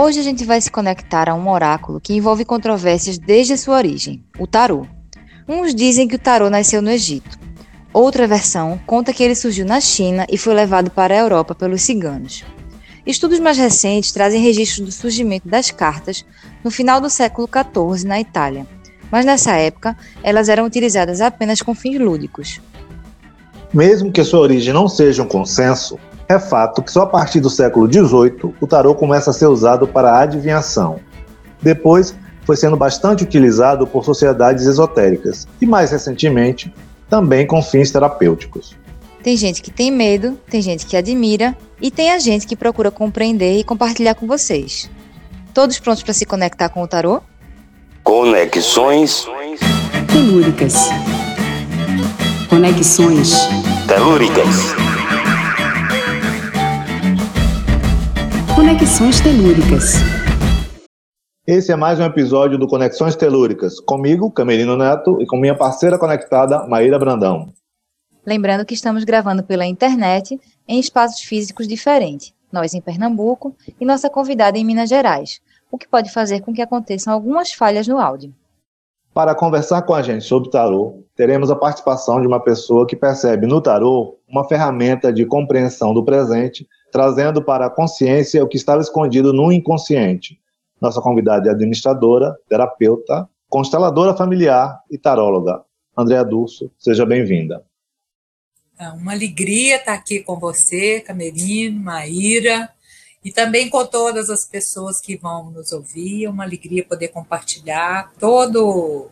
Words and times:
Hoje 0.00 0.20
a 0.20 0.22
gente 0.22 0.44
vai 0.44 0.60
se 0.60 0.70
conectar 0.70 1.28
a 1.28 1.34
um 1.34 1.50
oráculo 1.50 2.00
que 2.00 2.14
envolve 2.14 2.44
controvérsias 2.44 3.18
desde 3.18 3.54
a 3.54 3.56
sua 3.56 3.78
origem, 3.78 4.22
o 4.38 4.46
tarô. 4.46 4.86
Uns 5.48 5.74
dizem 5.74 6.06
que 6.06 6.14
o 6.14 6.18
tarô 6.20 6.48
nasceu 6.48 6.80
no 6.80 6.88
Egito. 6.88 7.36
Outra 7.92 8.24
versão 8.24 8.78
conta 8.86 9.12
que 9.12 9.24
ele 9.24 9.34
surgiu 9.34 9.66
na 9.66 9.80
China 9.80 10.24
e 10.30 10.38
foi 10.38 10.54
levado 10.54 10.88
para 10.88 11.14
a 11.14 11.18
Europa 11.18 11.52
pelos 11.52 11.82
ciganos. 11.82 12.44
Estudos 13.04 13.40
mais 13.40 13.58
recentes 13.58 14.12
trazem 14.12 14.40
registros 14.40 14.86
do 14.86 14.92
surgimento 14.92 15.48
das 15.48 15.72
cartas 15.72 16.24
no 16.62 16.70
final 16.70 17.00
do 17.00 17.10
século 17.10 17.48
XIV 17.48 18.06
na 18.06 18.20
Itália, 18.20 18.68
mas 19.10 19.24
nessa 19.24 19.56
época 19.56 19.98
elas 20.22 20.48
eram 20.48 20.64
utilizadas 20.64 21.20
apenas 21.20 21.60
com 21.60 21.74
fins 21.74 21.98
lúdicos. 21.98 22.60
Mesmo 23.74 24.12
que 24.12 24.22
sua 24.22 24.38
origem 24.38 24.72
não 24.72 24.86
seja 24.86 25.24
um 25.24 25.28
consenso, 25.28 25.98
é 26.28 26.38
fato 26.38 26.82
que 26.82 26.92
só 26.92 27.02
a 27.02 27.06
partir 27.06 27.40
do 27.40 27.48
século 27.48 27.90
XVIII 27.90 28.54
o 28.60 28.66
tarô 28.66 28.94
começa 28.94 29.30
a 29.30 29.32
ser 29.32 29.46
usado 29.46 29.88
para 29.88 30.12
a 30.12 30.20
adivinhação. 30.20 31.00
Depois, 31.62 32.14
foi 32.44 32.56
sendo 32.56 32.76
bastante 32.76 33.24
utilizado 33.24 33.86
por 33.86 34.04
sociedades 34.04 34.66
esotéricas 34.66 35.48
e, 35.60 35.66
mais 35.66 35.90
recentemente, 35.90 36.72
também 37.08 37.46
com 37.46 37.62
fins 37.62 37.90
terapêuticos. 37.90 38.76
Tem 39.22 39.36
gente 39.36 39.60
que 39.60 39.70
tem 39.70 39.90
medo, 39.90 40.38
tem 40.48 40.62
gente 40.62 40.86
que 40.86 40.96
admira 40.96 41.56
e 41.80 41.90
tem 41.90 42.12
a 42.12 42.18
gente 42.18 42.46
que 42.46 42.56
procura 42.56 42.90
compreender 42.90 43.58
e 43.58 43.64
compartilhar 43.64 44.14
com 44.14 44.26
vocês. 44.26 44.90
Todos 45.52 45.78
prontos 45.78 46.02
para 46.02 46.14
se 46.14 46.24
conectar 46.24 46.68
com 46.68 46.82
o 46.82 46.86
tarô? 46.86 47.20
Conexões 48.02 49.26
telúricas. 50.12 50.88
Conexões 52.48 53.34
telúricas. 53.86 54.97
Conexões 58.58 59.20
telúricas. 59.20 59.92
Esse 61.46 61.70
é 61.70 61.76
mais 61.76 62.00
um 62.00 62.02
episódio 62.02 62.58
do 62.58 62.66
Conexões 62.66 63.14
Telúricas, 63.14 63.78
comigo, 63.78 64.32
Camerino 64.32 64.76
Neto, 64.76 65.22
e 65.22 65.26
com 65.26 65.36
minha 65.36 65.56
parceira 65.56 65.96
conectada, 65.96 66.66
Maíra 66.66 66.98
Brandão. 66.98 67.52
Lembrando 68.26 68.66
que 68.66 68.74
estamos 68.74 69.04
gravando 69.04 69.44
pela 69.44 69.64
internet 69.64 70.40
em 70.66 70.80
espaços 70.80 71.20
físicos 71.20 71.68
diferentes, 71.68 72.34
nós 72.52 72.74
em 72.74 72.80
Pernambuco 72.80 73.54
e 73.80 73.84
nossa 73.84 74.10
convidada 74.10 74.58
em 74.58 74.64
Minas 74.64 74.88
Gerais, 74.88 75.40
o 75.70 75.78
que 75.78 75.86
pode 75.86 76.10
fazer 76.10 76.40
com 76.40 76.52
que 76.52 76.60
aconteçam 76.60 77.12
algumas 77.12 77.52
falhas 77.52 77.86
no 77.86 78.00
áudio. 78.00 78.34
Para 79.14 79.36
conversar 79.36 79.82
com 79.82 79.94
a 79.94 80.02
gente 80.02 80.24
sobre 80.24 80.50
tarô, 80.50 81.04
teremos 81.14 81.52
a 81.52 81.56
participação 81.56 82.20
de 82.20 82.26
uma 82.26 82.40
pessoa 82.40 82.88
que 82.88 82.96
percebe 82.96 83.46
no 83.46 83.60
tarô 83.60 84.18
uma 84.28 84.48
ferramenta 84.48 85.12
de 85.12 85.24
compreensão 85.24 85.94
do 85.94 86.04
presente 86.04 86.66
trazendo 86.90 87.42
para 87.42 87.66
a 87.66 87.70
consciência 87.70 88.42
o 88.42 88.48
que 88.48 88.56
estava 88.56 88.80
escondido 88.80 89.32
no 89.32 89.52
inconsciente. 89.52 90.38
Nossa 90.80 91.00
convidada 91.00 91.48
é 91.48 91.52
administradora, 91.52 92.36
terapeuta, 92.48 93.28
consteladora 93.48 94.16
familiar 94.16 94.80
e 94.90 94.96
taróloga. 94.96 95.62
Andréa 95.96 96.24
Dulce, 96.24 96.70
seja 96.78 97.04
bem-vinda. 97.04 97.64
É 98.78 98.88
uma 98.90 99.12
alegria 99.12 99.76
estar 99.76 99.94
aqui 99.94 100.20
com 100.20 100.38
você, 100.38 101.00
Camerino, 101.00 101.80
Maíra, 101.80 102.70
e 103.24 103.32
também 103.32 103.68
com 103.68 103.84
todas 103.84 104.30
as 104.30 104.48
pessoas 104.48 105.00
que 105.00 105.16
vão 105.16 105.50
nos 105.50 105.72
ouvir. 105.72 106.26
É 106.26 106.30
uma 106.30 106.44
alegria 106.44 106.84
poder 106.84 107.08
compartilhar 107.08 108.12
todo 108.20 109.08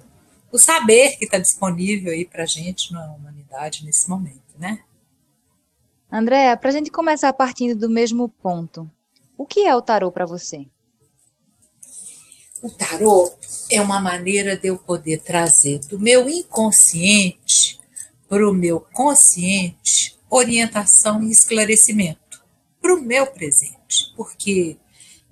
o 0.53 0.59
saber 0.59 1.17
que 1.19 1.25
está 1.25 1.39
disponível 1.39 2.13
aí 2.13 2.25
para 2.25 2.45
a 2.45 2.47
gente 2.47 2.93
na 2.93 3.05
humanidade 3.13 3.85
nesse 3.85 4.09
momento, 4.09 4.55
né? 4.57 4.81
Andréa, 6.11 6.57
para 6.57 6.71
a 6.71 6.73
gente 6.73 6.91
começar 6.91 7.33
partindo 7.33 7.79
do 7.79 7.91
mesmo 7.91 8.29
ponto, 8.29 8.89
o 9.37 9.45
que 9.45 9.67
é 9.67 9.75
o 9.75 9.83
tarô 9.83 10.13
para 10.13 10.25
você? 10.25 10.67
O 12.63 12.71
tarô 12.71 13.33
é 13.71 13.81
uma 13.81 14.01
maneira 14.01 14.57
de 14.57 14.69
eu 14.69 14.79
poder 14.79 15.21
trazer 15.21 15.81
do 15.81 15.99
meu 15.99 16.29
inconsciente 16.29 17.81
para 18.29 18.49
o 18.49 18.55
meu 18.55 18.81
consciente 18.81 20.17
orientação 20.31 21.23
e 21.23 21.31
esclarecimento 21.31 22.45
para 22.81 22.95
o 22.95 23.01
meu 23.01 23.27
presente, 23.27 24.13
porque 24.17 24.77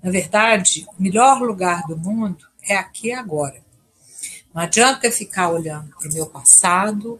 na 0.03 0.11
verdade 0.11 0.85
o 0.97 1.01
melhor 1.01 1.41
lugar 1.41 1.83
do 1.87 1.97
mundo 1.97 2.45
é 2.63 2.75
aqui 2.75 3.07
e 3.07 3.13
agora. 3.13 3.63
Não 4.53 4.61
adianta 4.61 5.07
eu 5.07 5.11
ficar 5.11 5.49
olhando 5.49 5.95
para 5.97 6.09
o 6.09 6.13
meu 6.13 6.25
passado 6.27 7.19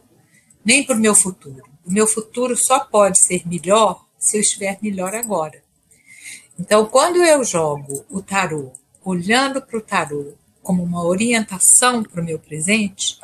nem 0.64 0.84
para 0.84 0.96
o 0.96 1.00
meu 1.00 1.14
futuro. 1.14 1.75
O 1.86 1.92
meu 1.92 2.06
futuro 2.08 2.56
só 2.56 2.80
pode 2.80 3.22
ser 3.22 3.46
melhor 3.46 4.04
se 4.18 4.36
eu 4.36 4.40
estiver 4.40 4.76
melhor 4.82 5.14
agora. 5.14 5.62
Então, 6.58 6.86
quando 6.86 7.22
eu 7.22 7.44
jogo 7.44 8.04
o 8.10 8.20
tarô, 8.20 8.72
olhando 9.04 9.62
para 9.62 9.78
o 9.78 9.80
tarô 9.80 10.34
como 10.62 10.82
uma 10.82 11.04
orientação 11.04 12.02
para 12.02 12.20
o 12.20 12.24
meu 12.24 12.40
presente, 12.40 13.16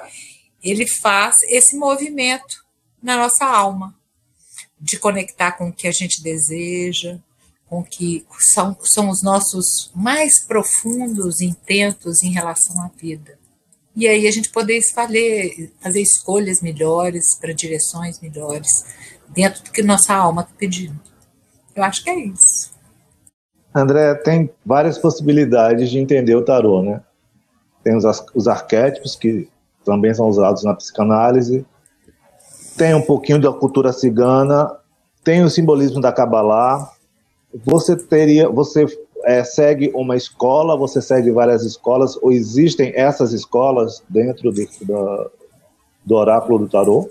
ele 0.62 0.87
faz 0.87 1.39
esse 1.49 1.77
movimento 1.77 2.65
na 3.03 3.17
nossa 3.17 3.45
alma, 3.45 3.99
de 4.81 4.97
conectar 4.97 5.53
com 5.53 5.69
o 5.69 5.73
que 5.73 5.89
a 5.89 5.93
gente 5.93 6.23
deseja, 6.23 7.19
com 7.67 7.83
que 7.83 8.25
são, 8.53 8.77
são 8.83 9.09
os 9.09 9.23
nossos 9.23 9.91
mais 9.93 10.44
profundos 10.44 11.41
intentos 11.41 12.23
em 12.23 12.31
relação 12.31 12.81
à 12.81 12.89
vida 12.89 13.42
e 13.95 14.09
aí 14.09 14.27
a 14.27 14.31
gente 14.31 14.51
poder 14.51 14.79
escolher, 14.79 15.71
fazer 15.81 16.01
escolhas 16.01 16.63
melhores 16.63 17.39
para 17.39 17.53
direções 17.53 18.21
melhores 18.21 18.69
dentro 19.29 19.63
do 19.65 19.71
que 19.71 19.83
nossa 19.83 20.15
alma 20.15 20.43
está 20.43 20.55
pedindo. 20.59 20.99
Eu 21.75 21.83
acho 21.85 22.03
que 22.03 22.11
é 22.11 22.19
isso. 22.19 22.73
André, 23.75 24.15
tem 24.17 24.51
várias 24.65 24.99
possibilidades 24.99 25.91
de 25.91 25.99
entender 25.99 26.35
o 26.35 26.45
tarô, 26.45 26.83
né? 26.83 27.01
Tem 27.83 27.97
os, 27.97 28.05
os 28.35 28.47
arquétipos 28.47 29.17
que 29.17 29.49
também 29.85 30.15
são 30.15 30.29
usados 30.29 30.63
na 30.63 30.75
psicanálise, 30.75 31.65
tem 32.77 32.95
um 32.95 33.03
pouquinho 33.03 33.41
da 33.41 33.53
cultura 33.53 33.93
cigana, 33.93 34.71
tem 35.25 35.43
o 35.43 35.51
simbolismo 35.51 36.01
da 36.01 36.13
Kabbalah. 36.13 36.91
Você 37.65 37.97
teria, 37.97 38.49
você 38.49 38.87
é, 39.25 39.44
segue 39.44 39.91
uma 39.94 40.16
escola, 40.16 40.77
você 40.77 41.00
segue 41.00 41.31
várias 41.31 41.65
escolas, 41.65 42.16
ou 42.16 42.33
existem 42.33 42.93
essas 42.94 43.33
escolas 43.33 44.03
dentro 44.09 44.53
do, 44.53 44.65
do, 44.83 45.31
do 46.05 46.15
oráculo 46.15 46.59
do 46.59 46.69
tarô? 46.69 47.10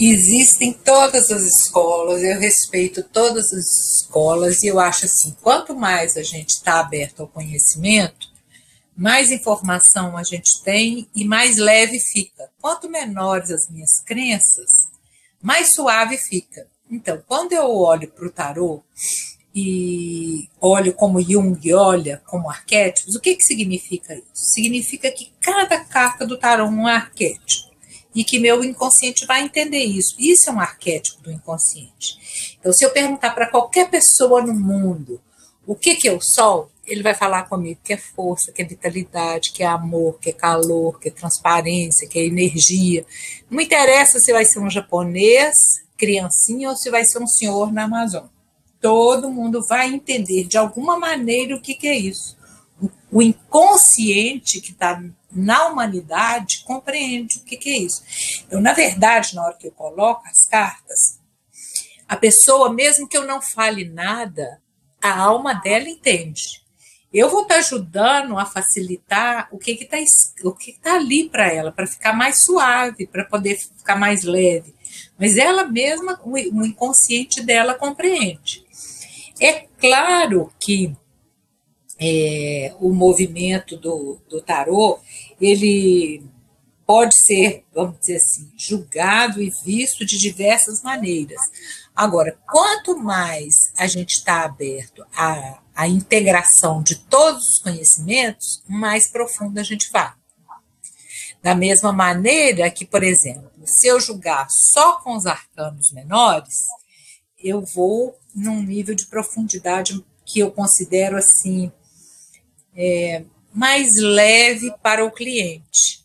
Existem 0.00 0.72
todas 0.72 1.30
as 1.30 1.42
escolas, 1.42 2.22
eu 2.22 2.38
respeito 2.38 3.02
todas 3.02 3.52
as 3.52 4.00
escolas 4.00 4.62
e 4.62 4.66
eu 4.66 4.80
acho 4.80 5.06
assim, 5.06 5.36
quanto 5.42 5.76
mais 5.76 6.16
a 6.16 6.22
gente 6.22 6.50
está 6.50 6.80
aberto 6.80 7.20
ao 7.20 7.28
conhecimento, 7.28 8.32
mais 8.96 9.30
informação 9.30 10.16
a 10.16 10.22
gente 10.22 10.62
tem 10.62 11.08
e 11.14 11.24
mais 11.24 11.56
leve 11.56 11.98
fica. 12.00 12.50
Quanto 12.60 12.90
menores 12.90 13.50
as 13.50 13.68
minhas 13.70 14.00
crenças, 14.04 14.88
mais 15.40 15.72
suave 15.72 16.16
fica. 16.16 16.66
Então, 16.90 17.22
quando 17.26 17.52
eu 17.52 17.70
olho 17.74 18.08
para 18.08 18.26
o 18.26 18.30
tarô, 18.30 18.82
e 19.54 20.48
olho 20.60 20.94
como 20.94 21.20
Jung 21.20 21.60
olha 21.74 22.22
como 22.26 22.48
arquétipos, 22.48 23.14
o 23.14 23.20
que, 23.20 23.34
que 23.34 23.44
significa 23.44 24.14
isso? 24.14 24.24
Significa 24.32 25.10
que 25.10 25.32
cada 25.40 25.84
carta 25.84 26.26
do 26.26 26.38
tarô 26.38 26.64
é 26.64 26.68
um 26.68 26.86
arquétipo 26.86 27.70
e 28.14 28.24
que 28.24 28.38
meu 28.38 28.64
inconsciente 28.64 29.26
vai 29.26 29.42
entender 29.42 29.84
isso. 29.84 30.14
Isso 30.18 30.48
é 30.48 30.52
um 30.52 30.60
arquétipo 30.60 31.22
do 31.22 31.30
inconsciente. 31.30 32.56
Então, 32.58 32.72
se 32.72 32.84
eu 32.84 32.90
perguntar 32.90 33.34
para 33.34 33.50
qualquer 33.50 33.90
pessoa 33.90 34.42
no 34.42 34.54
mundo 34.54 35.20
o 35.66 35.74
que, 35.74 35.94
que 35.96 36.08
é 36.08 36.12
o 36.12 36.20
sol, 36.20 36.70
ele 36.86 37.02
vai 37.02 37.14
falar 37.14 37.44
comigo 37.44 37.80
que 37.84 37.92
é 37.92 37.96
força, 37.96 38.52
que 38.52 38.60
é 38.60 38.64
vitalidade, 38.64 39.52
que 39.52 39.62
é 39.62 39.66
amor, 39.66 40.18
que 40.18 40.30
é 40.30 40.32
calor, 40.32 40.98
que 40.98 41.08
é 41.08 41.12
transparência, 41.12 42.08
que 42.08 42.18
é 42.18 42.24
energia. 42.24 43.04
Não 43.50 43.60
interessa 43.60 44.18
se 44.18 44.32
vai 44.32 44.44
ser 44.44 44.58
um 44.58 44.68
japonês, 44.68 45.56
criancinha, 45.96 46.70
ou 46.70 46.76
se 46.76 46.90
vai 46.90 47.04
ser 47.04 47.18
um 47.18 47.26
senhor 47.26 47.72
na 47.72 47.84
Amazônia 47.84 48.41
todo 48.82 49.30
mundo 49.30 49.64
vai 49.66 49.94
entender 49.94 50.44
de 50.44 50.58
alguma 50.58 50.98
maneira 50.98 51.54
o 51.54 51.60
que, 51.60 51.74
que 51.74 51.86
é 51.86 51.96
isso. 51.96 52.36
O 53.10 53.22
inconsciente 53.22 54.60
que 54.60 54.72
está 54.72 55.00
na 55.30 55.68
humanidade 55.68 56.64
compreende 56.64 57.38
o 57.38 57.44
que, 57.44 57.56
que 57.56 57.70
é 57.70 57.78
isso. 57.78 58.02
Então, 58.44 58.60
na 58.60 58.72
verdade, 58.72 59.34
na 59.36 59.44
hora 59.44 59.56
que 59.56 59.68
eu 59.68 59.72
coloco 59.72 60.26
as 60.26 60.44
cartas, 60.46 61.20
a 62.08 62.16
pessoa, 62.16 62.72
mesmo 62.72 63.08
que 63.08 63.16
eu 63.16 63.24
não 63.24 63.40
fale 63.40 63.84
nada, 63.84 64.60
a 65.00 65.16
alma 65.16 65.54
dela 65.54 65.88
entende. 65.88 66.60
Eu 67.12 67.30
vou 67.30 67.42
estar 67.42 67.54
tá 67.54 67.60
ajudando 67.60 68.38
a 68.38 68.44
facilitar 68.44 69.48
o 69.52 69.58
que 69.58 69.72
está 69.72 69.96
o 70.44 70.52
que 70.52 70.72
tá 70.72 70.94
ali 70.96 71.28
para 71.28 71.52
ela, 71.52 71.70
para 71.70 71.86
ficar 71.86 72.14
mais 72.14 72.42
suave, 72.42 73.06
para 73.06 73.24
poder 73.24 73.56
ficar 73.56 73.96
mais 73.96 74.24
leve. 74.24 74.74
Mas 75.18 75.36
ela 75.36 75.64
mesma, 75.64 76.20
o 76.24 76.36
inconsciente 76.36 77.42
dela 77.42 77.74
compreende. 77.74 78.61
É 79.42 79.66
claro 79.80 80.52
que 80.60 80.96
é, 81.98 82.72
o 82.78 82.92
movimento 82.92 83.76
do, 83.76 84.20
do 84.28 84.40
tarô, 84.40 85.00
ele 85.40 86.22
pode 86.86 87.18
ser, 87.18 87.64
vamos 87.74 87.98
dizer 87.98 88.18
assim, 88.18 88.52
julgado 88.56 89.42
e 89.42 89.50
visto 89.64 90.06
de 90.06 90.16
diversas 90.16 90.80
maneiras. 90.84 91.40
Agora, 91.92 92.38
quanto 92.48 92.96
mais 92.96 93.72
a 93.76 93.88
gente 93.88 94.10
está 94.10 94.44
aberto 94.44 95.04
à, 95.12 95.60
à 95.74 95.88
integração 95.88 96.80
de 96.80 96.94
todos 96.94 97.42
os 97.48 97.58
conhecimentos, 97.58 98.62
mais 98.68 99.10
profundo 99.10 99.58
a 99.58 99.64
gente 99.64 99.90
vai. 99.90 100.12
Da 101.42 101.56
mesma 101.56 101.92
maneira 101.92 102.70
que, 102.70 102.84
por 102.84 103.02
exemplo, 103.02 103.50
se 103.64 103.88
eu 103.88 103.98
julgar 103.98 104.46
só 104.48 105.00
com 105.00 105.16
os 105.16 105.26
arcanos 105.26 105.90
menores, 105.90 106.54
eu 107.42 107.60
vou 107.60 108.18
num 108.34 108.62
nível 108.62 108.94
de 108.94 109.06
profundidade 109.06 110.04
que 110.24 110.40
eu 110.40 110.50
considero 110.50 111.16
assim 111.16 111.70
é, 112.74 113.24
mais 113.52 113.88
leve 114.00 114.72
para 114.82 115.04
o 115.04 115.10
cliente 115.10 116.02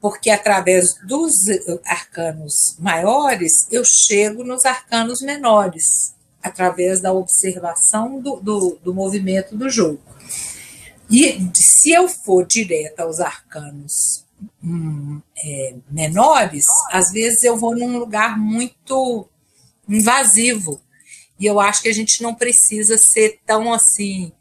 porque 0.00 0.30
através 0.30 0.94
dos 1.06 1.32
arcanos 1.84 2.76
maiores 2.78 3.66
eu 3.70 3.82
chego 3.84 4.44
nos 4.44 4.64
arcanos 4.64 5.20
menores, 5.20 6.14
através 6.42 7.00
da 7.00 7.12
observação 7.12 8.20
do, 8.20 8.36
do, 8.36 8.78
do 8.82 8.94
movimento 8.94 9.56
do 9.56 9.68
jogo. 9.68 10.00
E 11.10 11.50
se 11.56 11.90
eu 11.90 12.08
for 12.08 12.46
direto 12.46 13.00
aos 13.00 13.18
arcanos 13.18 14.24
hum, 14.62 15.20
é, 15.36 15.74
menores, 15.90 16.64
às 16.92 17.10
vezes 17.10 17.42
eu 17.42 17.56
vou 17.56 17.74
num 17.74 17.98
lugar 17.98 18.38
muito 18.38 19.26
invasivo. 19.88 20.80
E 21.38 21.46
eu 21.46 21.60
acho 21.60 21.82
que 21.82 21.88
a 21.88 21.94
gente 21.94 22.22
não 22.22 22.34
precisa 22.34 22.96
ser 22.98 23.38
tão 23.46 23.72
assim 23.72 24.32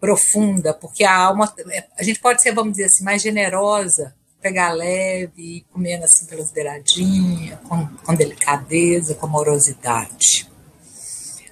profunda, 0.00 0.74
porque 0.74 1.04
a 1.04 1.16
alma, 1.16 1.52
a 1.96 2.02
gente 2.02 2.18
pode 2.18 2.42
ser, 2.42 2.52
vamos 2.52 2.72
dizer 2.72 2.86
assim, 2.86 3.04
mais 3.04 3.22
generosa 3.22 4.14
pegar 4.42 4.72
leve, 4.72 5.30
ir 5.36 5.64
comendo 5.72 6.04
assim 6.04 6.26
pelas 6.26 6.50
beiradinhas, 6.50 7.60
com, 7.60 7.86
com 8.04 8.14
delicadeza, 8.14 9.14
com 9.14 9.26
amorosidade. 9.26 10.50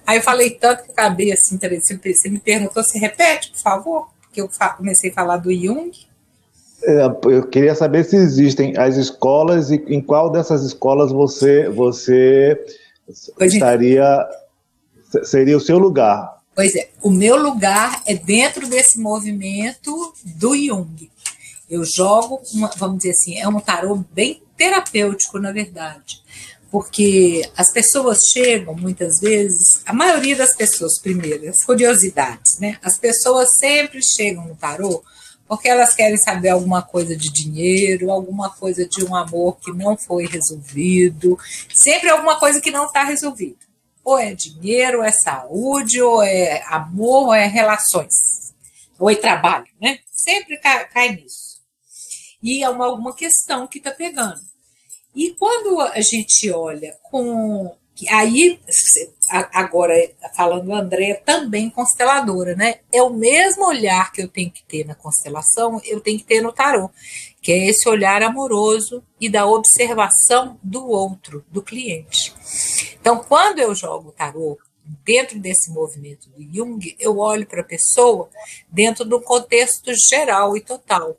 Aí 0.05 0.17
eu 0.17 0.21
falei 0.21 0.49
tanto 0.49 0.83
que 0.83 0.91
acabei 0.91 1.31
assim, 1.31 1.57
você 1.57 2.29
me 2.29 2.39
perguntou, 2.39 2.83
se 2.83 2.99
repete, 2.99 3.51
por 3.51 3.59
favor? 3.59 4.07
Porque 4.21 4.41
eu 4.41 4.49
comecei 4.75 5.09
a 5.09 5.13
falar 5.13 5.37
do 5.37 5.53
Jung. 5.53 5.91
É, 6.83 7.05
eu 7.25 7.47
queria 7.47 7.75
saber 7.75 8.03
se 8.03 8.17
existem 8.17 8.75
as 8.75 8.97
escolas 8.97 9.69
e 9.69 9.75
em 9.87 10.01
qual 10.01 10.29
dessas 10.29 10.63
escolas 10.63 11.11
você, 11.11 11.69
você 11.69 12.59
pois 13.37 13.53
estaria, 13.53 14.27
é. 15.15 15.23
seria 15.23 15.57
o 15.57 15.61
seu 15.61 15.77
lugar. 15.77 16.41
Pois 16.55 16.75
é, 16.75 16.89
o 17.01 17.09
meu 17.09 17.37
lugar 17.37 18.01
é 18.05 18.13
dentro 18.13 18.67
desse 18.67 18.99
movimento 18.99 20.13
do 20.23 20.55
Jung. 20.55 21.09
Eu 21.69 21.85
jogo, 21.85 22.41
uma, 22.53 22.69
vamos 22.75 22.97
dizer 22.97 23.11
assim, 23.11 23.37
é 23.37 23.47
um 23.47 23.59
tarô 23.59 24.03
bem 24.11 24.43
terapêutico, 24.57 25.39
na 25.39 25.51
verdade. 25.51 26.21
Porque 26.69 27.49
as 27.55 27.71
pessoas 27.71 28.19
chegam, 28.31 28.75
muitas 28.75 29.19
vezes, 29.19 29.81
a 29.85 29.93
maioria 29.93 30.35
das 30.35 30.55
pessoas, 30.55 30.99
primeiro, 30.99 31.49
as 31.49 31.63
curiosidades, 31.63 32.59
né? 32.59 32.77
As 32.81 32.97
pessoas 32.97 33.57
sempre 33.57 34.01
chegam 34.03 34.45
no 34.45 34.55
tarô 34.55 35.03
porque 35.51 35.67
elas 35.67 35.93
querem 35.93 36.15
saber 36.15 36.49
alguma 36.49 36.81
coisa 36.81 37.13
de 37.13 37.29
dinheiro, 37.29 38.09
alguma 38.09 38.49
coisa 38.49 38.87
de 38.87 39.03
um 39.03 39.13
amor 39.13 39.57
que 39.59 39.73
não 39.73 39.97
foi 39.97 40.25
resolvido, 40.25 41.37
sempre 41.69 42.09
alguma 42.09 42.39
coisa 42.39 42.61
que 42.61 42.71
não 42.71 42.85
está 42.85 43.03
resolvida. 43.03 43.59
Ou 44.01 44.17
é 44.17 44.33
dinheiro, 44.33 44.99
ou 44.99 45.03
é 45.03 45.11
saúde, 45.11 46.01
ou 46.01 46.23
é 46.23 46.63
amor, 46.67 47.27
ou 47.27 47.33
é 47.33 47.47
relações, 47.47 48.53
ou 48.97 49.09
é 49.09 49.15
trabalho, 49.15 49.67
né? 49.81 49.99
Sempre 50.09 50.57
cai, 50.57 50.87
cai 50.87 51.09
nisso 51.09 51.51
e 52.41 52.63
é 52.63 52.69
uma, 52.69 52.89
uma 52.91 53.13
questão 53.13 53.67
que 53.67 53.77
está 53.77 53.91
pegando. 53.91 54.39
E 55.13 55.31
quando 55.35 55.81
a 55.81 55.99
gente 55.99 56.49
olha 56.51 56.97
com. 57.03 57.75
Aí, 58.09 58.59
agora, 59.53 59.93
falando 60.35 60.73
André, 60.73 61.15
também 61.25 61.69
consteladora, 61.69 62.55
né? 62.55 62.79
É 62.91 63.01
o 63.01 63.09
mesmo 63.09 63.65
olhar 63.65 64.11
que 64.11 64.21
eu 64.21 64.27
tenho 64.27 64.51
que 64.51 64.63
ter 64.63 64.85
na 64.85 64.95
constelação, 64.95 65.81
eu 65.85 65.99
tenho 65.99 66.17
que 66.17 66.25
ter 66.25 66.41
no 66.41 66.51
tarô, 66.51 66.89
que 67.41 67.51
é 67.51 67.67
esse 67.69 67.87
olhar 67.87 68.21
amoroso 68.23 69.03
e 69.19 69.29
da 69.29 69.45
observação 69.45 70.59
do 70.63 70.87
outro, 70.87 71.45
do 71.49 71.61
cliente. 71.61 72.33
Então, 72.99 73.23
quando 73.23 73.59
eu 73.59 73.73
jogo 73.75 74.09
o 74.09 74.13
tarô, 74.13 74.57
dentro 75.05 75.39
desse 75.39 75.71
movimento 75.71 76.29
do 76.29 76.43
Jung, 76.43 76.95
eu 76.99 77.17
olho 77.17 77.45
para 77.45 77.61
a 77.61 77.65
pessoa 77.65 78.29
dentro 78.69 79.05
do 79.05 79.21
contexto 79.21 79.91
geral 80.09 80.57
e 80.57 80.61
total 80.61 81.15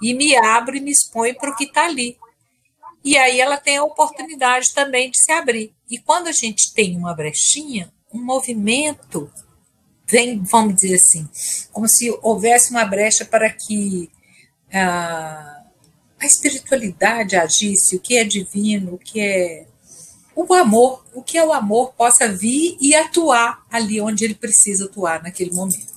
e 0.00 0.14
me 0.14 0.36
abro 0.36 0.76
e 0.76 0.80
me 0.80 0.90
exponho 0.90 1.34
para 1.36 1.50
o 1.50 1.56
que 1.56 1.64
está 1.64 1.84
ali. 1.86 2.16
E 3.06 3.16
aí 3.16 3.40
ela 3.40 3.56
tem 3.56 3.76
a 3.76 3.84
oportunidade 3.84 4.74
também 4.74 5.12
de 5.12 5.18
se 5.20 5.30
abrir. 5.30 5.72
E 5.88 5.96
quando 5.96 6.26
a 6.26 6.32
gente 6.32 6.74
tem 6.74 6.96
uma 6.96 7.14
brechinha, 7.14 7.88
um 8.12 8.20
movimento 8.20 9.30
vem, 10.10 10.42
vamos 10.42 10.74
dizer 10.74 10.96
assim, 10.96 11.28
como 11.70 11.88
se 11.88 12.10
houvesse 12.20 12.72
uma 12.72 12.84
brecha 12.84 13.24
para 13.24 13.48
que 13.48 14.10
a, 14.72 15.62
a 16.18 16.26
espiritualidade 16.26 17.36
agisse, 17.36 17.94
o 17.94 18.00
que 18.00 18.18
é 18.18 18.24
divino, 18.24 18.94
o 18.94 18.98
que 18.98 19.20
é 19.20 19.68
o 20.34 20.52
amor, 20.52 21.06
o 21.14 21.22
que 21.22 21.38
é 21.38 21.46
o 21.46 21.52
amor 21.52 21.92
possa 21.92 22.26
vir 22.26 22.76
e 22.80 22.92
atuar 22.92 23.64
ali 23.70 24.00
onde 24.00 24.24
ele 24.24 24.34
precisa 24.34 24.86
atuar 24.86 25.22
naquele 25.22 25.52
momento. 25.52 25.94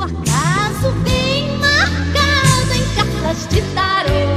acaso 0.00 0.92
bem 1.04 1.19
marcado 1.19 1.19
cartas 3.30 3.46
de 3.48 3.62
tarô. 3.74 4.29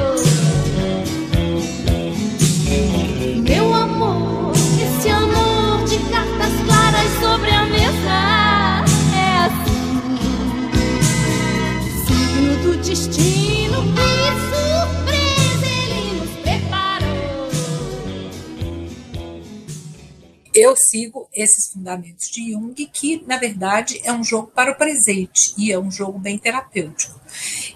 Eu 20.53 20.75
sigo 20.75 21.27
esses 21.33 21.71
fundamentos 21.71 22.27
de 22.27 22.51
Jung, 22.51 22.73
que, 22.87 23.23
na 23.25 23.37
verdade, 23.37 23.99
é 24.03 24.13
um 24.13 24.23
jogo 24.23 24.51
para 24.53 24.71
o 24.71 24.75
presente 24.75 25.53
e 25.57 25.71
é 25.71 25.79
um 25.79 25.89
jogo 25.89 26.19
bem 26.19 26.37
terapêutico. 26.37 27.19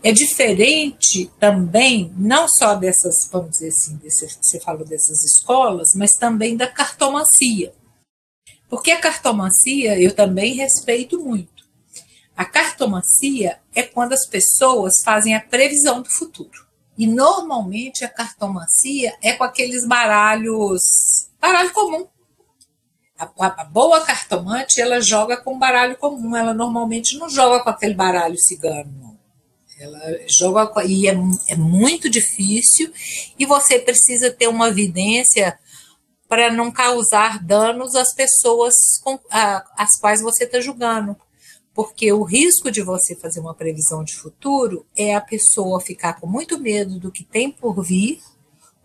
É 0.03 0.11
diferente 0.11 1.31
também, 1.39 2.13
não 2.15 2.47
só 2.47 2.75
dessas, 2.75 3.27
vamos 3.31 3.51
dizer 3.51 3.69
assim, 3.69 3.95
desse, 3.97 4.27
você 4.41 4.59
falou 4.59 4.85
dessas 4.85 5.23
escolas, 5.23 5.95
mas 5.95 6.13
também 6.13 6.55
da 6.55 6.67
cartomancia. 6.67 7.73
Porque 8.69 8.91
a 8.91 8.99
cartomancia 8.99 9.99
eu 9.99 10.13
também 10.13 10.53
respeito 10.53 11.19
muito. 11.19 11.65
A 12.35 12.45
cartomancia 12.45 13.59
é 13.73 13.81
quando 13.81 14.13
as 14.13 14.27
pessoas 14.27 15.01
fazem 15.03 15.35
a 15.35 15.41
previsão 15.41 16.01
do 16.01 16.09
futuro. 16.09 16.67
E 16.97 17.07
normalmente 17.07 18.03
a 18.03 18.09
cartomancia 18.09 19.15
é 19.23 19.33
com 19.33 19.43
aqueles 19.43 19.87
baralhos, 19.87 21.29
baralho 21.39 21.71
comum, 21.71 22.07
a, 23.17 23.61
a, 23.61 23.63
boa 23.63 24.01
cartomante, 24.01 24.79
ela 24.79 25.01
joga 25.01 25.37
com 25.37 25.57
baralho 25.57 25.97
comum, 25.97 26.35
ela 26.35 26.53
normalmente 26.53 27.17
não 27.17 27.29
joga 27.29 27.63
com 27.63 27.69
aquele 27.69 27.93
baralho 27.93 28.37
cigano. 28.37 29.17
Ela 29.79 29.99
joga 30.27 30.83
e 30.85 31.07
é, 31.07 31.15
é 31.49 31.55
muito 31.55 32.09
difícil 32.09 32.91
e 33.37 33.45
você 33.45 33.77
precisa 33.77 34.31
ter 34.31 34.47
uma 34.47 34.69
evidência 34.69 35.57
para 36.27 36.51
não 36.51 36.71
causar 36.71 37.43
danos 37.43 37.95
às 37.95 38.13
pessoas 38.13 38.73
com 39.03 39.19
a, 39.29 39.63
as 39.77 39.99
quais 39.99 40.21
você 40.21 40.45
está 40.45 40.59
julgando. 40.59 41.15
Porque 41.73 42.11
o 42.11 42.23
risco 42.23 42.71
de 42.71 42.81
você 42.81 43.15
fazer 43.15 43.39
uma 43.39 43.53
previsão 43.53 44.03
de 44.03 44.15
futuro 44.15 44.85
é 44.97 45.15
a 45.15 45.21
pessoa 45.21 45.79
ficar 45.79 46.19
com 46.19 46.25
muito 46.25 46.59
medo 46.59 46.99
do 46.99 47.11
que 47.11 47.23
tem 47.23 47.51
por 47.51 47.83
vir 47.83 48.19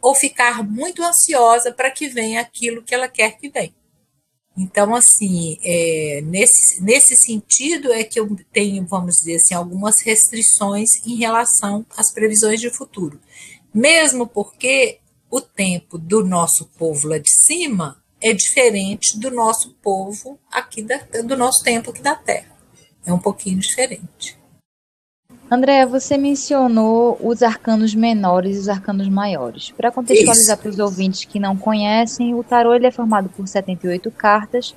ou 0.00 0.14
ficar 0.14 0.62
muito 0.62 1.02
ansiosa 1.02 1.72
para 1.72 1.90
que 1.90 2.06
venha 2.08 2.40
aquilo 2.40 2.82
que 2.82 2.94
ela 2.94 3.08
quer 3.08 3.38
que 3.38 3.48
venha. 3.48 3.81
Então, 4.56 4.94
assim, 4.94 5.58
é, 5.62 6.20
nesse, 6.24 6.82
nesse 6.82 7.16
sentido 7.16 7.90
é 7.92 8.04
que 8.04 8.20
eu 8.20 8.36
tenho, 8.52 8.86
vamos 8.86 9.16
dizer 9.16 9.36
assim, 9.36 9.54
algumas 9.54 10.00
restrições 10.02 10.90
em 11.06 11.16
relação 11.16 11.86
às 11.96 12.12
previsões 12.12 12.60
de 12.60 12.68
futuro. 12.68 13.18
Mesmo 13.74 14.26
porque 14.26 14.98
o 15.30 15.40
tempo 15.40 15.96
do 15.96 16.22
nosso 16.22 16.66
povo 16.78 17.08
lá 17.08 17.16
de 17.16 17.30
cima 17.30 18.02
é 18.20 18.34
diferente 18.34 19.18
do 19.18 19.30
nosso 19.30 19.74
povo 19.82 20.38
aqui, 20.50 20.82
da, 20.82 20.98
do 21.24 21.36
nosso 21.36 21.64
tempo 21.64 21.90
aqui 21.90 22.02
da 22.02 22.14
Terra. 22.14 22.54
É 23.06 23.12
um 23.12 23.18
pouquinho 23.18 23.58
diferente. 23.58 24.38
Andréa, 25.52 25.86
você 25.86 26.16
mencionou 26.16 27.18
os 27.20 27.42
arcanos 27.42 27.94
menores 27.94 28.56
e 28.56 28.60
os 28.60 28.68
arcanos 28.70 29.06
maiores. 29.06 29.70
Para 29.70 29.92
contextualizar 29.92 30.56
para 30.56 30.70
os 30.70 30.78
ouvintes 30.78 31.26
que 31.26 31.38
não 31.38 31.58
conhecem, 31.58 32.34
o 32.34 32.42
tarô 32.42 32.72
ele 32.72 32.86
é 32.86 32.90
formado 32.90 33.28
por 33.28 33.46
78 33.46 34.10
cartas, 34.12 34.74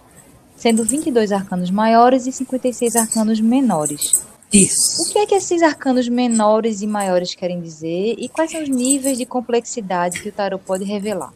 sendo 0.58 0.84
22 0.84 1.32
arcanos 1.32 1.72
maiores 1.72 2.28
e 2.28 2.32
56 2.34 2.98
arcanos 2.98 3.40
menores. 3.40 4.26
Isso. 4.52 5.02
O 5.02 5.14
que 5.14 5.20
é 5.20 5.26
que 5.26 5.36
esses 5.36 5.62
arcanos 5.62 6.10
menores 6.10 6.82
e 6.82 6.88
maiores 6.88 7.34
querem 7.34 7.62
dizer 7.62 8.16
e 8.18 8.28
quais 8.28 8.52
são 8.52 8.62
os 8.62 8.68
níveis 8.68 9.18
de 9.18 9.26
complexidade 9.26 10.22
que 10.22 10.28
o 10.28 10.34
tarô 10.34 10.60
pode 10.60 10.84
revelar? 10.84 11.34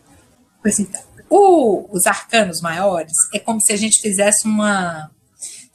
Pois 0.61 0.79
então, 0.79 1.01
O, 1.29 1.87
os 1.95 2.05
arcanos 2.05 2.59
maiores 2.59 3.13
é 3.33 3.39
como 3.39 3.61
se 3.61 3.71
a 3.71 3.77
gente 3.77 4.01
fizesse 4.01 4.45
uma. 4.45 5.09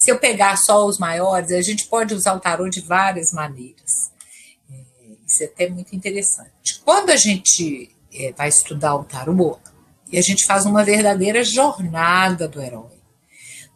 Se 0.05 0.11
eu 0.11 0.19
pegar 0.19 0.55
só 0.59 0.85
os 0.85 0.99
maiores, 0.99 1.51
a 1.51 1.63
gente 1.63 1.87
pode 1.87 2.13
usar 2.13 2.35
o 2.35 2.41
tarô 2.41 2.69
de 2.69 2.83
várias 2.83 3.33
maneiras. 3.33 4.13
É, 4.71 4.75
isso 5.27 5.43
é 5.43 5.47
até 5.47 5.71
muito 5.71 5.97
interessante. 5.97 6.79
Quando 6.85 7.09
a 7.09 7.17
gente 7.17 7.91
é, 8.13 8.31
vai 8.33 8.51
estudar 8.51 8.97
o 8.97 9.05
tarô, 9.05 9.59
e 10.13 10.19
a 10.19 10.21
gente 10.21 10.45
faz 10.45 10.67
uma 10.67 10.85
verdadeira 10.85 11.43
jornada 11.43 12.47
do 12.47 12.61
herói. 12.61 13.01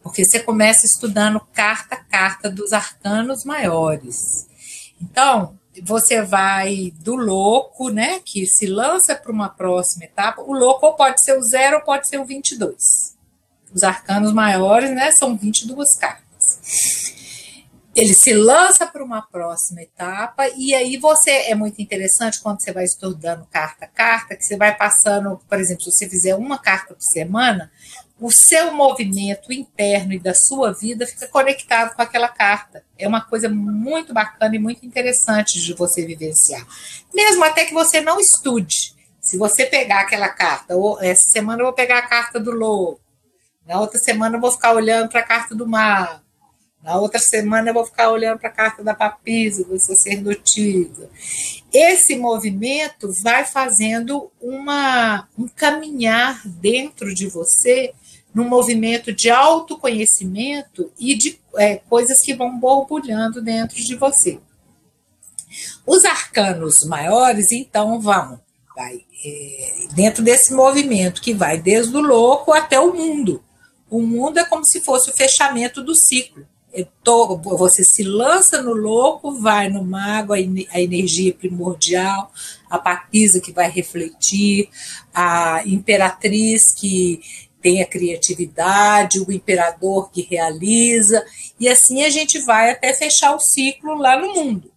Porque 0.03 0.23
você 0.23 0.39
começa 0.39 0.85
estudando 0.85 1.41
carta 1.55 1.95
a 1.95 2.05
carta 2.05 2.51
dos 2.51 2.75
arcanos 2.75 3.43
maiores. 3.47 4.47
Então, 5.01 5.59
você 5.83 6.21
vai 6.21 6.93
do 6.97 7.17
louco, 7.17 7.89
né, 7.89 8.21
que 8.23 8.45
se 8.45 8.67
lança 8.67 9.17
para 9.17 9.33
uma 9.33 9.49
próxima 9.49 10.05
etapa. 10.05 10.43
O 10.43 10.53
louco 10.53 10.95
pode 10.95 11.23
ser 11.25 11.39
o 11.39 11.43
zero 11.43 11.83
pode 11.87 12.07
ser 12.07 12.19
o 12.19 12.27
22. 12.27 13.17
Os 13.75 13.83
arcanos 13.83 14.33
maiores, 14.33 14.91
né, 14.91 15.11
são 15.13 15.37
22 15.37 15.97
cartas. 15.97 17.19
Ele 17.95 18.15
se 18.15 18.33
lança 18.33 18.87
para 18.87 19.03
uma 19.03 19.21
próxima 19.21 19.83
etapa 19.83 20.49
e 20.57 20.73
aí 20.73 20.97
você 20.97 21.31
é 21.31 21.55
muito 21.55 21.83
interessante 21.83 22.41
quando 22.41 22.63
você 22.63 22.73
vai 22.73 22.85
estudando 22.85 23.45
carta 23.47 23.87
a 23.87 23.89
carta, 23.89 24.37
que 24.37 24.45
você 24.45 24.57
vai 24.57 24.77
passando, 24.77 25.41
por 25.49 25.59
exemplo, 25.59 25.83
se 25.83 25.91
você 25.91 26.09
fizer 26.09 26.37
uma 26.37 26.59
carta 26.59 26.95
por 26.95 27.03
semana, 27.03 27.73
o 28.21 28.31
seu 28.31 28.73
movimento 28.73 29.53
interno 29.53 30.13
e 30.13 30.19
da 30.19 30.33
sua 30.33 30.73
vida 30.73 31.09
fica 31.09 31.27
conectado 31.27 31.95
com 31.97 32.03
aquela 32.03 32.29
carta. 32.29 32.85
É 32.97 33.07
uma 33.07 33.21
coisa 33.21 33.49
muito 33.49 34.15
bacana 34.15 34.55
e 34.55 34.61
muito 34.61 34.87
interessante 34.87 35.61
de 35.61 35.73
você 35.75 36.07
vivenciar. 36.07 36.65
Mesmo 37.13 37.45
até 37.45 37.65
que 37.65 37.75
você 37.75 38.01
não 38.01 38.21
estude. 38.21 38.95
Se 39.21 39.37
você 39.37 39.67
pegar 39.67 40.03
aquela 40.03 40.29
carta, 40.29 40.77
ou 40.77 41.01
essa 41.01 41.29
semana 41.31 41.63
eu 41.63 41.67
vou 41.67 41.75
pegar 41.75 41.99
a 41.99 42.07
carta 42.07 42.39
do 42.39 42.51
lobo, 42.51 43.01
na 43.69 43.79
outra 43.79 43.99
semana 43.99 44.37
eu 44.37 44.41
vou 44.41 44.51
ficar 44.51 44.73
olhando 44.73 45.11
para 45.11 45.21
a 45.21 45.27
carta 45.27 45.55
do 45.55 45.69
mar, 45.69 46.25
na 46.83 46.97
outra 46.97 47.21
semana 47.21 47.69
eu 47.69 47.75
vou 47.75 47.85
ficar 47.85 48.11
olhando 48.11 48.39
para 48.39 48.49
a 48.49 48.53
carta 48.53 48.83
da 48.83 48.95
papisa, 48.95 49.65
da 49.65 49.79
sacerdotisa. 49.79 51.11
Esse 51.73 52.17
movimento 52.17 53.13
vai 53.23 53.45
fazendo 53.45 54.31
uma, 54.41 55.29
um 55.37 55.47
caminhar 55.49 56.41
dentro 56.47 57.15
de 57.15 57.27
você 57.27 57.93
num 58.35 58.49
movimento 58.49 59.13
de 59.13 59.29
autoconhecimento 59.29 60.91
e 60.99 61.15
de 61.15 61.39
é, 61.57 61.77
coisas 61.77 62.19
que 62.25 62.35
vão 62.35 62.59
borbulhando 62.59 63.43
dentro 63.43 63.77
de 63.77 63.95
você. 63.97 64.41
Os 65.85 66.05
arcanos 66.05 66.85
maiores, 66.85 67.51
então, 67.53 68.01
vão 68.01 68.41
vai, 68.79 69.05
é, 69.25 69.89
dentro 69.93 70.23
desse 70.23 70.55
movimento 70.55 71.21
que 71.21 71.35
vai 71.35 71.61
desde 71.61 71.97
o 71.97 72.01
louco 72.01 72.53
até 72.53 72.79
o 72.79 72.95
mundo. 72.95 73.43
O 73.90 74.02
mundo 74.02 74.38
é 74.38 74.45
como 74.45 74.64
se 74.64 74.80
fosse 74.80 75.11
o 75.11 75.16
fechamento 75.16 75.83
do 75.83 75.97
ciclo. 75.97 76.47
É 76.73 76.87
você 77.42 77.83
se 77.83 78.02
lança 78.02 78.62
no 78.62 78.73
louco, 78.73 79.40
vai 79.40 79.71
no 79.71 79.83
mago, 79.83 80.35
a 80.35 80.80
energia 80.80 81.33
primordial, 81.33 82.30
a 82.68 82.78
papisa 82.78 83.40
que 83.40 83.52
vai 83.52 83.71
refletir, 83.71 84.68
a 85.14 85.62
imperatriz 85.64 86.75
que 86.75 87.21
tem 87.61 87.83
a 87.83 87.87
criatividade, 87.87 89.18
o 89.18 89.33
imperador 89.33 90.11
que 90.11 90.23
realiza, 90.23 91.25
e 91.59 91.68
assim 91.68 92.04
a 92.04 92.11
gente 92.11 92.38
vai 92.40 92.71
até 92.71 92.95
fechar 92.95 93.35
o 93.35 93.40
ciclo 93.40 93.95
lá 93.95 94.21
no 94.21 94.35
mundo. 94.35 94.71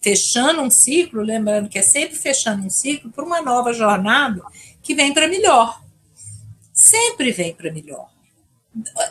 Fechando 0.00 0.60
um 0.60 0.70
ciclo, 0.70 1.22
lembrando 1.22 1.68
que 1.68 1.78
é 1.78 1.82
sempre 1.82 2.16
fechando 2.16 2.64
um 2.64 2.70
ciclo 2.70 3.10
para 3.10 3.24
uma 3.24 3.40
nova 3.40 3.72
jornada 3.72 4.42
que 4.82 4.94
vem 4.94 5.12
para 5.12 5.26
melhor. 5.26 5.82
Sempre 6.72 7.32
vem 7.32 7.54
para 7.54 7.72
melhor. 7.72 8.13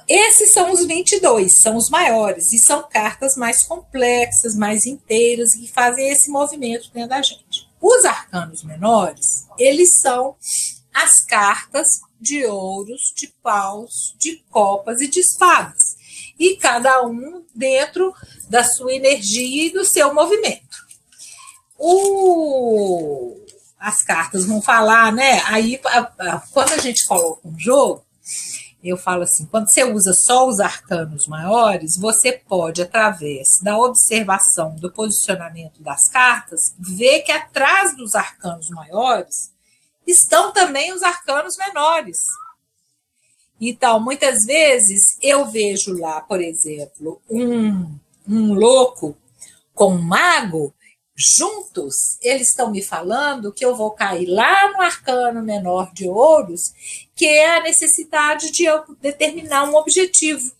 Esses 0.08 0.52
são 0.52 0.72
os 0.72 0.86
22, 0.86 1.62
são 1.62 1.78
os 1.78 1.90
maiores, 1.90 2.52
e 2.52 2.60
são 2.60 2.84
cartas 2.84 3.36
mais 3.36 3.64
complexas, 3.66 4.56
mais 4.56 4.86
inteiras, 4.86 5.56
que 5.56 5.72
fazem 5.72 6.10
esse 6.10 6.30
movimento 6.30 6.92
dentro 6.94 7.10
da 7.10 7.22
gente. 7.22 7.70
Os 7.82 8.04
arcanos 8.06 8.64
menores, 8.64 9.48
eles 9.58 10.00
são 10.00 10.36
as 10.94 11.22
cartas 11.26 11.88
de 12.20 12.46
ouros, 12.46 13.14
de 13.16 13.28
paus, 13.42 14.16
de 14.18 14.44
copas 14.50 15.02
e 15.02 15.08
de 15.08 15.20
espadas. 15.20 15.96
E 16.38 16.58
cada 16.58 17.06
um 17.06 17.44
dentro 17.54 18.14
da 18.50 18.64
sua 18.64 18.94
energia 18.94 19.68
e 19.68 19.70
do 19.72 19.86
seu 19.86 20.14
movimento. 20.14 20.84
O, 21.78 23.36
as 23.80 24.02
cartas 24.02 24.46
vão 24.46 24.62
falar, 24.62 25.12
né? 25.12 25.42
Aí, 25.46 25.80
quando 26.52 26.74
a 26.74 26.78
gente 26.78 27.06
coloca 27.06 27.46
um 27.48 27.60
jogo, 27.60 28.06
eu 28.90 28.98
falo 28.98 29.24
assim: 29.24 29.46
quando 29.46 29.70
você 29.70 29.84
usa 29.84 30.14
só 30.14 30.48
os 30.48 30.60
arcanos 30.60 31.28
maiores, 31.28 31.98
você 31.98 32.34
pode, 32.34 32.82
através 32.82 33.60
da 33.62 33.78
observação 33.78 34.76
do 34.76 34.92
posicionamento 34.92 35.82
das 35.82 36.10
cartas, 36.10 36.60
ver 36.78 37.22
que 37.22 37.32
atrás 37.32 37.96
dos 37.96 38.14
arcanos 38.14 38.70
maiores 38.70 39.54
estão 40.06 40.52
também 40.52 40.92
os 40.92 41.02
arcanos 41.02 41.56
menores. 41.58 42.18
Então, 43.60 44.00
muitas 44.00 44.44
vezes 44.46 45.18
eu 45.22 45.46
vejo 45.46 45.98
lá, 45.98 46.20
por 46.20 46.42
exemplo, 46.42 47.22
um, 47.30 47.98
um 48.28 48.54
louco 48.54 49.16
com 49.74 49.94
um 49.94 50.02
mago, 50.02 50.74
juntos, 51.16 52.18
eles 52.22 52.50
estão 52.50 52.72
me 52.72 52.82
falando 52.82 53.54
que 53.54 53.64
eu 53.64 53.76
vou 53.76 53.92
cair 53.92 54.26
lá 54.26 54.72
no 54.72 54.82
arcano 54.82 55.42
menor 55.44 55.94
de 55.94 56.08
ouros, 56.08 56.74
que 57.16 57.26
é 57.26 57.58
a 57.58 57.64
necessidade 57.64 58.52
de 58.52 58.66
eu 58.66 58.84
determinar 59.02 59.64
um 59.70 59.76
objetivo 59.76 60.52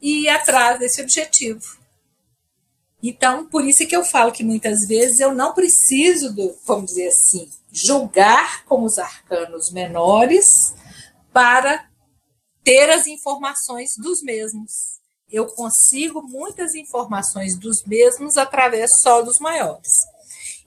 e 0.00 0.24
ir 0.24 0.28
atrás 0.28 0.78
desse 0.78 1.00
objetivo. 1.00 1.78
Então, 3.02 3.46
por 3.46 3.64
isso 3.64 3.86
que 3.86 3.96
eu 3.96 4.04
falo 4.04 4.32
que 4.32 4.44
muitas 4.44 4.86
vezes 4.86 5.20
eu 5.20 5.34
não 5.34 5.54
preciso, 5.54 6.34
do, 6.34 6.54
vamos 6.66 6.90
dizer 6.90 7.08
assim, 7.08 7.50
julgar 7.72 8.64
como 8.64 8.84
os 8.84 8.98
arcanos 8.98 9.70
menores 9.70 10.46
para 11.32 11.88
ter 12.62 12.90
as 12.90 13.06
informações 13.06 13.92
dos 13.96 14.22
mesmos. 14.22 15.00
Eu 15.30 15.46
consigo 15.46 16.22
muitas 16.22 16.74
informações 16.74 17.56
dos 17.56 17.84
mesmos 17.84 18.36
através 18.36 19.00
só 19.00 19.22
dos 19.22 19.38
maiores. 19.38 19.92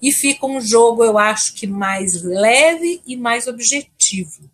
E 0.02 0.12
fica 0.12 0.46
um 0.46 0.60
jogo, 0.60 1.04
eu 1.04 1.18
acho 1.18 1.54
que 1.54 1.68
mais 1.68 2.24
leve 2.24 3.02
e 3.06 3.16
mais 3.16 3.46
objetivo. 3.46 4.50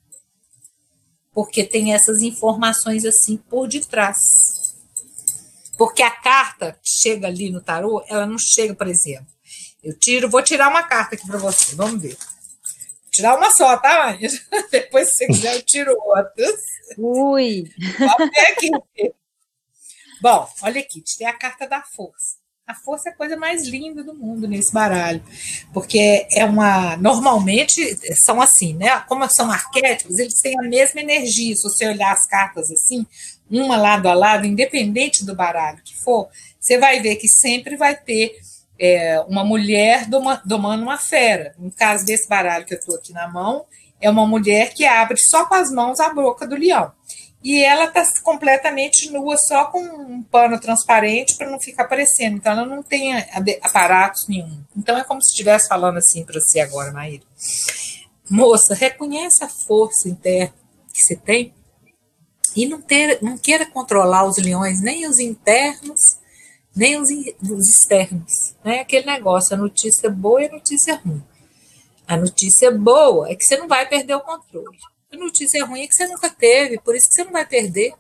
Porque 1.34 1.64
tem 1.64 1.94
essas 1.94 2.22
informações 2.22 3.06
assim 3.06 3.38
por 3.38 3.68
detrás. 3.68 4.18
Porque 5.78 6.02
a 6.02 6.12
carta 6.12 6.74
que 6.84 6.90
chega 6.90 7.28
ali 7.28 7.50
no 7.50 7.62
tarô, 7.62 8.04
ela 8.08 8.26
não 8.26 8.38
chega, 8.38 8.74
por 8.74 8.88
exemplo. 8.88 9.28
Eu 9.82 9.98
tiro, 9.98 10.30
vou 10.30 10.42
tirar 10.42 10.68
uma 10.68 10.84
carta 10.84 11.16
aqui 11.16 11.26
para 11.26 11.38
você, 11.38 11.76
vamos 11.76 12.02
ver 12.02 12.18
tirar 13.20 13.36
uma 13.36 13.52
só, 13.52 13.78
tá, 13.78 14.12
Anja? 14.12 14.30
Depois, 14.72 15.10
se 15.10 15.16
você 15.16 15.28
quiser, 15.28 15.56
eu 15.56 15.62
tiro 15.62 15.96
outras. 16.00 16.62
Ui! 16.98 17.66
aqui. 18.52 18.70
Bom, 20.22 20.50
olha 20.62 20.82
aqui, 20.82 21.02
tirei 21.02 21.28
a 21.28 21.38
carta 21.38 21.68
da 21.68 21.82
força. 21.82 22.39
A 22.70 22.76
força 22.76 23.10
é 23.10 23.12
a 23.12 23.16
coisa 23.16 23.36
mais 23.36 23.68
linda 23.68 24.04
do 24.04 24.14
mundo 24.14 24.48
nesse 24.48 24.72
baralho, 24.72 25.24
porque 25.74 26.28
é 26.32 26.46
uma. 26.46 26.96
Normalmente 26.98 27.82
são 28.24 28.40
assim, 28.40 28.76
né? 28.76 29.00
Como 29.08 29.28
são 29.28 29.50
arquétipos, 29.50 30.20
eles 30.20 30.40
têm 30.40 30.54
a 30.60 30.70
mesma 30.70 31.02
energia. 31.02 31.56
Se 31.56 31.64
você 31.64 31.88
olhar 31.88 32.12
as 32.12 32.28
cartas 32.28 32.70
assim, 32.70 33.08
uma 33.50 33.76
lado 33.76 34.08
a 34.08 34.14
lado, 34.14 34.46
independente 34.46 35.26
do 35.26 35.36
baralho 35.36 35.82
que 35.84 35.98
for, 35.98 36.30
você 36.60 36.78
vai 36.78 37.02
ver 37.02 37.16
que 37.16 37.28
sempre 37.28 37.76
vai 37.76 37.96
ter 37.96 38.36
é, 38.78 39.20
uma 39.22 39.44
mulher 39.44 40.08
doma, 40.08 40.40
domando 40.46 40.84
uma 40.84 41.00
fera. 41.00 41.56
No 41.58 41.72
caso 41.72 42.06
desse 42.06 42.30
baralho 42.30 42.68
que 42.68 42.76
eu 42.76 42.78
estou 42.78 42.98
aqui 42.98 43.12
na 43.14 43.28
mão, 43.28 43.66
é 44.00 44.08
uma 44.12 44.28
mulher 44.28 44.76
que 44.76 44.86
abre 44.86 45.18
só 45.18 45.44
com 45.48 45.56
as 45.56 45.72
mãos 45.72 46.00
a 46.00 46.14
boca 46.14 46.46
do 46.46 46.56
leão. 46.56 46.92
E 47.42 47.64
ela 47.64 47.86
está 47.86 48.04
completamente 48.22 49.10
nua, 49.12 49.38
só 49.38 49.66
com 49.66 49.82
um 49.82 50.22
pano 50.24 50.60
transparente 50.60 51.38
para 51.38 51.50
não 51.50 51.60
ficar 51.60 51.84
aparecendo. 51.84 52.36
Então, 52.36 52.52
ela 52.52 52.66
não 52.66 52.84
tem 52.84 53.14
aparatos 53.62 54.28
nenhum. 54.28 54.62
Então, 54.76 54.98
é 54.98 55.04
como 55.04 55.22
se 55.22 55.30
estivesse 55.30 55.68
falando 55.68 55.98
assim 55.98 56.26
para 56.26 56.40
você 56.40 56.60
agora, 56.60 56.92
Maíra. 56.92 57.24
Moça, 58.30 58.76
reconhece 58.76 59.44
a 59.44 59.48
força 59.48 60.10
interna 60.10 60.54
que 60.94 61.02
você 61.02 61.16
tem 61.16 61.54
e 62.56 62.68
não, 62.68 62.82
ter, 62.82 63.20
não 63.22 63.38
queira 63.38 63.66
controlar 63.66 64.26
os 64.26 64.38
leões, 64.38 64.82
nem 64.82 65.08
os 65.08 65.20
internos, 65.20 66.18
nem 66.76 67.00
os, 67.00 67.10
os 67.42 67.68
externos. 67.70 68.56
Né? 68.64 68.82
Aquele 68.82 69.06
negócio, 69.06 69.56
a 69.56 69.58
notícia 69.58 70.10
boa 70.10 70.44
e 70.44 70.48
a 70.48 70.52
notícia 70.52 70.96
ruim. 70.96 71.24
A 72.08 72.18
notícia 72.18 72.72
boa 72.72 73.30
é 73.30 73.36
que 73.36 73.46
você 73.46 73.56
não 73.56 73.68
vai 73.68 73.88
perder 73.88 74.16
o 74.16 74.22
controle. 74.22 74.78
A 75.12 75.18
notícia 75.18 75.66
ruim 75.66 75.82
é 75.82 75.88
que 75.88 75.94
você 75.94 76.08
nunca 76.08 76.30
teve, 76.30 76.80
por 76.80 76.96
isso 76.96 77.08
que 77.08 77.16
você 77.16 77.24
não 77.24 77.32
vai 77.32 77.46
perder. 77.46 77.94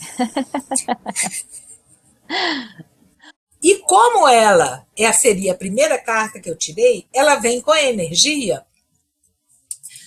e 3.62 3.78
como 3.80 4.28
ela 4.28 4.86
é, 4.96 5.12
seria 5.12 5.52
a 5.52 5.56
primeira 5.56 5.98
carta 5.98 6.40
que 6.40 6.48
eu 6.48 6.56
tirei, 6.56 7.06
ela 7.12 7.36
vem 7.36 7.60
com 7.60 7.72
a 7.72 7.82
energia 7.82 8.64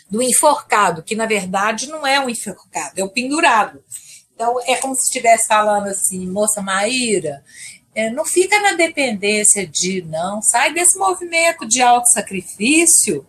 do 0.09 0.21
enforcado, 0.21 1.03
que 1.03 1.15
na 1.15 1.25
verdade 1.25 1.87
não 1.87 2.07
é 2.07 2.19
um 2.19 2.29
enforcado, 2.29 3.01
é 3.01 3.03
o 3.03 3.09
pendurado. 3.09 3.83
Então, 4.33 4.59
é 4.65 4.77
como 4.77 4.95
se 4.95 5.03
estivesse 5.03 5.47
falando 5.47 5.87
assim, 5.87 6.29
moça 6.29 6.61
Maíra, 6.61 7.43
é, 7.93 8.09
não 8.09 8.25
fica 8.25 8.59
na 8.59 8.73
dependência 8.73 9.67
de, 9.67 10.01
não, 10.03 10.41
sai 10.41 10.73
desse 10.73 10.97
movimento 10.97 11.67
de 11.67 11.81
auto-sacrifício, 11.81 13.27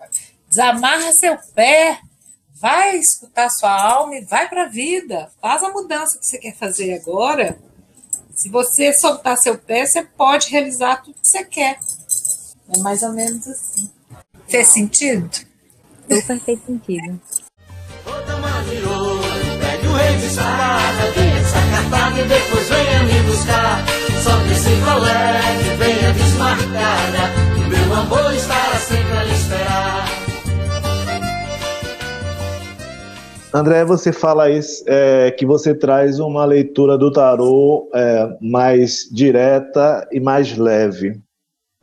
desamarra 0.48 1.12
seu 1.12 1.36
pé, 1.54 2.00
vai 2.60 2.96
escutar 2.96 3.50
sua 3.50 3.70
alma 3.70 4.16
e 4.16 4.24
vai 4.24 4.48
para 4.48 4.64
a 4.64 4.68
vida, 4.68 5.30
faz 5.40 5.62
a 5.62 5.70
mudança 5.70 6.18
que 6.18 6.24
você 6.24 6.38
quer 6.38 6.56
fazer 6.56 6.94
agora. 6.94 7.58
Se 8.34 8.48
você 8.48 8.92
soltar 8.92 9.36
seu 9.36 9.56
pé, 9.56 9.86
você 9.86 10.02
pode 10.02 10.50
realizar 10.50 11.02
tudo 11.02 11.14
que 11.14 11.26
você 11.26 11.44
quer. 11.44 11.78
É 12.74 12.78
mais 12.80 13.02
ou 13.02 13.12
menos 13.12 13.46
assim. 13.46 13.90
Fez 14.48 14.68
sentido? 14.68 15.30
Super 16.10 16.40
fez 16.40 16.60
sentido. 16.64 17.20
Pegue 19.60 19.86
o 19.86 19.92
rei 19.92 20.16
de 20.16 20.26
espada, 20.26 21.10
venha 21.14 21.38
essa 21.38 21.60
cartada 21.70 22.20
e 22.20 22.28
depois 22.28 22.68
venha 22.68 23.02
me 23.04 23.22
buscar. 23.22 23.84
Só 24.22 24.42
que 24.44 24.54
se 24.54 24.70
colete, 24.84 25.76
venha 25.78 26.12
desmarcada. 26.12 27.30
E 27.56 27.68
meu 27.68 27.94
amor 27.94 28.34
estará 28.34 28.76
sempre 28.78 29.16
a 29.16 29.24
lhe 29.24 29.34
esperar. 29.34 30.13
André, 33.54 33.84
você 33.84 34.12
fala 34.12 34.50
isso, 34.50 34.82
é, 34.84 35.30
que 35.30 35.46
você 35.46 35.72
traz 35.72 36.18
uma 36.18 36.44
leitura 36.44 36.98
do 36.98 37.12
tarô 37.12 37.88
é, 37.94 38.36
mais 38.40 39.08
direta 39.12 40.08
e 40.10 40.18
mais 40.18 40.58
leve. 40.58 41.20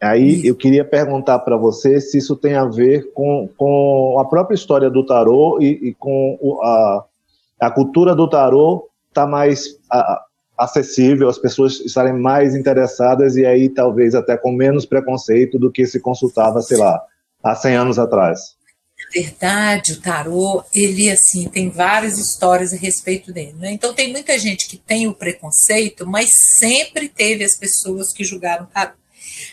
Aí 0.01 0.46
eu 0.46 0.54
queria 0.54 0.84
perguntar 0.84 1.40
para 1.40 1.56
você 1.56 2.01
se 2.01 2.18
isso 2.18 2.36
tem 2.36 2.56
a 2.56 2.66
ver 2.66 3.13
com, 3.13 3.48
com 3.56 4.18
a 4.20 4.25
própria 4.25 4.56
história 4.56 4.90
do 4.90 5.06
tarô 5.06 5.60
e, 5.62 5.90
e 5.90 5.94
com 5.94 6.38
o, 6.42 6.62
a, 6.62 7.06
a 7.62 7.72
cultura 7.72 8.13
do 8.13 8.28
tarô 8.28 8.90
está 9.08 9.25
mais 9.25 9.80
a, 9.90 10.25
acessível, 10.58 11.30
as 11.30 11.38
pessoas 11.38 11.80
estarem 11.80 12.20
mais 12.20 12.54
interessadas 12.54 13.38
e 13.38 13.46
aí 13.46 13.70
talvez 13.70 14.13
até 14.13 14.36
com 14.36 14.51
menos 14.51 14.86
preconceito 14.86 15.58
do 15.58 15.72
que 15.72 15.86
se 15.86 16.01
consultava, 16.01 16.62
sei 16.62 16.78
lá, 16.78 17.01
há 17.42 17.56
100 17.56 17.75
anos 17.75 17.98
atrás. 17.98 18.60
Verdade, 19.13 19.94
o 19.94 20.01
tarô, 20.01 20.63
ele 20.74 21.12
assim, 21.12 21.50
tem 21.50 21.70
várias 21.70 22.18
histórias 22.18 22.72
a 22.72 22.77
respeito 22.77 23.34
dele, 23.34 23.56
né? 23.60 23.72
Então 23.72 23.94
tem 23.94 24.10
muita 24.10 24.39
gente 24.39 24.70
que 24.70 24.77
tem 24.77 25.06
o 25.06 25.13
preconceito, 25.13 26.08
mas 26.08 26.30
sempre 26.58 27.10
teve 27.10 27.44
as 27.44 27.58
pessoas 27.58 28.13
que 28.13 28.24
julgaram 28.24 28.63
o 28.63 28.68
tarô. 28.68 28.94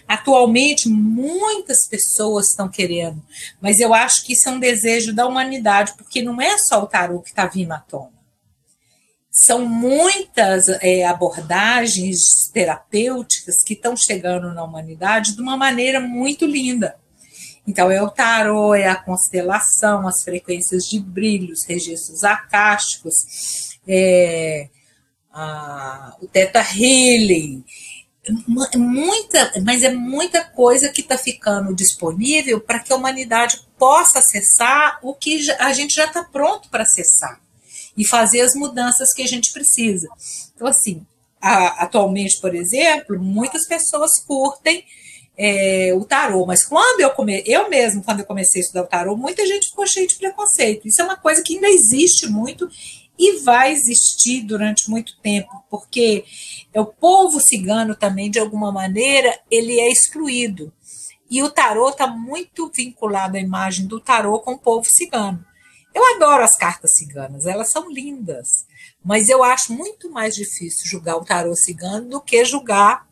Atualmente, 0.07 0.89
muitas 0.89 1.89
pessoas 1.89 2.51
estão 2.51 2.69
querendo, 2.69 3.21
mas 3.61 3.81
eu 3.81 3.93
acho 3.93 4.25
que 4.25 4.33
isso 4.33 4.49
é 4.49 4.53
um 4.53 4.61
desejo 4.61 5.13
da 5.13 5.27
humanidade, 5.27 5.95
porque 5.97 6.23
não 6.23 6.41
é 6.41 6.57
só 6.59 6.83
o 6.83 6.87
tarô 6.87 7.21
que 7.21 7.31
está 7.31 7.47
vindo 7.47 7.73
à 7.73 7.79
tona. 7.79 8.13
São 9.31 9.67
muitas 9.67 10.69
é, 10.69 11.05
abordagens 11.05 12.49
terapêuticas 12.53 13.63
que 13.65 13.75
estão 13.75 13.97
chegando 13.97 14.55
na 14.55 14.63
humanidade 14.63 15.35
de 15.35 15.43
uma 15.43 15.57
maneira 15.57 16.01
muito 16.01 16.47
linda. 16.47 16.97
Então, 17.69 17.91
é 17.91 18.03
o 18.03 18.09
tarô, 18.09 18.75
é 18.75 18.87
a 18.87 18.97
constelação, 18.97 20.09
as 20.09 20.23
frequências 20.25 20.85
de 20.85 20.99
brilhos, 20.99 21.67
registros 21.67 22.25
acásticos, 22.25 23.77
é, 23.87 24.71
a, 25.31 26.17
o 26.19 26.27
Teta 26.27 26.61
Healing, 26.61 27.63
muita, 28.75 29.53
mas 29.63 29.83
é 29.83 29.93
muita 29.93 30.43
coisa 30.45 30.89
que 30.89 31.03
está 31.03 31.19
ficando 31.19 31.75
disponível 31.75 32.59
para 32.59 32.79
que 32.79 32.91
a 32.91 32.97
humanidade 32.97 33.61
possa 33.79 34.21
acessar 34.21 34.99
o 35.03 35.15
que 35.15 35.39
a 35.59 35.71
gente 35.75 35.95
já 35.95 36.07
está 36.07 36.25
pronto 36.25 36.71
para 36.71 36.85
acessar 36.85 37.39
e 37.95 38.07
fazer 38.07 38.41
as 38.41 38.55
mudanças 38.55 39.13
que 39.13 39.23
a 39.23 39.27
gente 39.27 39.53
precisa. 39.53 40.09
Então, 40.55 40.67
assim, 40.67 41.07
a, 41.39 41.85
atualmente, 41.85 42.41
por 42.41 42.55
exemplo, 42.55 43.19
muitas 43.19 43.67
pessoas 43.67 44.19
curtem 44.27 44.83
é, 45.39 45.95
o 45.95 46.05
tarô, 46.05 46.45
mas 46.45 46.65
quando 46.65 47.01
eu 47.01 47.11
come, 47.11 47.45
eu 47.47 47.71
mesmo, 47.71 48.03
quando 48.03 48.21
eu 48.21 48.27
comecei 48.27 48.61
a 48.61 48.65
estudar 48.65 48.83
o 48.83 48.89
tarô, 48.89 49.17
muita 49.17 49.47
gente 49.47 49.69
ficou 49.69 49.87
cheia 49.87 50.07
de 50.07 50.17
preconceito. 50.17 50.89
Isso 50.89 51.01
é 51.01 51.05
uma 51.05 51.17
coisa 51.17 51.43
que 51.43 51.55
ainda 51.55 51.69
existe 51.69 52.27
muito 52.27 52.69
e 53.17 53.39
vai 53.39 53.73
existir 53.73 54.43
durante 54.43 54.91
muito 54.91 55.17
tempo, 55.21 55.65
porque 55.71 56.25
o 56.75 56.85
povo 56.85 57.41
cigano 57.41 57.95
também, 57.95 58.31
de 58.31 58.41
alguma 58.41 58.73
maneira, 58.73 59.39
ele 59.49 59.79
é 59.79 59.91
excluído. 59.91 60.73
E 61.31 61.43
o 61.43 61.51
tarô 61.51 61.91
está 61.91 62.07
muito 62.07 62.71
vinculado 62.75 63.37
à 63.37 63.41
imagem 63.41 63.87
do 63.87 64.01
tarô 64.01 64.41
com 64.41 64.53
o 64.53 64.59
povo 64.59 64.87
cigano. 64.91 65.45
Eu 65.95 66.17
adoro 66.17 66.43
as 66.43 66.57
cartas 66.57 66.97
ciganas, 66.97 67.47
elas 67.47 67.71
são 67.71 67.91
lindas, 67.91 68.67
mas 69.05 69.29
eu 69.29 69.43
acho 69.45 69.73
muito 69.73 70.11
mais 70.11 70.35
difícil 70.35 70.87
julgar 70.87 71.17
o 71.17 71.25
tarô 71.25 71.55
cigano 71.55 72.09
do 72.09 72.21
que 72.21 72.45
julgar 72.45 73.09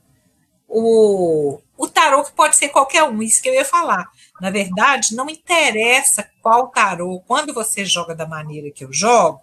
o, 0.68 1.58
o 1.76 1.88
tarô, 1.88 2.24
que 2.24 2.32
pode 2.32 2.56
ser 2.56 2.68
qualquer 2.68 3.04
um, 3.04 3.22
isso 3.22 3.42
que 3.42 3.48
eu 3.48 3.54
ia 3.54 3.64
falar. 3.64 4.08
Na 4.40 4.50
verdade, 4.50 5.14
não 5.14 5.28
interessa 5.28 6.28
qual 6.42 6.68
tarô, 6.68 7.22
quando 7.26 7.52
você 7.52 7.84
joga 7.84 8.14
da 8.14 8.26
maneira 8.26 8.70
que 8.70 8.84
eu 8.84 8.92
jogo, 8.92 9.40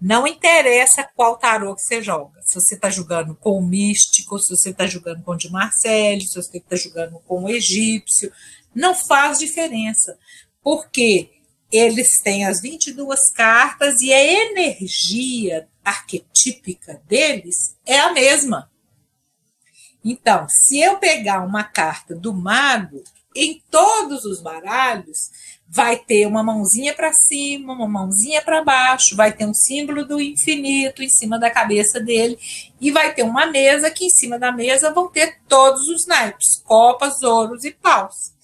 não 0.00 0.26
interessa 0.26 1.08
qual 1.14 1.36
tarô 1.36 1.76
que 1.76 1.82
você 1.82 2.02
joga. 2.02 2.40
Se 2.42 2.54
você 2.54 2.74
está 2.74 2.90
jogando 2.90 3.36
com 3.36 3.56
o 3.56 3.62
místico, 3.62 4.36
se 4.40 4.50
você 4.50 4.70
está 4.70 4.84
jogando 4.84 5.22
com 5.22 5.30
o 5.30 5.36
de 5.36 5.48
Marcelo, 5.48 6.20
se 6.22 6.34
você 6.34 6.58
está 6.58 6.74
jogando 6.74 7.20
com 7.20 7.44
o 7.44 7.48
egípcio, 7.48 8.32
não 8.74 8.96
faz 8.96 9.38
diferença. 9.38 10.18
Porque 10.60 11.30
eles 11.70 12.20
têm 12.20 12.44
as 12.44 12.60
22 12.60 13.30
cartas 13.30 14.00
e 14.00 14.12
a 14.12 14.22
energia 14.22 15.68
arquetípica 15.84 17.00
deles 17.06 17.76
é 17.86 18.00
a 18.00 18.12
mesma. 18.12 18.71
Então, 20.04 20.46
se 20.48 20.80
eu 20.80 20.98
pegar 20.98 21.44
uma 21.44 21.62
carta 21.62 22.14
do 22.14 22.32
mago, 22.32 23.02
em 23.34 23.62
todos 23.70 24.24
os 24.24 24.40
baralhos, 24.40 25.30
vai 25.68 25.96
ter 25.96 26.26
uma 26.26 26.42
mãozinha 26.42 26.92
para 26.92 27.12
cima, 27.12 27.72
uma 27.72 27.88
mãozinha 27.88 28.42
para 28.42 28.62
baixo, 28.62 29.16
vai 29.16 29.32
ter 29.32 29.46
um 29.46 29.54
símbolo 29.54 30.04
do 30.04 30.20
infinito 30.20 31.02
em 31.02 31.08
cima 31.08 31.38
da 31.38 31.50
cabeça 31.50 31.98
dele 31.98 32.38
e 32.78 32.90
vai 32.90 33.14
ter 33.14 33.22
uma 33.22 33.46
mesa 33.46 33.90
que 33.90 34.04
em 34.04 34.10
cima 34.10 34.38
da 34.38 34.52
mesa 34.52 34.92
vão 34.92 35.08
ter 35.08 35.38
todos 35.48 35.88
os 35.88 36.06
naipes, 36.06 36.62
copas, 36.62 37.22
ouros 37.22 37.64
e 37.64 37.70
paus. 37.70 38.34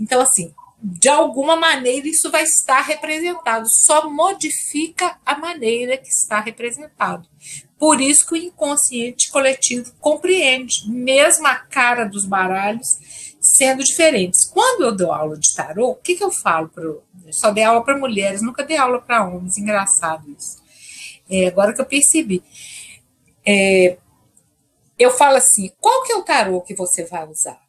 Então 0.00 0.20
assim, 0.20 0.54
de 0.82 1.08
alguma 1.08 1.56
maneira 1.56 2.06
isso 2.06 2.30
vai 2.30 2.42
estar 2.42 2.82
representado, 2.82 3.66
só 3.68 4.08
modifica 4.10 5.18
a 5.24 5.36
maneira 5.36 5.96
que 5.96 6.08
está 6.08 6.40
representado. 6.40 7.28
Por 7.78 8.00
isso 8.00 8.26
que 8.26 8.34
o 8.34 8.36
inconsciente 8.36 9.30
coletivo 9.30 9.92
compreende, 10.00 10.88
mesmo 10.88 11.46
a 11.46 11.56
cara 11.56 12.04
dos 12.04 12.24
baralhos 12.24 12.88
sendo 13.40 13.82
diferentes. 13.84 14.46
Quando 14.46 14.84
eu 14.84 14.96
dou 14.96 15.12
aula 15.12 15.36
de 15.36 15.54
tarô, 15.54 15.90
o 15.90 15.96
que, 15.96 16.16
que 16.16 16.24
eu 16.24 16.30
falo? 16.30 16.68
Pro, 16.68 17.02
eu 17.24 17.32
só 17.32 17.50
dei 17.50 17.64
aula 17.64 17.84
para 17.84 17.98
mulheres, 17.98 18.42
nunca 18.42 18.64
dei 18.64 18.76
aula 18.76 19.00
para 19.00 19.26
homens, 19.26 19.58
engraçado 19.58 20.30
isso. 20.30 20.62
É, 21.28 21.46
agora 21.46 21.72
que 21.72 21.80
eu 21.80 21.86
percebi. 21.86 22.42
É, 23.44 23.98
eu 24.98 25.10
falo 25.10 25.36
assim: 25.36 25.70
qual 25.80 26.02
que 26.02 26.12
é 26.12 26.16
o 26.16 26.22
tarô 26.22 26.60
que 26.60 26.74
você 26.74 27.04
vai 27.04 27.26
usar? 27.26 27.60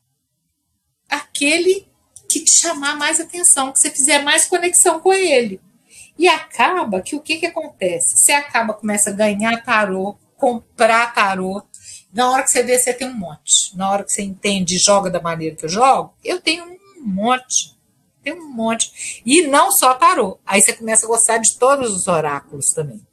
Aquele 1.09 1.87
que 2.29 2.43
te 2.43 2.51
chamar 2.51 2.97
mais 2.97 3.19
atenção, 3.19 3.71
que 3.71 3.79
você 3.79 3.89
fizer 3.89 4.23
mais 4.23 4.45
conexão 4.47 4.99
com 4.99 5.13
ele. 5.13 5.61
E 6.17 6.27
acaba 6.27 7.01
que 7.01 7.15
o 7.15 7.21
que, 7.21 7.37
que 7.37 7.45
acontece? 7.45 8.17
Você 8.17 8.31
acaba, 8.31 8.73
começa 8.73 9.11
a 9.11 9.13
ganhar 9.13 9.63
tarô, 9.63 10.17
comprar 10.35 11.13
tarô, 11.13 11.63
na 12.13 12.31
hora 12.31 12.43
que 12.43 12.49
você 12.49 12.63
vê, 12.63 12.79
você 12.79 12.93
tem 12.93 13.07
um 13.07 13.13
monte. 13.13 13.75
Na 13.75 13.91
hora 13.91 14.03
que 14.03 14.11
você 14.11 14.23
entende 14.23 14.75
e 14.75 14.79
joga 14.79 15.09
da 15.09 15.21
maneira 15.21 15.55
que 15.55 15.65
eu 15.65 15.69
jogo, 15.69 16.13
eu 16.23 16.41
tenho 16.41 16.63
um 16.65 16.77
monte. 17.03 17.77
Tenho 18.23 18.37
um 18.37 18.49
monte. 18.49 19.21
E 19.25 19.45
não 19.47 19.71
só 19.71 19.93
tarô. 19.93 20.39
Aí 20.45 20.61
você 20.61 20.73
começa 20.73 21.05
a 21.05 21.09
gostar 21.09 21.37
de 21.37 21.55
todos 21.59 21.93
os 21.93 22.07
oráculos 22.07 22.71
também. 22.71 23.05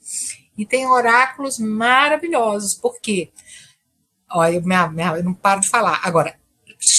E 0.57 0.64
tem 0.64 0.87
oráculos 0.87 1.59
maravilhosos, 1.59 2.74
porque 2.81 3.31
olha, 4.31 4.55
eu, 4.55 4.62
minha, 4.62 4.88
minha, 4.88 5.16
eu 5.16 5.24
não 5.24 5.35
paro 5.35 5.61
de 5.61 5.68
falar. 5.68 6.00
Agora, 6.03 6.35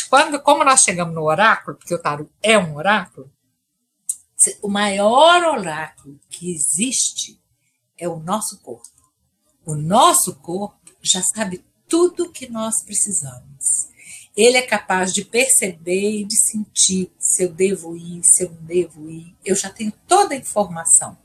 quando, 0.09 0.41
como 0.41 0.63
nós 0.63 0.81
chegamos 0.81 1.13
no 1.13 1.23
oráculo, 1.23 1.77
porque 1.77 1.93
o 1.93 2.01
tarô 2.01 2.27
é 2.41 2.57
um 2.57 2.75
oráculo, 2.75 3.31
o 4.61 4.67
maior 4.67 5.43
oráculo 5.43 6.19
que 6.29 6.53
existe 6.53 7.41
é 7.97 8.07
o 8.07 8.19
nosso 8.19 8.59
corpo. 8.59 8.89
O 9.65 9.75
nosso 9.75 10.35
corpo 10.35 10.91
já 11.01 11.21
sabe 11.23 11.63
tudo 11.87 12.31
que 12.31 12.49
nós 12.49 12.83
precisamos. 12.83 13.89
Ele 14.35 14.57
é 14.57 14.61
capaz 14.61 15.13
de 15.13 15.23
perceber 15.23 16.19
e 16.19 16.25
de 16.25 16.35
sentir 16.35 17.11
se 17.17 17.43
eu 17.43 17.53
devo 17.53 17.95
ir, 17.95 18.21
se 18.23 18.43
eu 18.43 18.51
não 18.51 18.63
devo 18.63 19.09
ir. 19.09 19.33
Eu 19.45 19.55
já 19.55 19.69
tenho 19.69 19.93
toda 20.07 20.35
a 20.35 20.37
informação. 20.37 21.17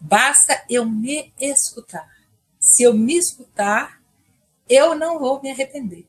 Basta 0.00 0.64
eu 0.68 0.86
me 0.86 1.32
escutar. 1.38 2.08
Se 2.58 2.82
eu 2.82 2.94
me 2.94 3.16
escutar, 3.16 4.00
eu 4.68 4.94
não 4.94 5.18
vou 5.18 5.40
me 5.42 5.50
arrepender. 5.50 6.06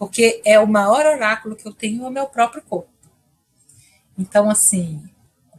Porque 0.00 0.40
é 0.46 0.58
o 0.58 0.66
maior 0.66 1.04
oráculo 1.04 1.54
que 1.54 1.68
eu 1.68 1.74
tenho 1.74 2.06
é 2.06 2.08
o 2.08 2.10
meu 2.10 2.24
próprio 2.24 2.62
corpo. 2.62 2.88
Então, 4.18 4.48
assim, 4.48 5.06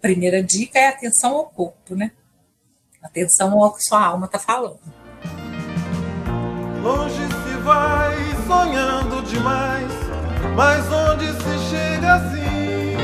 primeira 0.01 0.41
dica 0.43 0.79
é 0.79 0.87
atenção 0.87 1.35
ao 1.35 1.45
corpo, 1.45 1.95
né? 1.95 2.11
Atenção 3.03 3.61
ao 3.61 3.71
que 3.73 3.83
sua 3.83 4.03
alma 4.03 4.25
está 4.25 4.39
falando. 4.39 4.79
Longe 6.81 7.13
se 7.15 7.57
vai 7.63 8.17
sonhando 8.47 9.21
demais, 9.27 9.91
mas 10.55 10.91
onde 10.91 11.27
se 11.27 11.69
chega 11.69 12.15
assim? 12.15 12.95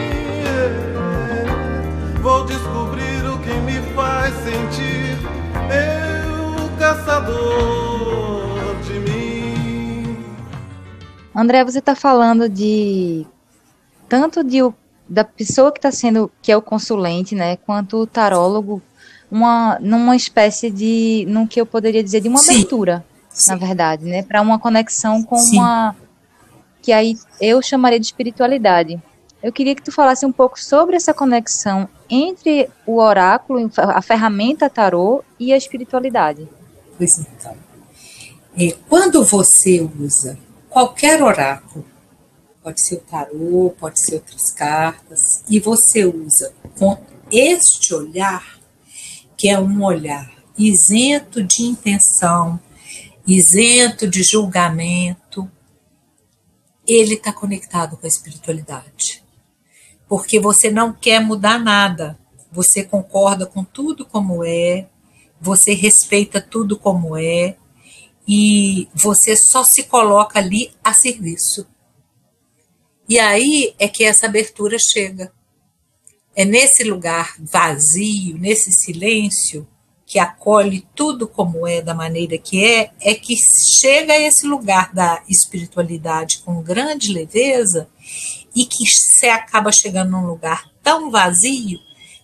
é, 0.44 2.20
Vou 2.20 2.46
descobrir 2.46 3.24
o 3.30 3.40
que 3.40 3.54
me 3.54 3.80
faz 3.94 4.34
sentir 4.38 5.16
eu, 5.70 6.78
caçador 6.80 7.77
André, 11.40 11.64
você 11.64 11.78
está 11.78 11.94
falando 11.96 12.50
de 12.50 13.24
tanto 14.10 14.44
de 14.44 14.64
o- 14.64 14.74
da 15.08 15.24
pessoa 15.24 15.72
que 15.72 15.78
está 15.78 15.92
sendo 15.92 16.32
que 16.42 16.52
é 16.52 16.58
o 16.58 16.62
consulente, 16.64 17.36
né, 17.36 17.58
quanto 17.58 17.98
o 17.98 18.08
tarólogo, 18.08 18.82
uma 19.30 19.78
numa 19.80 20.16
espécie 20.16 20.72
de, 20.72 21.26
num 21.30 21.46
que 21.46 21.62
eu 21.62 21.66
poderia 21.66 22.04
dizer 22.04 22.22
de 22.22 22.28
uma 22.28 22.40
Sim. 22.40 22.54
abertura, 22.56 23.06
Sim. 23.30 23.52
na 23.52 23.58
verdade, 23.58 24.04
né, 24.06 24.24
para 24.24 24.42
uma 24.42 24.58
conexão 24.58 25.22
com 25.22 25.38
Sim. 25.38 25.58
uma 25.60 25.96
que 26.82 26.92
aí 26.92 27.16
eu 27.40 27.62
chamaria 27.62 28.00
de 28.00 28.08
espiritualidade. 28.08 29.00
Eu 29.44 29.52
queria 29.54 29.76
que 29.76 29.84
tu 29.84 29.92
falasse 29.92 30.26
um 30.26 30.32
pouco 30.32 30.60
sobre 30.60 30.96
essa 30.96 31.14
conexão 31.14 31.88
entre 32.10 32.68
o 32.86 32.98
oráculo, 32.98 33.70
a 33.78 34.02
ferramenta 34.02 34.68
tarô 34.70 35.24
e 35.40 35.54
a 35.54 35.58
espiritualidade. 35.58 36.48
Pois 36.98 37.20
então. 37.20 37.54
É, 38.58 38.76
quando 38.90 39.24
você 39.24 39.88
usa 40.00 40.40
qualquer 40.70 41.22
oráculo, 41.22 41.86
pode 42.64 42.86
ser 42.86 42.96
o 42.96 43.00
tarô, 43.00 43.76
pode 43.80 44.00
ser 44.04 44.16
outras 44.16 44.52
cartas, 44.52 45.44
e 45.50 45.60
você 45.60 46.06
usa 46.06 46.54
com 46.78 46.98
este 47.32 47.94
olhar, 47.94 48.60
que 49.36 49.50
é 49.50 49.60
um 49.60 49.84
olhar 49.84 50.32
isento 50.58 51.44
de 51.44 51.64
intenção, 51.64 52.60
isento 53.26 54.08
de 54.08 54.24
julgamento, 54.24 55.50
ele 56.88 57.16
está 57.16 57.32
conectado 57.32 57.98
com 57.98 58.06
a 58.06 58.10
espiritualidade. 58.10 59.24
Porque 60.08 60.40
você 60.40 60.72
não 60.72 60.94
quer 60.94 61.20
mudar 61.20 61.60
nada, 61.60 62.18
você 62.52 62.84
concorda 62.84 63.46
com 63.46 63.64
tudo 63.64 64.06
como 64.06 64.44
é, 64.44 64.88
você 65.40 65.74
respeita 65.74 66.42
tudo 66.42 66.78
como 66.78 67.16
é 67.16 67.58
e 68.28 68.90
você 68.94 69.36
só 69.38 69.64
se 69.64 69.84
coloca 69.84 70.40
ali 70.40 70.72
a 70.84 70.94
serviço. 70.94 71.66
E 73.08 73.18
aí 73.18 73.74
é 73.80 73.88
que 73.88 74.04
essa 74.04 74.26
abertura 74.26 74.78
chega. 74.80 75.32
É 76.36 76.44
nesse 76.44 76.84
lugar 76.84 77.36
vazio, 77.40 78.38
nesse 78.38 78.72
silêncio 78.72 79.68
que 80.06 80.20
acolhe 80.20 80.88
tudo 80.96 81.28
como 81.28 81.68
é, 81.68 81.82
da 81.82 81.94
maneira 81.94 82.38
que 82.38 82.64
é, 82.64 82.92
é 83.02 83.14
que 83.14 83.36
chega 83.80 84.14
a 84.14 84.20
esse 84.20 84.46
lugar 84.46 84.94
da 84.94 85.22
espiritualidade 85.28 86.40
com 86.40 86.62
grande 86.62 87.12
leveza 87.12 87.90
e 88.56 88.66
que 88.66 88.86
você 88.86 89.28
acaba 89.28 89.72
chegando 89.72 90.12
num 90.12 90.26
lugar 90.26 90.72
tão 90.82 91.12
vazio 91.12 91.80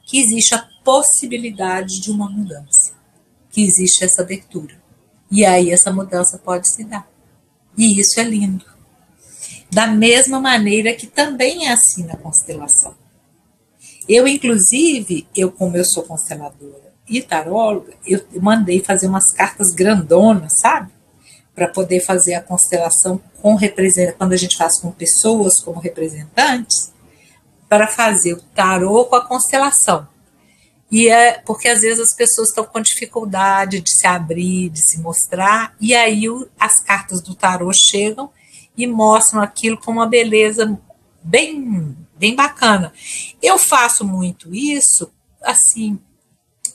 que 0.05 0.19
existe 0.19 0.55
a 0.55 0.65
possibilidade 0.83 1.99
de 1.99 2.11
uma 2.11 2.29
mudança 2.29 2.93
que 3.51 3.63
existe 3.63 4.03
essa 4.03 4.21
abertura. 4.21 4.82
E 5.31 5.45
aí 5.45 5.71
essa 5.71 5.91
mudança 5.91 6.37
pode 6.37 6.69
se 6.69 6.83
dar. 6.83 7.07
E 7.77 7.99
isso 7.99 8.19
é 8.19 8.23
lindo. 8.23 8.65
Da 9.71 9.87
mesma 9.87 10.39
maneira 10.39 10.93
que 10.93 11.07
também 11.07 11.67
é 11.67 11.71
assim 11.71 12.05
na 12.05 12.15
constelação. 12.15 12.93
Eu, 14.07 14.27
inclusive, 14.27 15.27
eu 15.35 15.51
como 15.51 15.77
eu 15.77 15.85
sou 15.85 16.03
consteladora 16.03 16.93
e 17.07 17.21
taróloga, 17.21 17.93
eu 18.05 18.23
mandei 18.41 18.81
fazer 18.81 19.07
umas 19.07 19.31
cartas 19.31 19.71
grandonas, 19.71 20.59
sabe? 20.59 20.91
Para 21.55 21.67
poder 21.67 22.01
fazer 22.01 22.33
a 22.33 22.41
constelação 22.41 23.19
com 23.41 23.55
represent... 23.55 24.15
quando 24.15 24.33
a 24.33 24.37
gente 24.37 24.57
faz 24.57 24.79
com 24.79 24.91
pessoas 24.91 25.59
como 25.61 25.79
representantes, 25.79 26.91
para 27.67 27.87
fazer 27.87 28.33
o 28.33 28.41
tarô 28.41 29.05
com 29.05 29.15
a 29.15 29.25
constelação. 29.25 30.07
E 30.93 31.09
é 31.09 31.39
porque 31.39 31.67
às 31.67 31.81
vezes 31.81 31.99
as 31.99 32.15
pessoas 32.15 32.49
estão 32.49 32.63
com 32.63 32.79
dificuldade 32.79 33.81
de 33.81 33.91
se 33.91 34.05
abrir, 34.05 34.69
de 34.69 34.79
se 34.79 34.99
mostrar, 35.01 35.75
e 35.81 35.91
aí 35.95 36.25
as 36.59 36.83
cartas 36.83 37.19
do 37.19 37.33
tarô 37.33 37.71
chegam 37.73 38.29
e 38.77 38.85
mostram 38.85 39.41
aquilo 39.41 39.75
com 39.75 39.91
uma 39.91 40.05
beleza 40.05 40.79
bem, 41.23 41.97
bem 42.15 42.35
bacana. 42.35 42.93
Eu 43.41 43.57
faço 43.57 44.05
muito 44.05 44.53
isso, 44.53 45.11
assim, 45.41 45.99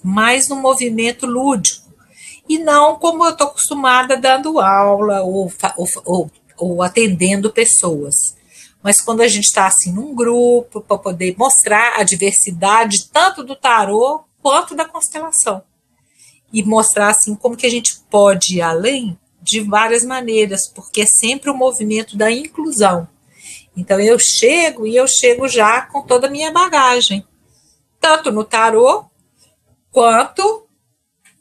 mais 0.02 0.48
no 0.48 0.56
movimento 0.56 1.24
lúdico, 1.24 1.94
e 2.48 2.58
não 2.58 2.96
como 2.96 3.24
eu 3.24 3.30
estou 3.30 3.46
acostumada 3.46 4.16
dando 4.16 4.58
aula 4.58 5.22
ou, 5.22 5.48
ou, 6.04 6.30
ou 6.56 6.82
atendendo 6.82 7.52
pessoas 7.52 8.36
mas 8.88 9.02
quando 9.02 9.20
a 9.20 9.28
gente 9.28 9.44
está 9.44 9.66
assim 9.66 9.92
num 9.92 10.14
grupo 10.14 10.80
para 10.80 10.96
poder 10.96 11.34
mostrar 11.36 12.00
a 12.00 12.02
diversidade 12.02 13.10
tanto 13.12 13.44
do 13.44 13.54
tarô 13.54 14.24
quanto 14.40 14.74
da 14.74 14.86
constelação 14.86 15.62
e 16.50 16.62
mostrar 16.62 17.08
assim 17.08 17.34
como 17.34 17.54
que 17.54 17.66
a 17.66 17.70
gente 17.70 18.00
pode 18.08 18.56
ir 18.56 18.62
além 18.62 19.18
de 19.42 19.60
várias 19.60 20.06
maneiras, 20.06 20.72
porque 20.74 21.02
é 21.02 21.06
sempre 21.06 21.50
o 21.50 21.54
movimento 21.54 22.16
da 22.16 22.32
inclusão. 22.32 23.06
Então 23.76 24.00
eu 24.00 24.16
chego 24.18 24.86
e 24.86 24.96
eu 24.96 25.06
chego 25.06 25.46
já 25.46 25.82
com 25.82 26.00
toda 26.00 26.26
a 26.26 26.30
minha 26.30 26.50
bagagem, 26.50 27.22
tanto 28.00 28.32
no 28.32 28.42
tarô 28.42 29.04
quanto 29.92 30.66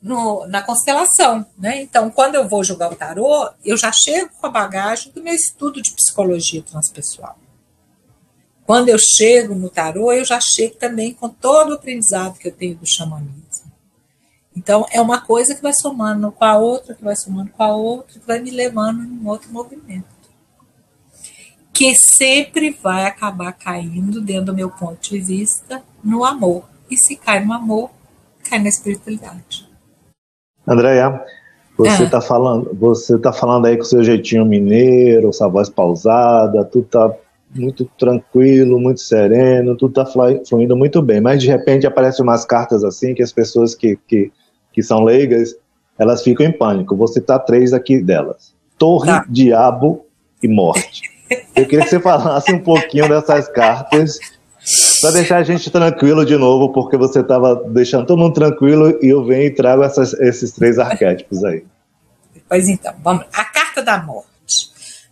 no, 0.01 0.45
na 0.47 0.61
constelação, 0.61 1.45
né? 1.57 1.81
Então, 1.81 2.09
quando 2.09 2.35
eu 2.35 2.47
vou 2.47 2.63
jogar 2.63 2.91
o 2.91 2.95
tarô, 2.95 3.49
eu 3.65 3.75
já 3.75 3.91
chego 3.91 4.29
com 4.39 4.47
a 4.47 4.49
bagagem 4.49 5.11
do 5.11 5.23
meu 5.23 5.33
estudo 5.33 5.81
de 5.81 5.91
psicologia 5.91 6.61
transpessoal. 6.61 7.37
Quando 8.65 8.89
eu 8.89 8.97
chego 8.99 9.55
no 9.55 9.69
tarô, 9.69 10.11
eu 10.11 10.25
já 10.25 10.39
chego 10.41 10.75
também 10.75 11.13
com 11.13 11.29
todo 11.29 11.69
o 11.69 11.73
aprendizado 11.75 12.37
que 12.37 12.47
eu 12.47 12.51
tenho 12.51 12.75
do 12.75 12.85
xamanismo. 12.85 13.71
Então, 14.55 14.85
é 14.91 14.99
uma 14.99 15.21
coisa 15.21 15.55
que 15.55 15.61
vai 15.61 15.73
somando 15.73 16.31
com 16.31 16.43
a 16.43 16.57
outra, 16.57 16.93
que 16.93 17.03
vai 17.03 17.15
somando 17.15 17.51
com 17.51 17.63
a 17.63 17.75
outra, 17.75 18.19
que 18.19 18.25
vai 18.25 18.39
me 18.39 18.51
levando 18.51 19.03
em 19.03 19.19
um 19.19 19.27
outro 19.27 19.51
movimento. 19.51 20.05
Que 21.71 21.93
sempre 22.17 22.71
vai 22.71 23.05
acabar 23.05 23.53
caindo, 23.53 24.19
dentro 24.19 24.47
do 24.47 24.55
meu 24.55 24.69
ponto 24.69 24.99
de 24.99 25.19
vista, 25.19 25.83
no 26.03 26.25
amor. 26.25 26.67
E 26.89 26.97
se 26.97 27.15
cai 27.15 27.43
no 27.45 27.53
amor, 27.53 27.91
cai 28.43 28.59
na 28.59 28.69
espiritualidade. 28.69 29.66
Andréia, 30.67 31.21
você 31.77 32.03
Ah. 32.03 32.05
está 32.05 32.21
falando, 32.21 32.71
você 32.73 33.17
tá 33.19 33.31
falando 33.31 33.65
aí 33.67 33.77
com 33.77 33.83
seu 33.83 34.03
jeitinho 34.03 34.45
mineiro, 34.45 35.31
sua 35.31 35.47
voz 35.47 35.69
pausada, 35.69 36.63
tudo 36.65 36.85
tá 36.87 37.13
muito 37.55 37.85
tranquilo, 37.97 38.79
muito 38.79 38.99
sereno, 38.99 39.75
tudo 39.77 39.93
tá 39.93 40.05
flu- 40.05 40.43
fluindo 40.47 40.75
muito 40.75 41.01
bem. 41.01 41.21
Mas 41.21 41.41
de 41.41 41.47
repente 41.47 41.87
aparecem 41.87 42.23
umas 42.23 42.43
cartas 42.45 42.83
assim 42.83 43.13
que 43.13 43.23
as 43.23 43.31
pessoas 43.31 43.73
que, 43.73 43.97
que, 44.07 44.31
que 44.73 44.83
são 44.83 45.03
leigas, 45.03 45.55
elas 45.97 46.21
ficam 46.23 46.45
em 46.45 46.51
pânico. 46.51 46.95
Vou 46.95 47.07
citar 47.07 47.39
três 47.45 47.73
aqui 47.73 48.01
delas: 48.01 48.53
Torre, 48.77 49.07
Tá. 49.07 49.25
Diabo 49.29 50.05
e 50.43 50.47
Morte. 50.47 51.01
Eu 51.55 51.65
queria 51.65 51.83
que 51.83 51.89
você 51.89 51.99
falasse 51.99 52.51
um 52.53 52.59
pouquinho 52.59 53.07
dessas 53.09 53.47
cartas 53.49 54.19
para 55.01 55.11
deixar 55.11 55.37
a 55.37 55.43
gente 55.43 55.69
tranquilo 55.69 56.25
de 56.25 56.35
novo, 56.37 56.73
porque 56.73 56.97
você 56.97 57.21
estava 57.21 57.55
deixando 57.69 58.05
todo 58.05 58.17
mundo 58.19 58.33
tranquilo 58.33 58.97
e 59.01 59.07
eu 59.09 59.23
venho 59.23 59.43
e 59.43 59.53
trago 59.53 59.83
essas- 59.83 60.13
esses 60.13 60.51
três 60.51 60.77
arquétipos 60.79 61.43
aí. 61.43 61.65
Pois 62.49 62.67
então, 62.67 62.93
vamos. 63.03 63.25
A 63.33 63.45
carta 63.45 63.81
da 63.81 64.01
morte. 64.01 64.27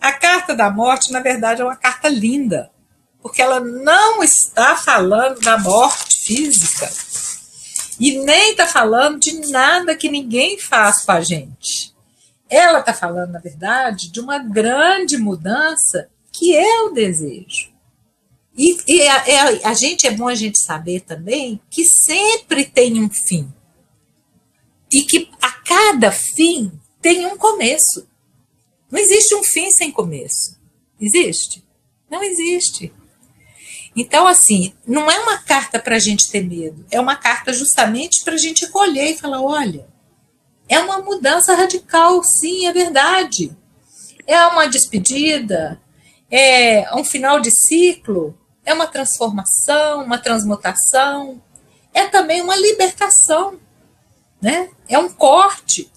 A 0.01 0.11
carta 0.11 0.55
da 0.55 0.69
morte, 0.69 1.11
na 1.11 1.19
verdade, 1.19 1.61
é 1.61 1.65
uma 1.65 1.75
carta 1.75 2.07
linda, 2.07 2.69
porque 3.21 3.41
ela 3.41 3.59
não 3.59 4.23
está 4.23 4.75
falando 4.75 5.39
da 5.41 5.57
morte 5.57 6.25
física 6.25 6.89
e 7.99 8.19
nem 8.19 8.51
está 8.51 8.67
falando 8.67 9.19
de 9.19 9.49
nada 9.51 9.95
que 9.95 10.09
ninguém 10.09 10.59
faz 10.59 11.03
com 11.03 11.11
a 11.11 11.21
gente. 11.21 11.93
Ela 12.49 12.79
está 12.79 12.93
falando, 12.93 13.31
na 13.31 13.39
verdade, 13.39 14.11
de 14.11 14.19
uma 14.19 14.37
grande 14.37 15.17
mudança 15.17 16.07
que 16.31 16.55
é 16.55 16.81
o 16.83 16.89
desejo. 16.91 17.73
E, 18.57 18.77
e 18.87 19.01
a, 19.07 19.27
é- 19.27 19.65
a 19.65 19.73
gente 19.73 20.07
é 20.07 20.11
bom 20.11 20.27
a 20.27 20.35
gente 20.35 20.61
saber 20.61 21.01
também 21.01 21.59
que 21.69 21.83
sempre 21.85 22.65
tem 22.65 23.01
um 23.03 23.09
fim. 23.09 23.51
E 24.91 25.03
que 25.03 25.29
a 25.41 25.51
cada 25.51 26.11
fim 26.11 26.71
tem 27.01 27.25
um 27.25 27.37
começo. 27.37 28.07
Não 28.89 28.99
existe 28.99 29.35
um 29.35 29.43
fim 29.43 29.69
sem 29.71 29.91
começo. 29.91 30.59
Existe? 30.99 31.65
Não 32.09 32.23
existe. 32.23 32.93
Então, 33.95 34.27
assim, 34.27 34.73
não 34.85 35.09
é 35.09 35.19
uma 35.19 35.37
carta 35.37 35.79
para 35.79 35.95
a 35.95 35.99
gente 35.99 36.29
ter 36.29 36.43
medo, 36.43 36.85
é 36.91 36.99
uma 36.99 37.15
carta 37.15 37.53
justamente 37.53 38.23
para 38.23 38.33
a 38.33 38.37
gente 38.37 38.67
colher 38.67 39.11
e 39.11 39.17
falar: 39.17 39.41
olha, 39.41 39.87
é 40.67 40.79
uma 40.79 40.99
mudança 40.99 41.55
radical, 41.55 42.21
sim, 42.23 42.67
é 42.67 42.73
verdade. 42.73 43.55
É 44.27 44.45
uma 44.47 44.65
despedida, 44.65 45.81
é 46.29 46.93
um 46.95 47.03
final 47.03 47.39
de 47.39 47.51
ciclo, 47.51 48.37
é 48.65 48.73
uma 48.73 48.87
transformação, 48.87 50.03
uma 50.03 50.17
transmutação, 50.17 51.41
é 51.93 52.07
também 52.07 52.41
uma 52.41 52.55
libertação, 52.55 53.59
né? 54.41 54.69
É 54.89 54.97
um 54.97 55.09
corte. 55.09 55.91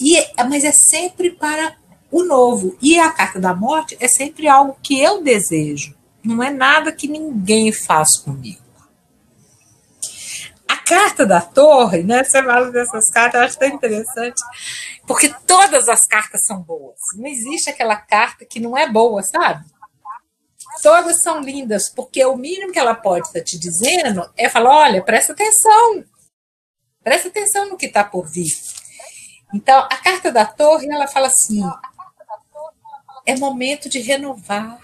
E, 0.00 0.16
mas 0.48 0.64
é 0.64 0.72
sempre 0.72 1.30
para 1.30 1.76
o 2.10 2.24
novo. 2.24 2.76
E 2.80 2.98
a 2.98 3.10
carta 3.10 3.38
da 3.38 3.54
morte 3.54 3.96
é 4.00 4.08
sempre 4.08 4.48
algo 4.48 4.76
que 4.82 5.00
eu 5.00 5.22
desejo. 5.22 5.94
Não 6.24 6.42
é 6.42 6.50
nada 6.50 6.92
que 6.92 7.06
ninguém 7.06 7.72
faz 7.72 8.18
comigo. 8.18 8.62
A 10.66 10.76
carta 10.76 11.24
da 11.24 11.40
torre, 11.40 12.02
né? 12.02 12.24
Você 12.24 12.42
fala 12.42 12.70
dessas 12.70 13.10
cartas, 13.10 13.40
eu 13.40 13.46
acho 13.46 13.58
tão 13.58 13.68
interessante. 13.68 14.42
Porque 15.06 15.32
todas 15.46 15.88
as 15.88 16.06
cartas 16.06 16.44
são 16.44 16.60
boas. 16.60 16.98
Não 17.16 17.26
existe 17.26 17.70
aquela 17.70 17.96
carta 17.96 18.44
que 18.44 18.60
não 18.60 18.76
é 18.76 18.90
boa, 18.90 19.22
sabe? 19.22 19.64
Todas 20.82 21.22
são 21.22 21.40
lindas, 21.40 21.88
porque 21.90 22.24
o 22.24 22.36
mínimo 22.36 22.72
que 22.72 22.78
ela 22.78 22.94
pode 22.94 23.26
estar 23.26 23.42
te 23.42 23.58
dizendo 23.58 24.28
é 24.36 24.48
falar: 24.48 24.70
olha, 24.70 25.02
presta 25.02 25.32
atenção. 25.32 26.04
Presta 27.02 27.28
atenção 27.28 27.68
no 27.68 27.76
que 27.76 27.86
está 27.86 28.04
por 28.04 28.28
vir. 28.28 28.52
Então, 29.54 29.78
a 29.78 29.96
carta 29.96 30.30
da 30.30 30.44
torre, 30.44 30.86
ela 30.90 31.06
fala 31.06 31.28
assim: 31.28 31.62
é 33.26 33.36
momento 33.36 33.88
de 33.88 34.00
renovar. 34.00 34.80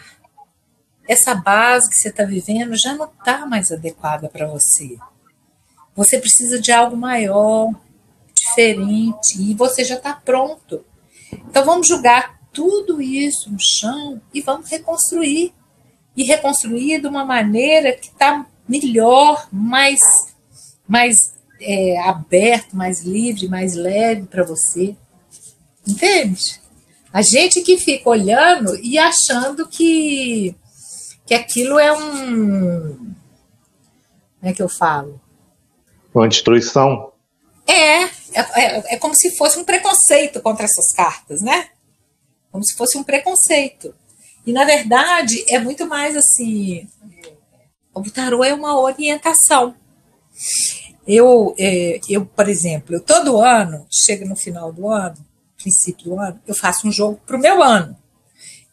Essa 1.07 1.35
base 1.35 1.91
que 1.91 1.97
você 1.97 2.09
está 2.09 2.25
vivendo 2.25 2.75
já 2.77 2.95
não 2.95 3.05
está 3.05 3.45
mais 3.45 3.71
adequada 3.71 4.29
para 4.29 4.47
você. 4.47 4.97
Você 5.95 6.19
precisa 6.19 6.59
de 6.59 6.73
algo 6.73 6.97
maior, 6.97 7.71
diferente, 8.35 9.41
e 9.41 9.55
você 9.55 9.85
já 9.85 9.97
está 9.97 10.15
pronto. 10.15 10.85
Então 11.33 11.65
vamos 11.65 11.87
jogar 11.87 12.41
tudo 12.53 13.03
isso 13.03 13.51
no 13.51 13.59
chão 13.61 14.21
e 14.33 14.41
vamos 14.41 14.71
reconstruir. 14.71 15.55
E 16.17 16.25
reconstruir 16.25 17.01
de 17.01 17.07
uma 17.07 17.25
maneira 17.25 17.93
que 17.93 18.07
está 18.07 18.47
melhor, 18.69 19.49
mais, 19.53 20.01
mais 20.87 21.17
é, 21.61 21.99
aberto, 22.01 22.77
mais 22.77 23.03
livre, 23.03 23.49
mais 23.49 23.75
leve 23.75 24.27
para 24.27 24.45
você. 24.45 24.97
Entende? 25.87 26.61
A 27.13 27.23
gente 27.23 27.61
que 27.63 27.79
fica 27.79 28.09
olhando 28.11 28.77
e 28.83 28.99
achando 28.99 29.69
que, 29.69 30.55
que 31.27 31.35
aquilo 31.35 31.79
é 31.79 31.93
um. 31.93 33.15
Como 34.41 34.51
é 34.51 34.53
que 34.53 34.63
eu 34.63 34.69
falo? 34.69 35.21
Uma 36.13 36.29
destruição. 36.29 37.13
É, 37.67 38.03
é, 38.03 38.11
é, 38.35 38.95
é 38.95 38.97
como 38.99 39.15
se 39.15 39.37
fosse 39.37 39.59
um 39.59 39.65
preconceito 39.65 40.41
contra 40.41 40.65
essas 40.65 40.93
cartas, 40.93 41.41
né? 41.41 41.69
Como 42.51 42.65
se 42.65 42.77
fosse 42.77 42.99
um 42.99 43.05
preconceito. 43.05 43.95
E, 44.47 44.53
na 44.53 44.65
verdade, 44.65 45.45
é 45.49 45.59
muito 45.59 45.87
mais 45.87 46.17
assim. 46.17 46.89
O 47.95 48.03
tarô 48.11 48.45
é 48.45 48.53
uma 48.53 48.79
orientação. 48.79 49.75
Eu, 51.07 51.55
é, 51.59 52.01
eu, 52.09 52.27
por 52.27 52.49
exemplo, 52.49 52.95
eu, 52.95 53.01
todo 53.01 53.41
ano, 53.41 53.87
chega 53.91 54.25
no 54.25 54.37
final 54.37 54.73
do 54.73 54.89
ano, 54.89 55.17
princípio 55.57 56.05
do 56.05 56.19
ano, 56.19 56.41
eu 56.47 56.55
faço 56.55 56.87
um 56.87 56.93
jogo 56.93 57.21
para 57.27 57.37
o 57.37 57.41
meu 57.41 57.63
ano. 57.63 57.97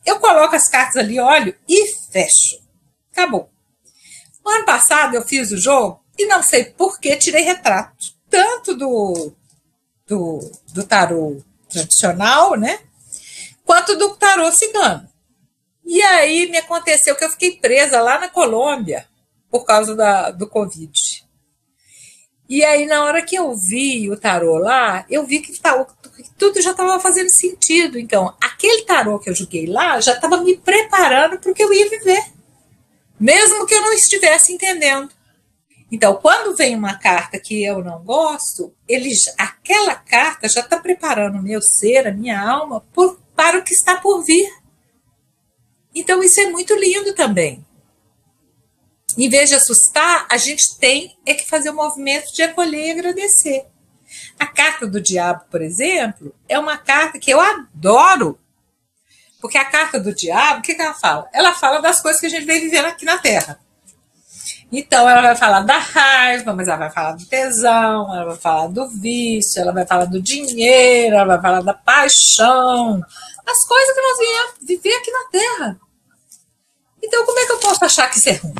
Eu 0.05 0.19
coloco 0.19 0.55
as 0.55 0.67
cartas 0.67 0.97
ali, 0.97 1.19
olho 1.19 1.55
e 1.67 1.95
fecho. 2.11 2.61
Acabou. 3.11 3.49
No 4.43 4.51
ano 4.51 4.65
passado 4.65 5.15
eu 5.15 5.23
fiz 5.23 5.51
o 5.51 5.57
jogo 5.57 6.03
e 6.17 6.25
não 6.25 6.41
sei 6.41 6.65
por 6.65 6.99
que 6.99 7.15
tirei 7.17 7.43
retrato. 7.43 8.13
Tanto 8.29 8.75
do, 8.75 9.33
do, 10.07 10.51
do 10.73 10.83
tarô 10.83 11.41
tradicional, 11.69 12.57
né? 12.57 12.79
Quanto 13.63 13.95
do 13.95 14.15
tarô 14.15 14.51
cigano. 14.51 15.10
E 15.85 16.01
aí 16.01 16.49
me 16.49 16.57
aconteceu 16.57 17.15
que 17.15 17.23
eu 17.23 17.29
fiquei 17.29 17.57
presa 17.57 18.01
lá 18.01 18.19
na 18.19 18.29
Colômbia 18.29 19.07
por 19.49 19.65
causa 19.65 19.95
da, 19.95 20.31
do 20.31 20.47
Covid. 20.47 20.91
E 22.47 22.65
aí, 22.65 22.85
na 22.85 23.05
hora 23.05 23.21
que 23.21 23.35
eu 23.37 23.55
vi 23.55 24.09
o 24.09 24.17
tarô 24.17 24.57
lá, 24.57 25.05
eu 25.09 25.25
vi 25.25 25.39
que 25.39 25.57
tá, 25.57 25.87
tudo 26.37 26.61
já 26.61 26.71
estava 26.71 26.99
fazendo 26.99 27.29
sentido. 27.29 27.97
Então, 27.97 28.35
aquele 28.41 28.83
tarô 28.83 29.17
que 29.19 29.29
eu 29.29 29.33
joguei 29.33 29.65
lá 29.65 30.01
já 30.01 30.13
estava 30.13 30.35
me 30.37 30.57
preparando 30.57 31.39
para 31.39 31.49
o 31.49 31.53
que 31.53 31.63
eu 31.63 31.73
ia 31.73 31.89
viver, 31.89 32.21
mesmo 33.17 33.65
que 33.65 33.73
eu 33.73 33.81
não 33.81 33.93
estivesse 33.93 34.51
entendendo. 34.51 35.09
Então, 35.89 36.15
quando 36.15 36.55
vem 36.55 36.75
uma 36.75 36.97
carta 36.97 37.39
que 37.39 37.63
eu 37.63 37.81
não 37.83 38.03
gosto, 38.03 38.73
ele, 38.85 39.11
aquela 39.37 39.95
carta 39.95 40.49
já 40.49 40.59
está 40.59 40.77
preparando 40.77 41.37
o 41.37 41.41
meu 41.41 41.61
ser, 41.61 42.07
a 42.07 42.13
minha 42.13 42.37
alma, 42.37 42.81
por, 42.93 43.17
para 43.33 43.59
o 43.59 43.63
que 43.63 43.73
está 43.73 43.95
por 43.95 44.23
vir. 44.23 44.49
Então, 45.93 46.23
isso 46.23 46.39
é 46.39 46.47
muito 46.47 46.73
lindo 46.75 47.13
também. 47.13 47.65
Em 49.17 49.29
vez 49.29 49.49
de 49.49 49.55
assustar, 49.55 50.25
a 50.29 50.37
gente 50.37 50.77
tem 50.77 51.17
é 51.25 51.33
que 51.33 51.47
fazer 51.47 51.69
o 51.69 51.73
um 51.73 51.75
movimento 51.75 52.31
de 52.33 52.41
acolher 52.43 52.87
e 52.87 52.91
agradecer. 52.91 53.65
A 54.39 54.45
carta 54.45 54.87
do 54.87 55.01
diabo, 55.01 55.43
por 55.49 55.61
exemplo, 55.61 56.33
é 56.47 56.57
uma 56.57 56.77
carta 56.77 57.19
que 57.19 57.31
eu 57.31 57.39
adoro. 57.39 58.39
Porque 59.39 59.57
a 59.57 59.65
carta 59.65 59.99
do 59.99 60.13
diabo, 60.13 60.59
o 60.59 60.61
que, 60.61 60.75
que 60.75 60.81
ela 60.81 60.93
fala? 60.93 61.27
Ela 61.33 61.53
fala 61.53 61.81
das 61.81 62.01
coisas 62.01 62.21
que 62.21 62.27
a 62.27 62.29
gente 62.29 62.45
vem 62.45 62.61
vivendo 62.61 62.85
aqui 62.85 63.05
na 63.05 63.17
Terra. 63.17 63.59
Então, 64.71 65.09
ela 65.09 65.21
vai 65.21 65.35
falar 65.35 65.61
da 65.61 65.77
raiva, 65.77 66.53
mas 66.53 66.67
ela 66.67 66.77
vai 66.77 66.89
falar 66.89 67.11
do 67.13 67.25
tesão, 67.25 68.15
ela 68.15 68.25
vai 68.25 68.37
falar 68.37 68.67
do 68.67 68.87
vício, 68.87 69.61
ela 69.61 69.73
vai 69.73 69.85
falar 69.85 70.05
do 70.05 70.21
dinheiro, 70.21 71.15
ela 71.15 71.25
vai 71.25 71.41
falar 71.41 71.61
da 71.61 71.73
paixão, 71.73 73.01
das 73.51 73.65
coisas 73.67 73.93
que 73.93 74.01
nós 74.01 74.17
viemos 74.17 74.53
viver 74.61 74.93
aqui 74.93 75.11
na 75.11 75.23
Terra. 75.25 75.79
Então, 77.03 77.25
como 77.25 77.39
é 77.39 77.45
que 77.45 77.51
eu 77.51 77.59
posso 77.59 77.83
achar 77.83 78.09
que 78.09 78.17
isso 78.17 78.29
é 78.29 78.33
ruim? 78.33 78.55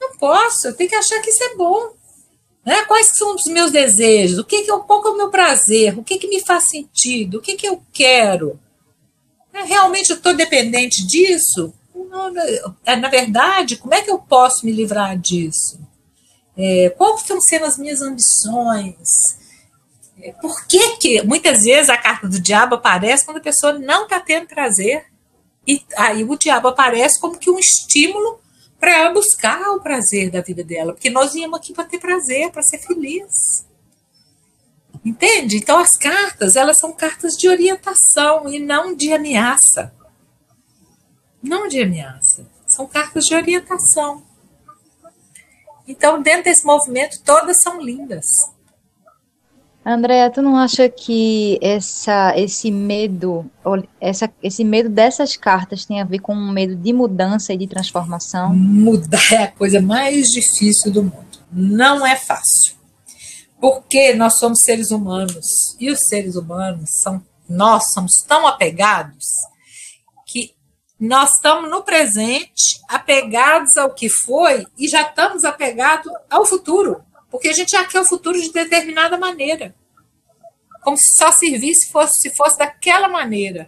Não 0.00 0.16
posso, 0.16 0.68
eu 0.68 0.74
tenho 0.74 0.90
que 0.90 0.96
achar 0.96 1.20
que 1.20 1.30
isso 1.30 1.42
é 1.42 1.54
bom. 1.56 1.92
Né? 2.64 2.84
Quais 2.84 3.16
são 3.16 3.34
os 3.34 3.44
meus 3.46 3.72
desejos? 3.72 4.38
O 4.38 4.44
que, 4.44 4.62
que 4.62 4.68
qual 4.68 5.02
que 5.02 5.08
é 5.08 5.10
o 5.10 5.16
meu 5.16 5.30
prazer? 5.30 5.98
O 5.98 6.04
que, 6.04 6.18
que 6.18 6.28
me 6.28 6.40
faz 6.40 6.68
sentido? 6.68 7.38
O 7.38 7.40
que, 7.40 7.56
que 7.56 7.66
eu 7.66 7.82
quero? 7.92 8.58
É, 9.52 9.62
realmente 9.64 10.10
eu 10.10 10.16
estou 10.16 10.34
dependente 10.34 11.04
disso? 11.06 11.72
É, 12.84 12.94
na 12.94 13.08
verdade, 13.08 13.76
como 13.76 13.94
é 13.94 14.02
que 14.02 14.10
eu 14.10 14.18
posso 14.18 14.64
me 14.64 14.70
livrar 14.70 15.18
disso? 15.18 15.80
É, 16.56 16.90
quais 16.90 17.22
estão 17.22 17.40
sendo 17.40 17.64
as 17.64 17.76
minhas 17.76 18.00
ambições? 18.00 19.41
Por 20.40 20.66
que, 20.66 20.96
que 20.96 21.22
muitas 21.22 21.64
vezes 21.64 21.90
a 21.90 21.96
carta 21.96 22.28
do 22.28 22.40
diabo 22.40 22.76
aparece 22.76 23.24
quando 23.24 23.38
a 23.38 23.42
pessoa 23.42 23.78
não 23.78 24.04
está 24.04 24.20
tendo 24.20 24.46
prazer? 24.46 25.06
E 25.66 25.84
aí 25.96 26.22
o 26.22 26.36
diabo 26.36 26.68
aparece 26.68 27.20
como 27.20 27.38
que 27.38 27.50
um 27.50 27.58
estímulo 27.58 28.40
para 28.78 28.98
ela 28.98 29.12
buscar 29.12 29.60
o 29.70 29.80
prazer 29.80 30.30
da 30.30 30.40
vida 30.40 30.64
dela, 30.64 30.92
porque 30.92 31.08
nós 31.08 31.32
viemos 31.32 31.56
aqui 31.56 31.72
para 31.72 31.84
ter 31.84 31.98
prazer, 31.98 32.50
para 32.50 32.62
ser 32.62 32.78
feliz. 32.78 33.64
Entende? 35.04 35.56
Então 35.56 35.78
as 35.78 35.96
cartas, 35.96 36.56
elas 36.56 36.78
são 36.78 36.92
cartas 36.92 37.34
de 37.34 37.48
orientação 37.48 38.48
e 38.48 38.58
não 38.58 38.94
de 38.94 39.12
ameaça. 39.12 39.92
Não 41.42 41.66
de 41.66 41.82
ameaça, 41.82 42.46
são 42.68 42.86
cartas 42.86 43.24
de 43.24 43.34
orientação. 43.34 44.22
Então, 45.86 46.22
dentro 46.22 46.44
desse 46.44 46.64
movimento, 46.64 47.20
todas 47.24 47.60
são 47.62 47.80
lindas. 47.80 48.26
Andréa, 49.84 50.30
tu 50.30 50.40
não 50.40 50.56
acha 50.56 50.88
que 50.88 51.58
essa, 51.60 52.32
esse 52.36 52.70
medo, 52.70 53.50
essa, 54.00 54.32
esse 54.40 54.62
medo 54.62 54.88
dessas 54.88 55.36
cartas 55.36 55.84
tem 55.84 56.00
a 56.00 56.04
ver 56.04 56.20
com 56.20 56.34
um 56.34 56.52
medo 56.52 56.76
de 56.76 56.92
mudança 56.92 57.52
e 57.52 57.56
de 57.56 57.66
transformação? 57.66 58.54
Mudar 58.54 59.32
é 59.32 59.42
a 59.44 59.50
coisa 59.50 59.82
mais 59.82 60.28
difícil 60.28 60.92
do 60.92 61.02
mundo. 61.02 61.26
Não 61.50 62.06
é 62.06 62.14
fácil. 62.14 62.76
Porque 63.60 64.14
nós 64.14 64.38
somos 64.38 64.60
seres 64.60 64.90
humanos 64.92 65.76
e 65.80 65.90
os 65.90 65.98
seres 66.06 66.36
humanos 66.36 66.90
são 67.00 67.22
nós 67.48 67.92
somos 67.92 68.22
tão 68.26 68.46
apegados 68.46 69.26
que 70.26 70.54
nós 70.98 71.34
estamos 71.34 71.68
no 71.68 71.82
presente, 71.82 72.80
apegados 72.88 73.76
ao 73.76 73.92
que 73.92 74.08
foi 74.08 74.66
e 74.78 74.88
já 74.88 75.02
estamos 75.02 75.44
apegados 75.44 76.10
ao 76.30 76.46
futuro. 76.46 77.02
Porque 77.32 77.48
a 77.48 77.52
gente 77.54 77.70
já 77.70 77.84
quer 77.86 78.00
o 78.00 78.04
futuro 78.04 78.38
de 78.38 78.52
determinada 78.52 79.16
maneira. 79.16 79.74
Como 80.82 80.98
se 80.98 81.16
só 81.16 81.32
servisse 81.32 81.90
fosse, 81.90 82.20
se 82.20 82.36
fosse 82.36 82.58
daquela 82.58 83.08
maneira. 83.08 83.66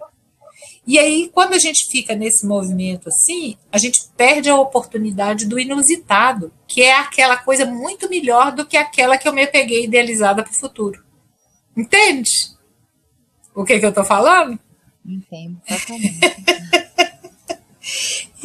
E 0.87 0.99
aí, 0.99 1.31
quando 1.33 1.55
a 1.55 1.59
gente 1.59 1.91
fica 1.91 2.15
nesse 2.15 2.47
movimento 2.47 3.09
assim, 3.09 3.57
a 3.73 3.79
gente 3.79 4.07
perde 4.15 4.51
a 4.51 4.57
oportunidade 4.57 5.47
do 5.47 5.59
inusitado, 5.59 6.53
que 6.69 6.83
é 6.83 6.93
aquela 6.93 7.39
coisa 7.39 7.65
muito 7.65 8.09
melhor 8.11 8.53
do 8.53 8.67
que 8.67 8.77
aquela 8.77 9.17
que 9.17 9.27
eu 9.27 9.33
me 9.33 9.47
peguei 9.47 9.85
idealizada 9.85 10.43
para 10.43 10.53
o 10.53 10.57
futuro. 10.57 11.03
Entende? 11.75 12.31
O 13.55 13.65
que, 13.65 13.79
que 13.79 13.87
eu 13.87 13.91
estou 13.91 14.05
falando? 14.05 14.59
Entendo, 15.07 15.59
totalmente. 15.67 16.21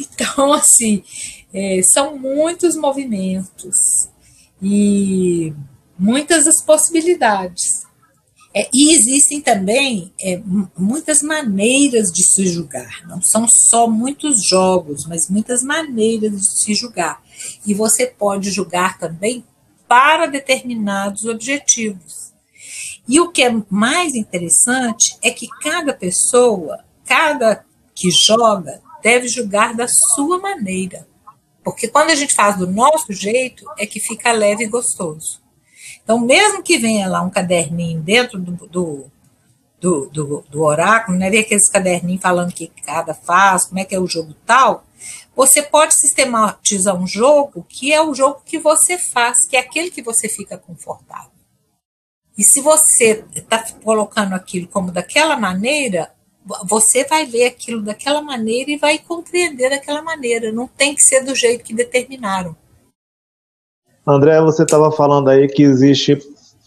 então, 0.00 0.52
assim, 0.54 1.04
é, 1.52 1.80
são 1.82 2.18
muitos 2.18 2.74
movimentos 2.74 3.76
e 4.62 5.52
muitas 5.98 6.46
as 6.46 6.62
possibilidades. 6.62 7.88
É, 8.52 8.68
e 8.74 8.92
existem 8.94 9.40
também 9.40 10.12
é, 10.20 10.42
muitas 10.76 11.22
maneiras 11.22 12.10
de 12.10 12.24
se 12.24 12.46
julgar. 12.48 13.06
Não 13.06 13.22
são 13.22 13.46
só 13.48 13.88
muitos 13.88 14.44
jogos, 14.48 15.06
mas 15.06 15.28
muitas 15.30 15.62
maneiras 15.62 16.32
de 16.32 16.64
se 16.64 16.74
julgar. 16.74 17.22
E 17.64 17.72
você 17.72 18.06
pode 18.06 18.50
julgar 18.50 18.98
também 18.98 19.44
para 19.86 20.26
determinados 20.26 21.24
objetivos. 21.24 22.32
E 23.08 23.20
o 23.20 23.30
que 23.30 23.42
é 23.42 23.52
mais 23.68 24.14
interessante 24.14 25.16
é 25.22 25.30
que 25.30 25.46
cada 25.62 25.92
pessoa, 25.92 26.84
cada 27.04 27.64
que 27.94 28.08
joga, 28.26 28.80
deve 29.02 29.28
julgar 29.28 29.74
da 29.74 29.86
sua 29.88 30.38
maneira. 30.38 31.06
Porque 31.62 31.88
quando 31.88 32.10
a 32.10 32.14
gente 32.14 32.34
faz 32.34 32.56
do 32.56 32.66
nosso 32.66 33.12
jeito, 33.12 33.64
é 33.78 33.86
que 33.86 34.00
fica 34.00 34.32
leve 34.32 34.64
e 34.64 34.68
gostoso. 34.68 35.40
Então, 36.02 36.18
mesmo 36.18 36.62
que 36.62 36.78
venha 36.78 37.08
lá 37.08 37.22
um 37.22 37.30
caderninho 37.30 38.00
dentro 38.00 38.38
do, 38.38 38.52
do, 38.66 39.10
do, 39.80 40.06
do, 40.06 40.44
do 40.48 40.62
oráculo, 40.62 41.16
né, 41.18 41.28
aqueles 41.28 41.68
caderninhos 41.68 42.22
falando 42.22 42.50
o 42.50 42.54
que 42.54 42.68
cada 42.84 43.14
faz, 43.14 43.66
como 43.66 43.80
é 43.80 43.84
que 43.84 43.94
é 43.94 44.00
o 44.00 44.06
jogo 44.06 44.34
tal, 44.46 44.84
você 45.34 45.62
pode 45.62 45.94
sistematizar 45.94 46.94
um 46.94 47.06
jogo 47.06 47.64
que 47.68 47.92
é 47.92 48.02
o 48.02 48.14
jogo 48.14 48.42
que 48.44 48.58
você 48.58 48.98
faz, 48.98 49.46
que 49.46 49.56
é 49.56 49.60
aquele 49.60 49.90
que 49.90 50.02
você 50.02 50.28
fica 50.28 50.58
confortável. 50.58 51.30
E 52.36 52.42
se 52.42 52.60
você 52.60 53.24
está 53.34 53.64
colocando 53.82 54.34
aquilo 54.34 54.66
como 54.68 54.90
daquela 54.90 55.36
maneira, 55.36 56.12
você 56.68 57.04
vai 57.04 57.26
ler 57.26 57.46
aquilo 57.46 57.82
daquela 57.82 58.22
maneira 58.22 58.70
e 58.70 58.76
vai 58.76 58.98
compreender 58.98 59.70
daquela 59.70 60.02
maneira. 60.02 60.50
Não 60.50 60.66
tem 60.66 60.94
que 60.94 61.02
ser 61.02 61.24
do 61.24 61.34
jeito 61.34 61.64
que 61.64 61.74
determinaram. 61.74 62.56
André, 64.06 64.40
você 64.40 64.62
estava 64.62 64.90
falando 64.90 65.28
aí 65.28 65.46
que 65.46 65.62
existe 65.62 66.18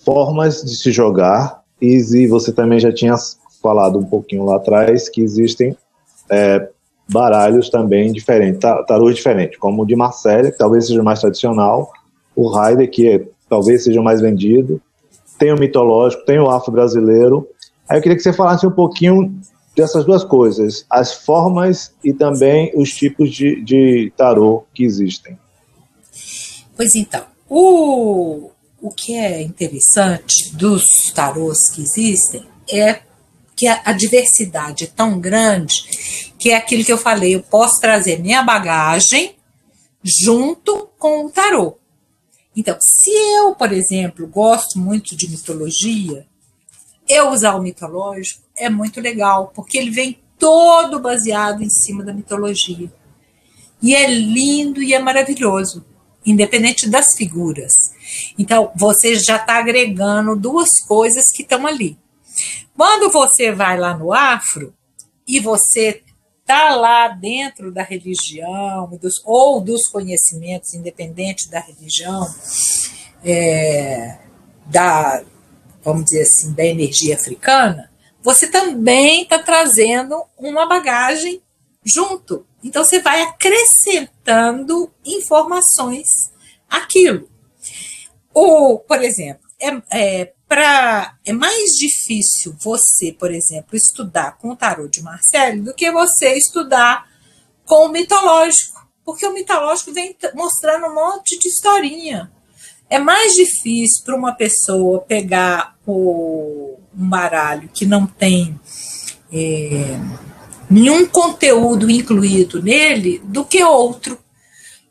formas 0.06 0.62
de 0.62 0.76
se 0.78 0.92
jogar 0.92 1.64
e 1.82 2.28
você 2.28 2.54
também 2.54 2.80
já 2.80 2.94
tinha 2.94 3.16
falado 3.62 3.98
um 3.98 4.06
pouquinho 4.06 4.46
lá 4.46 4.58
atrás 4.58 5.10
que 5.10 5.22
existem 5.22 5.76
é, 6.30 6.70
baralhos 7.10 7.70
também 7.70 8.12
diferentes, 8.12 8.60
ta- 8.60 8.84
tarôs 8.84 9.16
diferentes, 9.16 9.58
como 9.58 9.82
o 9.82 9.86
de 9.86 9.96
Marselha, 9.96 10.52
que 10.52 10.58
talvez 10.58 10.88
seja 10.88 11.04
mais 11.04 11.20
tradicional, 11.20 11.92
o 12.36 12.48
Raider, 12.50 12.90
que 12.90 13.08
é- 13.10 13.26
talvez 13.50 13.84
seja 13.84 14.00
o 14.00 14.04
mais 14.04 14.22
vendido, 14.22 14.82
tem 15.38 15.52
o 15.52 15.60
mitológico, 15.60 16.26
tem 16.26 16.40
o 16.40 16.50
afro-brasileiro. 16.50 17.48
Aí 17.90 17.98
eu 17.98 18.02
queria 18.02 18.16
que 18.16 18.24
você 18.24 18.32
falasse 18.32 18.66
um 18.66 18.72
pouquinho 18.72 19.38
dessas 19.76 20.06
duas 20.06 20.24
coisas, 20.24 20.86
as 20.90 21.14
formas 21.14 21.94
e 22.04 22.14
também 22.14 22.72
os 22.76 22.94
tipos 22.94 23.32
de, 23.32 23.62
de 23.64 24.14
tarô 24.16 24.66
que 24.74 24.84
existem. 24.84 25.38
Pois 26.76 26.96
então, 26.96 27.26
o, 27.50 28.52
o 28.82 28.90
que 28.92 29.16
é 29.16 29.42
interessante 29.42 30.56
dos 30.56 30.84
tarôs 31.14 31.70
que 31.74 31.82
existem 31.82 32.46
é 32.72 33.02
que 33.56 33.68
a, 33.68 33.82
a 33.86 33.92
diversidade 33.94 34.86
é 34.86 34.88
tão 34.88 35.20
grande 35.20 36.34
que 36.38 36.50
é 36.50 36.58
aquilo 36.58 36.84
que 36.84 36.92
eu 36.92 36.98
falei, 36.98 37.36
eu 37.36 37.44
posso 37.44 37.80
trazer 37.80 38.20
minha 38.20 38.44
bagagem 38.44 39.36
junto 40.04 40.90
com 40.98 41.26
o 41.26 41.30
tarô. 41.30 41.78
Então, 42.56 42.78
se 42.80 43.10
eu, 43.10 43.56
por 43.56 43.72
exemplo, 43.72 44.28
gosto 44.28 44.78
muito 44.78 45.16
de 45.16 45.30
mitologia, 45.30 46.28
eu 47.08 47.30
usar 47.30 47.56
o 47.56 47.62
mitológico 47.62 48.43
é 48.58 48.70
muito 48.70 49.00
legal, 49.00 49.52
porque 49.54 49.78
ele 49.78 49.92
vem 49.92 50.20
todo 50.38 51.00
baseado 51.00 51.64
em 51.64 51.70
cima 51.70 52.04
da 52.04 52.14
mitologia. 52.14 52.92
E 53.82 53.96
é 53.96 54.08
lindo 54.08 54.82
e 54.82 54.94
é 54.94 55.00
maravilhoso, 55.00 55.86
independente 56.26 56.90
das 56.90 57.16
figuras. 57.16 57.74
Então, 58.38 58.72
você 58.76 59.16
já 59.16 59.38
está 59.38 59.58
agregando 59.58 60.36
duas 60.36 60.80
coisas 60.88 61.32
que 61.32 61.44
estão 61.44 61.68
ali. 61.68 61.98
Quando 62.76 63.12
você 63.12 63.52
vai 63.52 63.78
lá 63.78 63.96
no 63.98 64.14
afro 64.14 64.74
e 65.28 65.40
você 65.40 66.02
está 66.42 66.76
lá 66.76 67.08
dentro 67.08 67.72
da 67.72 67.84
religião 67.84 68.90
dos, 69.02 69.22
ou 69.26 69.62
dos 69.62 69.88
conhecimentos, 69.88 70.74
independente 70.74 71.50
da 71.50 71.60
religião, 71.60 72.28
é, 73.24 74.18
da, 74.66 75.24
vamos 75.84 76.06
dizer 76.06 76.24
assim, 76.24 76.54
da 76.54 76.66
energia 76.66 77.16
africana, 77.16 77.90
você 78.24 78.48
também 78.48 79.24
está 79.24 79.38
trazendo 79.38 80.24
uma 80.38 80.66
bagagem 80.66 81.44
junto. 81.86 82.48
Então 82.64 82.84
você 82.84 83.00
vai 83.00 83.22
acrescentando 83.22 84.90
informações 85.06 86.08
àquilo. 86.70 87.30
Ou, 88.34 88.80
por 88.80 89.04
exemplo, 89.04 89.48
é, 89.60 90.22
é, 90.22 90.34
pra, 90.48 91.18
é 91.26 91.34
mais 91.34 91.72
difícil 91.72 92.56
você, 92.60 93.12
por 93.12 93.32
exemplo, 93.32 93.76
estudar 93.76 94.38
com 94.38 94.52
o 94.52 94.56
tarô 94.56 94.88
de 94.88 95.04
Marcelo 95.04 95.66
do 95.66 95.74
que 95.74 95.92
você 95.92 96.34
estudar 96.34 97.12
com 97.66 97.86
o 97.86 97.90
mitológico, 97.90 98.88
porque 99.06 99.26
o 99.26 99.34
mitológico 99.34 99.92
vem 99.92 100.16
mostrando 100.34 100.88
um 100.88 100.96
monte 100.96 101.38
de 101.38 101.50
historinha. 101.50 102.32
É 102.94 103.00
mais 103.00 103.34
difícil 103.34 104.04
para 104.06 104.16
uma 104.16 104.34
pessoa 104.34 105.02
pegar 105.02 105.76
o, 105.84 106.78
um 106.96 107.10
baralho 107.10 107.68
que 107.70 107.88
não 107.88 108.06
tem 108.06 108.60
é, 109.32 109.98
nenhum 110.70 111.04
conteúdo 111.08 111.90
incluído 111.90 112.62
nele 112.62 113.18
do 113.24 113.44
que 113.44 113.64
outro. 113.64 114.20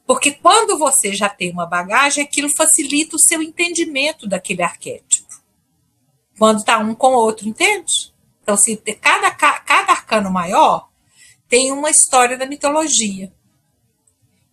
Porque 0.04 0.32
quando 0.32 0.76
você 0.76 1.14
já 1.14 1.28
tem 1.28 1.52
uma 1.52 1.64
bagagem, 1.64 2.24
aquilo 2.24 2.48
facilita 2.56 3.14
o 3.14 3.20
seu 3.20 3.40
entendimento 3.40 4.28
daquele 4.28 4.64
arquétipo. 4.64 5.28
Quando 6.36 6.58
está 6.58 6.78
um 6.78 6.96
com 6.96 7.14
o 7.14 7.18
outro, 7.18 7.48
entende? 7.48 8.12
Então, 8.42 8.56
se 8.56 8.76
cada, 9.00 9.30
ca- 9.30 9.60
cada 9.60 9.92
arcano 9.92 10.28
maior 10.28 10.88
tem 11.48 11.70
uma 11.70 11.88
história 11.88 12.36
da 12.36 12.46
mitologia. 12.46 13.32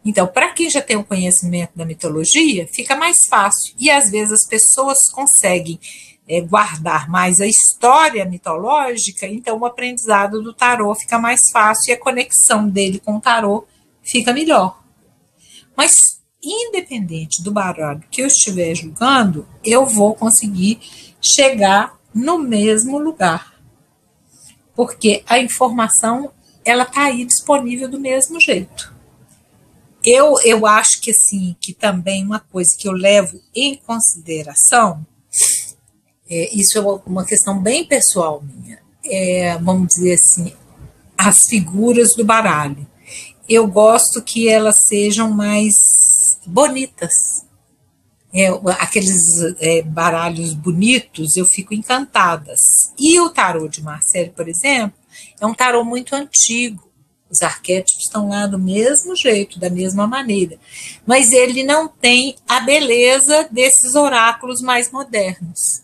Então, 0.03 0.25
para 0.25 0.53
quem 0.53 0.69
já 0.69 0.81
tem 0.81 0.97
um 0.97 1.03
conhecimento 1.03 1.71
da 1.75 1.85
mitologia, 1.85 2.67
fica 2.67 2.95
mais 2.95 3.17
fácil. 3.29 3.75
E 3.77 3.89
às 3.89 4.09
vezes 4.09 4.31
as 4.31 4.47
pessoas 4.47 4.97
conseguem 5.12 5.79
eh, 6.27 6.41
guardar 6.41 7.09
mais 7.09 7.41
a 7.41 7.47
história 7.47 8.23
mitológica, 8.23 9.27
então 9.27 9.57
o 9.57 9.65
aprendizado 9.65 10.41
do 10.41 10.53
tarô 10.53 10.93
fica 10.95 11.19
mais 11.19 11.41
fácil 11.51 11.91
e 11.91 11.93
a 11.93 11.99
conexão 11.99 12.69
dele 12.69 12.99
com 12.99 13.17
o 13.17 13.21
tarô 13.21 13.65
fica 14.01 14.31
melhor. 14.31 14.81
Mas, 15.75 15.91
independente 16.41 17.43
do 17.43 17.51
baralho 17.51 18.03
que 18.12 18.21
eu 18.21 18.27
estiver 18.27 18.75
julgando, 18.75 19.47
eu 19.63 19.85
vou 19.85 20.13
conseguir 20.13 20.79
chegar 21.21 21.97
no 22.13 22.38
mesmo 22.38 22.97
lugar. 22.97 23.53
Porque 24.75 25.23
a 25.27 25.39
informação, 25.39 26.31
ela 26.63 26.83
está 26.83 27.05
aí 27.05 27.25
disponível 27.25 27.89
do 27.89 27.99
mesmo 27.99 28.39
jeito. 28.39 28.98
Eu, 30.05 30.35
eu 30.43 30.65
acho 30.65 31.01
que 31.01 31.12
assim, 31.12 31.55
que 31.59 31.73
também 31.73 32.23
uma 32.23 32.39
coisa 32.39 32.75
que 32.77 32.88
eu 32.88 32.93
levo 32.93 33.39
em 33.53 33.75
consideração, 33.75 35.05
é, 36.29 36.55
isso 36.55 36.77
é 36.77 36.81
uma- 37.05 37.25
questão 37.25 37.59
bem 37.62 37.85
pessoal 37.85 38.41
minha, 38.41 38.79
é, 39.03 39.57
vamos 39.57 39.88
dizer 39.89 40.13
assim, 40.13 40.53
as 41.17 41.35
figuras 41.49 42.09
do 42.15 42.23
baralho. 42.23 42.88
Eu 43.47 43.67
gosto 43.67 44.21
que 44.21 44.47
elas 44.47 44.75
sejam 44.88 45.31
mais 45.31 45.73
bonitas. 46.45 47.13
É, 48.31 48.47
aqueles 48.79 49.41
é, 49.59 49.81
baralhos 49.81 50.53
bonitos, 50.53 51.35
eu 51.35 51.45
fico 51.45 51.73
encantadas. 51.73 52.59
E 52.97 53.19
o 53.19 53.29
tarô 53.29 53.67
de 53.67 53.81
Marcelo, 53.81 54.31
por 54.33 54.47
exemplo, 54.47 54.93
é 55.41 55.45
um 55.45 55.53
tarô 55.53 55.83
muito 55.83 56.15
antigo. 56.15 56.88
Os 57.29 57.41
arquétipos 57.43 58.03
estão 58.03 58.29
lá 58.29 58.47
do 58.47 58.57
mesmo 58.57 59.15
jeito, 59.15 59.59
da 59.59 59.69
mesma 59.69 60.07
maneira. 60.07 60.57
Mas 61.05 61.31
ele 61.31 61.63
não 61.63 61.87
tem 61.87 62.35
a 62.47 62.59
beleza 62.59 63.47
desses 63.51 63.93
oráculos 63.93 64.61
mais 64.61 64.91
modernos, 64.91 65.83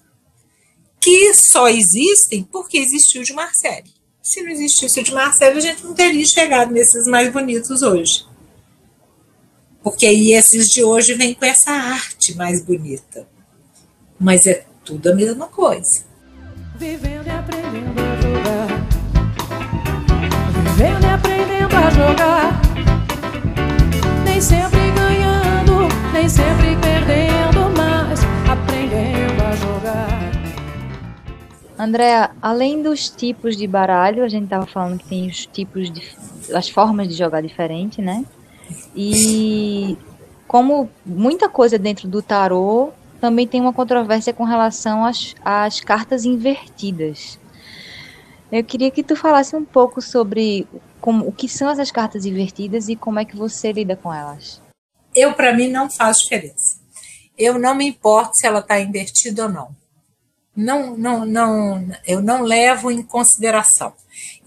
que 0.99 1.33
só 1.51 1.67
existem 1.67 2.43
porque 2.43 2.79
existiu 2.79 3.21
de 3.21 3.33
Marcelo. 3.33 3.85
Se 4.23 4.41
não 4.41 4.49
existisse 4.49 4.99
o 4.99 5.03
de 5.03 5.13
Marcelo, 5.13 5.57
a 5.57 5.61
gente 5.61 5.83
não 5.83 5.93
teria 5.93 6.25
chegado 6.25 6.71
nesses 6.71 7.05
mais 7.05 7.31
bonitos 7.31 7.83
hoje. 7.83 8.25
Porque 9.83 10.07
aí 10.07 10.31
esses 10.31 10.65
de 10.65 10.83
hoje 10.83 11.13
vêm 11.13 11.35
com 11.35 11.45
essa 11.45 11.69
arte 11.69 12.35
mais 12.35 12.65
bonita. 12.65 13.27
Mas 14.19 14.47
é 14.47 14.65
tudo 14.83 15.11
a 15.11 15.15
mesma 15.15 15.45
coisa. 15.47 16.03
Vivendo 16.75 17.27
e 17.27 17.29
aprendendo 17.29 18.04
jogar. 21.95 22.61
Nem 24.25 24.41
sempre 24.41 24.91
ganhando, 24.91 25.87
nem 26.13 26.27
sempre 26.27 26.75
perdendo, 26.81 27.71
mas 27.75 28.19
aprendendo 28.49 29.41
a 29.41 29.55
jogar. 29.55 30.31
Andréa, 31.79 32.31
além 32.41 32.81
dos 32.81 33.09
tipos 33.09 33.55
de 33.55 33.65
baralho, 33.65 34.23
a 34.23 34.27
gente 34.27 34.45
estava 34.45 34.65
falando 34.65 34.99
que 34.99 35.07
tem 35.07 35.27
os 35.27 35.45
tipos 35.45 35.89
de. 35.89 36.03
as 36.53 36.69
formas 36.69 37.07
de 37.07 37.13
jogar 37.15 37.41
diferente, 37.41 38.01
né? 38.01 38.25
E 38.95 39.97
como 40.47 40.89
muita 41.05 41.47
coisa 41.47 41.77
dentro 41.77 42.07
do 42.07 42.21
tarô 42.21 42.91
também 43.21 43.47
tem 43.47 43.61
uma 43.61 43.73
controvérsia 43.73 44.33
com 44.33 44.43
relação 44.43 45.05
às, 45.05 45.33
às 45.43 45.79
cartas 45.79 46.25
invertidas. 46.25 47.39
Eu 48.51 48.63
queria 48.63 48.91
que 48.91 49.03
tu 49.03 49.15
falasse 49.15 49.55
um 49.55 49.65
pouco 49.65 50.01
sobre 50.01 50.67
como, 51.05 51.27
o 51.27 51.31
que 51.31 51.47
são 51.47 51.69
essas 51.69 51.91
cartas 51.91 52.25
invertidas 52.25 52.89
e 52.89 52.95
como 52.95 53.19
é 53.19 53.25
que 53.25 53.35
você 53.35 53.71
lida 53.71 53.95
com 53.95 54.11
elas. 54.11 54.59
Eu, 55.15 55.35
para 55.35 55.53
mim, 55.53 55.67
não 55.67 55.87
faz 55.87 56.17
diferença. 56.17 56.79
Eu 57.37 57.59
não 57.59 57.75
me 57.75 57.85
importo 57.85 58.31
se 58.33 58.47
ela 58.47 58.57
está 58.57 58.79
invertida 58.79 59.43
ou 59.43 59.49
não. 59.49 59.75
Não, 60.55 60.97
não, 60.97 61.23
não, 61.23 61.87
eu 62.07 62.23
não 62.23 62.41
levo 62.41 62.89
em 62.89 63.03
consideração. 63.03 63.93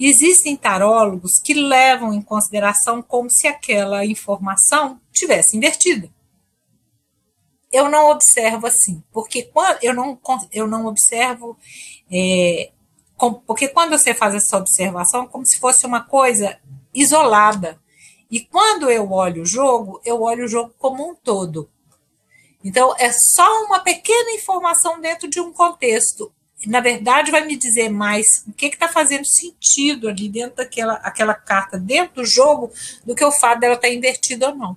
Existem 0.01 0.57
tarólogos 0.57 1.39
que 1.45 1.55
levam 1.55 2.13
em 2.13 2.21
consideração 2.21 3.01
como 3.03 3.31
se 3.31 3.47
aquela 3.47 4.05
informação 4.05 5.01
tivesse 5.13 5.57
invertida. 5.57 6.11
Eu 7.71 7.89
não 7.89 8.11
observo 8.11 8.67
assim, 8.67 9.01
porque 9.13 9.49
eu 9.81 9.95
não, 9.95 10.19
eu 10.51 10.67
não 10.67 10.87
observo, 10.87 11.57
é, 12.11 12.73
porque 13.47 13.69
quando 13.69 13.91
você 13.91 14.15
faz 14.15 14.35
essa 14.35 14.57
observação, 14.57 15.25
é 15.25 15.27
como 15.27 15.45
se 15.45 15.59
fosse 15.59 15.85
uma 15.85 16.03
coisa 16.03 16.59
isolada. 16.95 17.79
E 18.31 18.41
quando 18.41 18.91
eu 18.91 19.11
olho 19.11 19.43
o 19.43 19.47
jogo, 19.47 20.01
eu 20.05 20.23
olho 20.23 20.45
o 20.45 20.49
jogo 20.49 20.73
como 20.79 21.11
um 21.11 21.15
todo. 21.15 21.69
Então, 22.63 22.95
é 22.99 23.11
só 23.13 23.65
uma 23.65 23.81
pequena 23.81 24.33
informação 24.33 25.01
dentro 25.01 25.29
de 25.29 25.41
um 25.41 25.53
contexto. 25.53 26.33
Na 26.67 26.81
verdade, 26.81 27.31
vai 27.31 27.45
me 27.45 27.57
dizer 27.57 27.89
mais 27.89 28.27
o 28.47 28.53
que 28.53 28.67
está 28.67 28.89
fazendo 28.89 29.25
sentido 29.25 30.09
ali 30.09 30.29
dentro 30.29 30.57
daquela 30.57 30.95
aquela 30.95 31.35
carta, 31.35 31.79
dentro 31.79 32.17
do 32.17 32.27
jogo, 32.27 32.71
do 33.05 33.15
que 33.15 33.25
o 33.25 33.31
fato 33.31 33.61
dela 33.61 33.75
estar 33.75 33.89
tá 33.89 33.95
invertida 33.95 34.49
ou 34.49 34.55
não. 34.57 34.77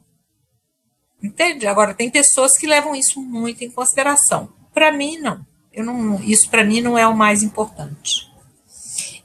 Entende? 1.22 1.68
Agora, 1.68 1.94
tem 1.94 2.10
pessoas 2.10 2.58
que 2.58 2.68
levam 2.68 2.96
isso 2.96 3.20
muito 3.20 3.64
em 3.64 3.72
consideração. 3.72 4.54
Para 4.74 4.92
mim, 4.92 5.18
não. 5.18 5.46
Eu 5.74 5.84
não 5.84 6.22
isso 6.24 6.50
para 6.50 6.64
mim 6.64 6.82
não 6.82 6.98
é 6.98 7.08
o 7.08 7.16
mais 7.16 7.42
importante. 7.44 8.31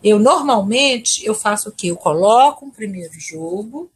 Eu 0.02 0.18
normalmente 0.18 1.24
eu 1.24 1.34
faço 1.34 1.68
o 1.68 1.72
quê? 1.72 1.88
Eu 1.88 1.96
coloco 1.96 2.64
um 2.64 2.70
primeiro 2.70 3.14
jogo, 3.18 3.90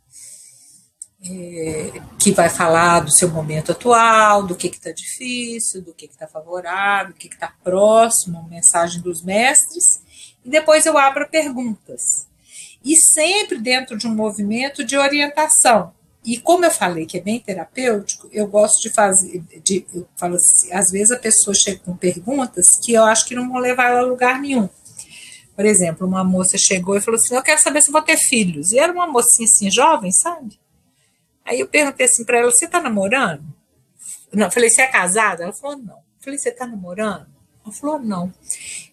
é, 1.22 2.00
que 2.18 2.32
vai 2.32 2.48
falar 2.48 3.00
do 3.00 3.12
seu 3.12 3.28
momento 3.28 3.72
atual, 3.72 4.42
do 4.46 4.54
que 4.54 4.68
está 4.68 4.90
difícil, 4.90 5.82
do 5.82 5.92
que 5.92 6.06
está 6.06 6.26
favorável, 6.26 7.12
do 7.12 7.18
que 7.18 7.28
está 7.28 7.52
próximo, 7.62 8.48
mensagem 8.48 9.02
dos 9.02 9.22
mestres, 9.22 10.00
e 10.44 10.48
depois 10.48 10.86
eu 10.86 10.96
abro 10.96 11.28
perguntas. 11.28 12.26
E 12.82 12.96
sempre 12.96 13.58
dentro 13.58 13.98
de 13.98 14.06
um 14.06 14.14
movimento 14.14 14.82
de 14.82 14.96
orientação. 14.96 15.92
E 16.24 16.38
como 16.38 16.64
eu 16.64 16.70
falei 16.70 17.06
que 17.06 17.18
é 17.18 17.20
bem 17.20 17.38
terapêutico, 17.38 18.28
eu 18.32 18.46
gosto 18.46 18.80
de 18.82 18.90
fazer, 18.90 19.42
de, 19.62 19.86
eu 19.94 20.06
falo 20.16 20.36
assim, 20.36 20.72
às 20.72 20.90
vezes 20.90 21.10
a 21.10 21.18
pessoa 21.18 21.54
chega 21.54 21.80
com 21.80 21.96
perguntas 21.96 22.66
que 22.82 22.92
eu 22.92 23.04
acho 23.04 23.26
que 23.26 23.34
não 23.34 23.48
vão 23.48 23.58
levar 23.58 23.90
ela 23.90 24.00
a 24.00 24.06
lugar 24.06 24.40
nenhum. 24.40 24.68
Por 25.60 25.66
exemplo, 25.66 26.06
uma 26.06 26.24
moça 26.24 26.56
chegou 26.56 26.96
e 26.96 27.02
falou 27.02 27.20
assim: 27.20 27.34
Eu 27.34 27.42
quero 27.42 27.60
saber 27.60 27.82
se 27.82 27.92
vou 27.92 28.00
ter 28.00 28.16
filhos. 28.16 28.72
E 28.72 28.78
era 28.78 28.90
uma 28.90 29.06
mocinha 29.06 29.44
assim, 29.44 29.70
jovem, 29.70 30.10
sabe? 30.10 30.58
Aí 31.44 31.60
eu 31.60 31.68
perguntei 31.68 32.06
assim 32.06 32.24
para 32.24 32.38
ela: 32.38 32.50
você 32.50 32.66
tá 32.66 32.80
namorando? 32.80 33.44
Não, 34.32 34.50
falei: 34.50 34.70
você 34.70 34.80
é 34.80 34.86
casada? 34.86 35.42
Ela 35.42 35.52
falou: 35.52 35.76
não. 35.76 35.98
Eu 35.98 36.22
falei: 36.24 36.38
você 36.38 36.50
tá 36.50 36.66
namorando? 36.66 37.26
Ela 37.62 37.74
falou: 37.74 37.98
não. 37.98 38.32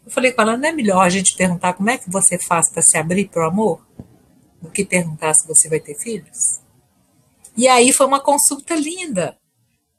Eu 0.06 0.12
falei 0.12 0.34
com 0.34 0.42
ela: 0.42 0.58
não 0.58 0.68
é 0.68 0.74
melhor 0.74 1.06
a 1.06 1.10
gente 1.10 1.38
perguntar 1.38 1.72
como 1.72 1.90
é 1.90 1.98
que 1.98 2.12
você 2.12 2.38
faz 2.38 2.70
para 2.70 2.82
se 2.82 2.98
abrir 2.98 3.30
para 3.30 3.44
o 3.44 3.48
amor 3.48 3.88
do 4.62 4.70
que 4.70 4.84
perguntar 4.84 5.34
se 5.36 5.48
você 5.48 5.70
vai 5.70 5.80
ter 5.80 5.96
filhos? 5.96 6.60
E 7.56 7.66
aí 7.70 7.94
foi 7.94 8.06
uma 8.06 8.20
consulta 8.20 8.76
linda, 8.76 9.38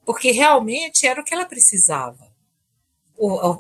porque 0.05 0.33
realmente 0.33 1.07
era 1.07 1.19
o 1.19 1.25
que 1.25 1.33
ela 1.33 1.47
precisava. 1.47 2.28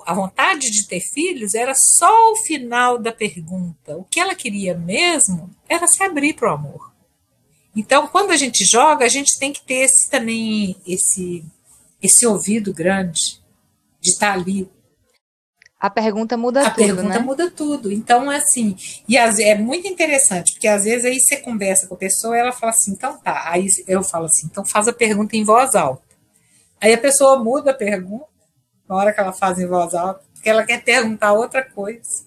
A 0.07 0.15
vontade 0.15 0.71
de 0.71 0.87
ter 0.87 1.01
filhos 1.01 1.55
era 1.55 1.75
só 1.75 2.33
o 2.33 2.37
final 2.37 2.97
da 2.97 3.11
pergunta. 3.11 3.97
O 3.97 4.05
que 4.05 4.21
ela 4.21 4.35
queria 4.35 4.77
mesmo 4.77 5.51
era 5.69 5.87
se 5.87 6.03
abrir 6.03 6.35
para 6.35 6.51
o 6.51 6.55
amor. 6.55 6.93
Então, 7.75 8.07
quando 8.07 8.31
a 8.31 8.37
gente 8.37 8.65
joga, 8.65 9.05
a 9.05 9.09
gente 9.09 9.39
tem 9.39 9.53
que 9.53 9.63
ter 9.63 9.85
esse, 9.85 10.09
também 10.09 10.77
esse, 10.87 11.45
esse 12.01 12.27
ouvido 12.27 12.73
grande 12.73 13.41
de 14.01 14.11
estar 14.11 14.33
ali. 14.33 14.69
A 15.79 15.91
pergunta 15.91 16.37
muda 16.37 16.67
a 16.67 16.71
tudo, 16.71 16.85
pergunta 16.85 17.09
né? 17.09 17.19
muda 17.19 17.51
tudo. 17.51 17.93
Então, 17.93 18.31
assim, 18.31 18.77
e 19.09 19.17
as, 19.17 19.39
é 19.39 19.57
muito 19.57 19.87
interessante, 19.87 20.53
porque 20.53 20.67
às 20.67 20.85
vezes 20.85 21.05
aí 21.05 21.21
você 21.21 21.37
conversa 21.37 21.87
com 21.87 21.95
a 21.95 21.99
pessoa 21.99 22.37
e 22.37 22.41
ela 22.41 22.53
fala 22.53 22.73
assim, 22.73 22.93
então 22.93 23.17
tá. 23.19 23.51
Aí 23.51 23.67
eu 23.87 24.03
falo 24.03 24.27
assim, 24.27 24.47
então 24.51 24.65
faz 24.65 24.89
a 24.89 24.93
pergunta 24.93 25.37
em 25.37 25.45
voz 25.45 25.75
alta. 25.75 26.03
Aí 26.81 26.93
a 26.93 26.99
pessoa 26.99 27.43
muda 27.43 27.73
a 27.73 27.75
pergunta 27.75 28.28
na 28.89 28.97
hora 28.97 29.13
que 29.13 29.21
ela 29.21 29.33
faz 29.33 29.59
em 29.59 29.67
voz 29.67 29.95
alta, 29.95 30.23
porque 30.33 30.49
ela 30.49 30.65
quer 30.65 30.83
perguntar 30.83 31.33
outra 31.33 31.63
coisa. 31.63 32.27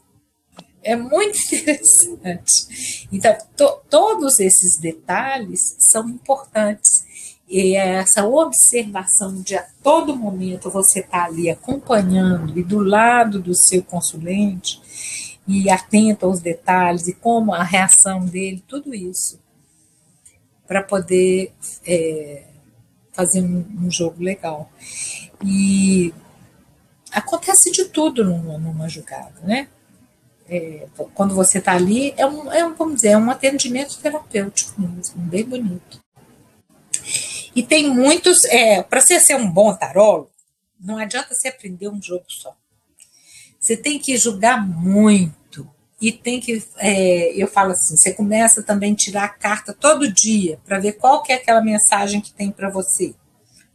É 0.84 0.96
muito 0.96 1.38
interessante. 1.54 3.08
Então, 3.12 3.36
to, 3.56 3.80
todos 3.90 4.40
esses 4.40 4.80
detalhes 4.80 5.60
são 5.92 6.08
importantes. 6.10 7.10
E 7.48 7.76
é 7.76 7.96
essa 7.96 8.26
observação 8.26 9.42
de 9.42 9.58
a 9.58 9.68
todo 9.84 10.16
momento 10.16 10.70
você 10.70 11.02
estar 11.02 11.24
tá 11.24 11.26
ali 11.26 11.50
acompanhando 11.50 12.58
e 12.58 12.64
do 12.64 12.80
lado 12.80 13.42
do 13.42 13.54
seu 13.54 13.84
consulente 13.84 14.80
e 15.46 15.70
atento 15.70 16.26
aos 16.26 16.40
detalhes 16.40 17.08
e 17.08 17.14
como 17.14 17.54
a 17.54 17.62
reação 17.62 18.26
dele, 18.26 18.64
tudo 18.68 18.96
isso, 18.96 19.38
para 20.66 20.82
poder 20.82 21.52
é, 21.86 22.44
fazer 23.12 23.42
um, 23.42 23.66
um, 23.82 23.92
jogo 23.92 24.24
legal. 24.24 24.72
E 25.44 26.14
acontece 27.12 27.72
de 27.72 27.86
tudo 27.86 28.24
numa, 28.24 28.88
jogada, 28.88 29.40
né? 29.44 29.68
é, 30.52 30.86
quando 31.14 31.34
você 31.34 31.60
está 31.60 31.72
ali, 31.72 32.14
é 32.18 32.26
um, 32.26 32.52
é 32.52 32.66
um, 32.66 32.76
vamos 32.76 32.96
dizer, 32.96 33.10
é 33.10 33.18
um 33.18 33.32
atendimento 33.32 33.98
terapêutico 34.00 34.82
mesmo, 34.82 35.22
bem 35.22 35.46
bonito. 35.46 36.02
E 37.56 37.64
tem 37.64 37.90
muitos, 37.90 38.44
é, 38.46 38.84
para 38.84 39.00
você 39.00 39.18
ser 39.22 39.36
um 39.36 39.50
bom 39.50 39.74
tarólogo, 39.74 40.30
não 40.78 40.98
adianta 40.98 41.34
você 41.34 41.48
aprender 41.48 41.88
um 41.88 42.02
jogo 42.02 42.26
só. 42.28 42.54
Você 43.58 43.78
tem 43.78 43.98
que 43.98 44.18
julgar 44.18 44.66
muito. 44.68 45.70
E 46.02 46.12
tem 46.12 46.40
que, 46.40 46.62
é, 46.78 47.32
eu 47.42 47.48
falo 47.48 47.72
assim, 47.72 47.96
você 47.96 48.12
começa 48.12 48.62
também 48.62 48.92
a 48.92 48.96
tirar 48.96 49.24
a 49.24 49.30
carta 49.30 49.72
todo 49.72 50.12
dia 50.12 50.60
para 50.66 50.80
ver 50.80 50.94
qual 50.94 51.22
que 51.22 51.32
é 51.32 51.36
aquela 51.36 51.62
mensagem 51.62 52.20
que 52.20 52.34
tem 52.34 52.52
para 52.52 52.70
você. 52.70 53.14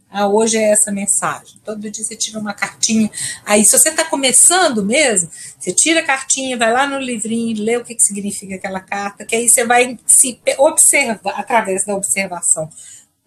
Ah, 0.09 0.27
hoje 0.27 0.57
é 0.57 0.71
essa 0.71 0.91
mensagem. 0.91 1.59
Todo 1.65 1.89
dia 1.89 2.03
você 2.03 2.15
tira 2.15 2.39
uma 2.39 2.53
cartinha. 2.53 3.11
Aí, 3.45 3.63
se 3.65 3.77
você 3.77 3.89
está 3.89 4.05
começando 4.05 4.83
mesmo, 4.83 5.29
você 5.59 5.73
tira 5.73 5.99
a 5.99 6.05
cartinha, 6.05 6.57
vai 6.57 6.71
lá 6.71 6.87
no 6.87 6.97
livrinho, 6.97 7.61
lê 7.61 7.75
o 7.75 7.83
que, 7.83 7.93
que 7.93 8.01
significa 8.01 8.55
aquela 8.55 8.79
carta, 8.79 9.25
que 9.25 9.35
aí 9.35 9.49
você 9.49 9.65
vai 9.65 9.99
se 10.05 10.39
observar, 10.57 11.33
através 11.37 11.85
da 11.85 11.93
observação 11.93 12.69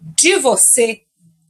de 0.01 0.37
você, 0.37 1.03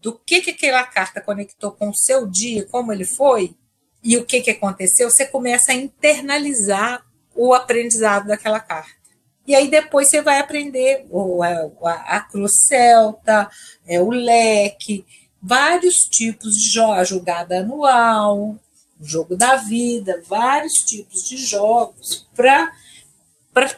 do 0.02 0.18
que, 0.18 0.40
que 0.40 0.50
aquela 0.50 0.82
carta 0.82 1.20
conectou 1.20 1.70
com 1.70 1.90
o 1.90 1.96
seu 1.96 2.26
dia, 2.26 2.66
como 2.66 2.92
ele 2.92 3.04
foi, 3.04 3.54
e 4.02 4.16
o 4.16 4.24
que, 4.24 4.40
que 4.40 4.50
aconteceu, 4.50 5.10
você 5.10 5.26
começa 5.26 5.72
a 5.72 5.74
internalizar 5.74 7.04
o 7.36 7.54
aprendizado 7.54 8.26
daquela 8.26 8.58
carta. 8.58 9.00
E 9.46 9.54
aí 9.54 9.68
depois 9.68 10.08
você 10.08 10.22
vai 10.22 10.38
aprender 10.38 11.06
o, 11.10 11.42
a, 11.42 11.92
a 11.92 12.20
cruz 12.20 12.52
celta, 12.66 13.50
é, 13.86 14.00
o 14.00 14.10
leque, 14.10 15.04
vários 15.42 15.94
tipos 16.10 16.54
de 16.54 16.70
jogos, 16.70 17.08
jogada 17.08 17.60
anual, 17.60 18.58
jogo 19.00 19.36
da 19.36 19.56
vida, 19.56 20.22
vários 20.28 20.74
tipos 20.74 21.28
de 21.28 21.36
jogos 21.36 22.28
para 22.34 22.70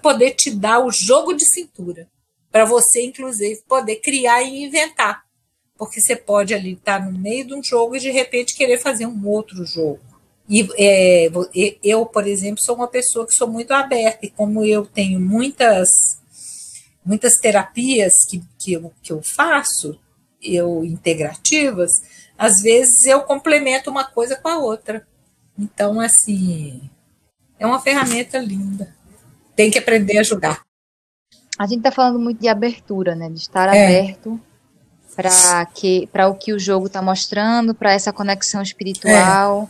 poder 0.00 0.32
te 0.32 0.50
dar 0.50 0.84
o 0.84 0.90
jogo 0.90 1.32
de 1.34 1.44
cintura, 1.48 2.08
para 2.50 2.64
você 2.64 3.04
inclusive 3.04 3.62
poder 3.68 3.96
criar 3.96 4.42
e 4.42 4.64
inventar, 4.64 5.22
porque 5.78 6.00
você 6.00 6.16
pode 6.16 6.52
ali 6.52 6.72
estar 6.72 6.98
tá 6.98 7.04
no 7.04 7.16
meio 7.18 7.46
de 7.46 7.54
um 7.54 7.62
jogo 7.62 7.96
e 7.96 8.00
de 8.00 8.10
repente 8.10 8.56
querer 8.56 8.78
fazer 8.78 9.06
um 9.06 9.26
outro 9.26 9.64
jogo. 9.64 10.00
E 10.48 10.68
é, 10.76 11.30
eu, 11.82 12.04
por 12.04 12.26
exemplo, 12.26 12.62
sou 12.62 12.74
uma 12.74 12.88
pessoa 12.88 13.26
que 13.26 13.32
sou 13.32 13.48
muito 13.48 13.72
aberta. 13.72 14.26
E 14.26 14.30
como 14.30 14.64
eu 14.64 14.84
tenho 14.84 15.20
muitas 15.20 15.88
muitas 17.04 17.34
terapias 17.34 18.12
que, 18.28 18.42
que, 18.58 18.74
eu, 18.74 18.92
que 19.02 19.12
eu 19.12 19.22
faço, 19.22 19.98
eu 20.42 20.84
integrativas, 20.84 21.90
às 22.36 22.60
vezes 22.60 23.04
eu 23.06 23.20
complemento 23.22 23.90
uma 23.90 24.04
coisa 24.04 24.36
com 24.36 24.48
a 24.48 24.58
outra. 24.58 25.06
Então, 25.58 26.00
assim, 26.00 26.90
é 27.58 27.66
uma 27.66 27.80
ferramenta 27.80 28.38
linda. 28.38 28.94
Tem 29.54 29.70
que 29.70 29.78
aprender 29.78 30.18
a 30.18 30.22
jogar. 30.22 30.62
A 31.58 31.66
gente 31.66 31.78
está 31.78 31.92
falando 31.92 32.18
muito 32.18 32.40
de 32.40 32.48
abertura, 32.48 33.14
né? 33.14 33.28
De 33.28 33.38
estar 33.38 33.72
é. 33.74 33.84
aberto 33.84 34.40
para 35.14 35.66
que 35.66 36.06
para 36.06 36.28
o 36.28 36.34
que 36.34 36.52
o 36.52 36.58
jogo 36.58 36.86
está 36.86 37.02
mostrando, 37.02 37.74
para 37.74 37.92
essa 37.92 38.12
conexão 38.12 38.62
espiritual. 38.62 39.68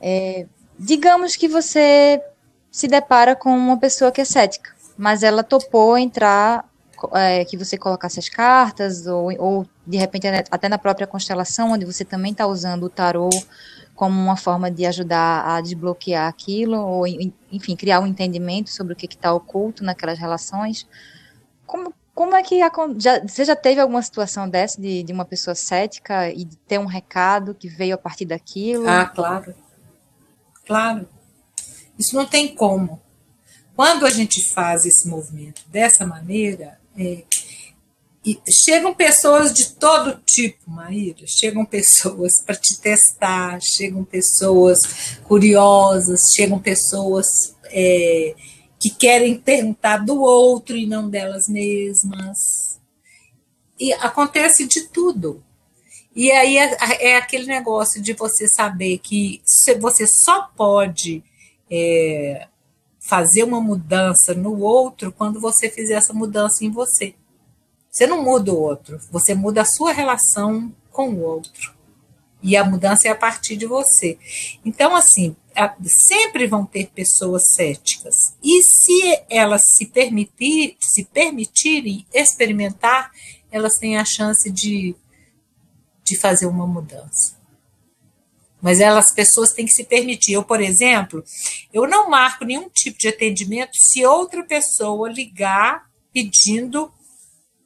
É. 0.00 0.40
É, 0.40 0.46
digamos 0.78 1.34
que 1.34 1.48
você 1.48 2.22
se 2.70 2.86
depara 2.86 3.34
com 3.34 3.50
uma 3.50 3.78
pessoa 3.78 4.12
que 4.12 4.20
é 4.20 4.24
cética, 4.24 4.70
mas 4.96 5.22
ela 5.22 5.42
topou 5.42 5.98
entrar, 5.98 6.64
é, 7.14 7.44
que 7.44 7.56
você 7.56 7.76
colocasse 7.76 8.18
as 8.18 8.28
cartas 8.28 9.06
ou, 9.06 9.32
ou 9.38 9.66
de 9.88 9.96
repente 9.96 10.26
até 10.50 10.68
na 10.68 10.78
própria 10.78 11.06
constelação, 11.06 11.72
onde 11.72 11.86
você 11.86 12.04
também 12.04 12.32
está 12.32 12.46
usando 12.46 12.84
o 12.84 12.90
tarô 12.90 13.30
como 13.94 14.20
uma 14.20 14.36
forma 14.36 14.70
de 14.70 14.86
ajudar 14.86 15.44
a 15.44 15.60
desbloquear 15.60 16.28
aquilo, 16.28 16.76
ou 16.76 17.06
enfim, 17.50 17.74
criar 17.74 17.98
um 18.00 18.06
entendimento 18.06 18.70
sobre 18.70 18.92
o 18.92 18.96
que 18.96 19.06
está 19.06 19.32
oculto 19.32 19.82
naquelas 19.82 20.18
relações. 20.18 20.86
Como, 21.66 21.92
como 22.14 22.36
é 22.36 22.42
que 22.42 22.60
já, 22.98 23.20
você 23.26 23.44
já 23.44 23.56
teve 23.56 23.80
alguma 23.80 24.02
situação 24.02 24.48
dessa 24.48 24.80
de, 24.80 25.02
de 25.02 25.12
uma 25.12 25.24
pessoa 25.24 25.54
cética 25.54 26.30
e 26.30 26.44
de 26.44 26.56
ter 26.58 26.78
um 26.78 26.86
recado 26.86 27.54
que 27.54 27.68
veio 27.68 27.94
a 27.94 27.98
partir 27.98 28.26
daquilo? 28.26 28.88
Ah, 28.88 29.06
claro. 29.06 29.54
Claro. 30.66 31.08
Isso 31.98 32.14
não 32.14 32.26
tem 32.26 32.54
como. 32.54 33.00
Quando 33.74 34.06
a 34.06 34.10
gente 34.10 34.44
faz 34.44 34.84
esse 34.84 35.08
movimento 35.08 35.62
dessa 35.68 36.06
maneira, 36.06 36.78
é, 36.96 37.24
e 38.28 38.52
chegam 38.52 38.94
pessoas 38.94 39.54
de 39.54 39.70
todo 39.74 40.20
tipo, 40.26 40.70
Maíra. 40.70 41.24
Chegam 41.26 41.64
pessoas 41.64 42.40
para 42.44 42.56
te 42.56 42.78
testar, 42.78 43.58
chegam 43.62 44.04
pessoas 44.04 44.78
curiosas, 45.24 46.20
chegam 46.34 46.58
pessoas 46.58 47.26
é, 47.64 48.34
que 48.78 48.90
querem 48.90 49.38
perguntar 49.38 49.98
do 49.98 50.20
outro 50.20 50.76
e 50.76 50.86
não 50.86 51.08
delas 51.08 51.48
mesmas. 51.48 52.78
E 53.80 53.92
acontece 53.94 54.66
de 54.66 54.88
tudo. 54.88 55.42
E 56.14 56.30
aí 56.30 56.58
é, 56.58 57.12
é 57.12 57.16
aquele 57.16 57.46
negócio 57.46 58.02
de 58.02 58.12
você 58.12 58.46
saber 58.48 58.98
que 58.98 59.40
você 59.80 60.06
só 60.06 60.50
pode 60.56 61.22
é, 61.70 62.46
fazer 63.00 63.44
uma 63.44 63.60
mudança 63.60 64.34
no 64.34 64.60
outro 64.60 65.12
quando 65.12 65.40
você 65.40 65.70
fizer 65.70 65.94
essa 65.94 66.12
mudança 66.12 66.64
em 66.64 66.70
você. 66.70 67.14
Você 67.98 68.06
não 68.06 68.22
muda 68.22 68.52
o 68.52 68.60
outro, 68.60 69.00
você 69.10 69.34
muda 69.34 69.62
a 69.62 69.64
sua 69.64 69.90
relação 69.90 70.72
com 70.92 71.08
o 71.08 71.20
outro. 71.20 71.74
E 72.40 72.56
a 72.56 72.62
mudança 72.62 73.08
é 73.08 73.10
a 73.10 73.16
partir 73.16 73.56
de 73.56 73.66
você. 73.66 74.16
Então, 74.64 74.94
assim, 74.94 75.34
sempre 76.08 76.46
vão 76.46 76.64
ter 76.64 76.92
pessoas 76.94 77.42
céticas. 77.56 78.14
E 78.40 78.62
se 78.62 79.20
elas 79.28 79.62
se, 79.74 79.86
permitir, 79.86 80.76
se 80.78 81.06
permitirem 81.06 82.06
experimentar, 82.14 83.10
elas 83.50 83.78
têm 83.78 83.98
a 83.98 84.04
chance 84.04 84.48
de, 84.48 84.94
de 86.04 86.16
fazer 86.16 86.46
uma 86.46 86.68
mudança. 86.68 87.36
Mas 88.62 88.78
elas, 88.78 89.12
pessoas 89.12 89.52
têm 89.52 89.66
que 89.66 89.72
se 89.72 89.82
permitir. 89.82 90.34
Eu, 90.34 90.44
por 90.44 90.60
exemplo, 90.60 91.24
eu 91.72 91.88
não 91.88 92.08
marco 92.08 92.44
nenhum 92.44 92.68
tipo 92.68 92.96
de 92.96 93.08
atendimento 93.08 93.72
se 93.74 94.06
outra 94.06 94.44
pessoa 94.44 95.10
ligar 95.10 95.90
pedindo 96.12 96.92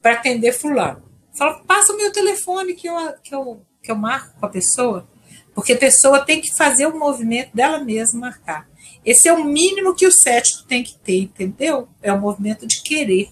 para 0.03 0.15
atender 0.15 0.51
fulano. 0.51 1.01
Fala, 1.35 1.61
passa 1.65 1.93
o 1.93 1.97
meu 1.97 2.11
telefone 2.11 2.73
que 2.73 2.87
eu, 2.87 2.95
que, 3.23 3.33
eu, 3.33 3.61
que 3.81 3.89
eu 3.89 3.95
marco 3.95 4.37
com 4.37 4.45
a 4.45 4.49
pessoa. 4.49 5.07
Porque 5.55 5.73
a 5.73 5.77
pessoa 5.77 6.19
tem 6.19 6.41
que 6.41 6.53
fazer 6.55 6.85
o 6.85 6.99
movimento 6.99 7.55
dela 7.55 7.79
mesma 7.79 8.19
marcar. 8.19 8.67
Esse 9.05 9.29
é 9.29 9.33
o 9.33 9.45
mínimo 9.45 9.95
que 9.95 10.05
o 10.05 10.11
cético 10.11 10.67
tem 10.67 10.83
que 10.83 10.97
ter, 10.99 11.21
entendeu? 11.23 11.87
É 12.01 12.11
o 12.11 12.19
movimento 12.19 12.67
de 12.67 12.81
querer 12.81 13.29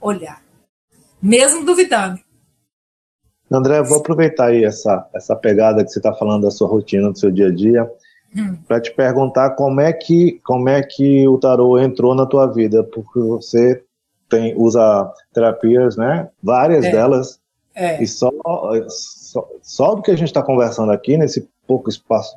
olhar, 0.00 0.42
mesmo 1.20 1.64
duvidando. 1.64 2.20
André, 3.50 3.82
vou 3.82 3.98
aproveitar 3.98 4.48
aí 4.48 4.64
essa, 4.64 5.08
essa 5.14 5.34
pegada 5.34 5.84
que 5.84 5.90
você 5.90 5.98
está 5.98 6.12
falando 6.12 6.42
da 6.42 6.50
sua 6.50 6.68
rotina, 6.68 7.10
do 7.10 7.18
seu 7.18 7.30
dia 7.30 7.46
a 7.46 7.54
dia, 7.54 7.90
hum. 8.36 8.56
para 8.66 8.80
te 8.80 8.92
perguntar 8.92 9.50
como 9.50 9.80
é 9.80 9.92
que 9.92 10.40
como 10.44 10.68
é 10.68 10.82
que 10.82 11.26
o 11.28 11.38
tarô 11.38 11.78
entrou 11.78 12.14
na 12.14 12.26
tua 12.26 12.46
vida, 12.46 12.82
porque 12.82 13.20
você 13.20 13.85
tem, 14.28 14.54
usa 14.56 15.12
terapias, 15.32 15.96
né? 15.96 16.28
Várias 16.42 16.84
é. 16.84 16.90
delas. 16.90 17.40
É. 17.74 18.02
E 18.02 18.06
só, 18.06 18.30
só, 18.88 19.48
só 19.62 19.94
do 19.94 20.02
que 20.02 20.10
a 20.10 20.16
gente 20.16 20.28
está 20.28 20.42
conversando 20.42 20.92
aqui, 20.92 21.16
nesse 21.16 21.48
pouco 21.66 21.90
espaço 21.90 22.36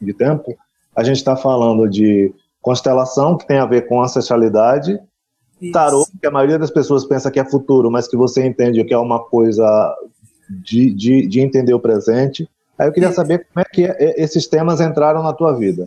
de 0.00 0.12
tempo, 0.12 0.56
a 0.94 1.02
gente 1.04 1.16
está 1.16 1.36
falando 1.36 1.88
de 1.88 2.32
constelação, 2.60 3.36
que 3.36 3.46
tem 3.46 3.58
a 3.58 3.66
ver 3.66 3.86
com 3.86 4.02
ancestralidade, 4.02 4.98
Isso. 5.60 5.72
tarô, 5.72 6.06
que 6.20 6.26
a 6.26 6.30
maioria 6.30 6.58
das 6.58 6.70
pessoas 6.70 7.04
pensa 7.04 7.30
que 7.30 7.38
é 7.38 7.44
futuro, 7.44 7.90
mas 7.90 8.08
que 8.08 8.16
você 8.16 8.44
entende 8.44 8.82
que 8.84 8.94
é 8.94 8.98
uma 8.98 9.22
coisa 9.22 9.94
de, 10.48 10.92
de, 10.92 11.26
de 11.26 11.40
entender 11.40 11.74
o 11.74 11.80
presente. 11.80 12.48
Aí 12.78 12.88
eu 12.88 12.92
queria 12.92 13.10
Isso. 13.10 13.16
saber 13.16 13.46
como 13.52 13.64
é 13.64 13.64
que 13.64 13.84
é, 13.84 14.20
esses 14.20 14.46
temas 14.46 14.80
entraram 14.80 15.22
na 15.22 15.32
tua 15.32 15.52
vida. 15.52 15.86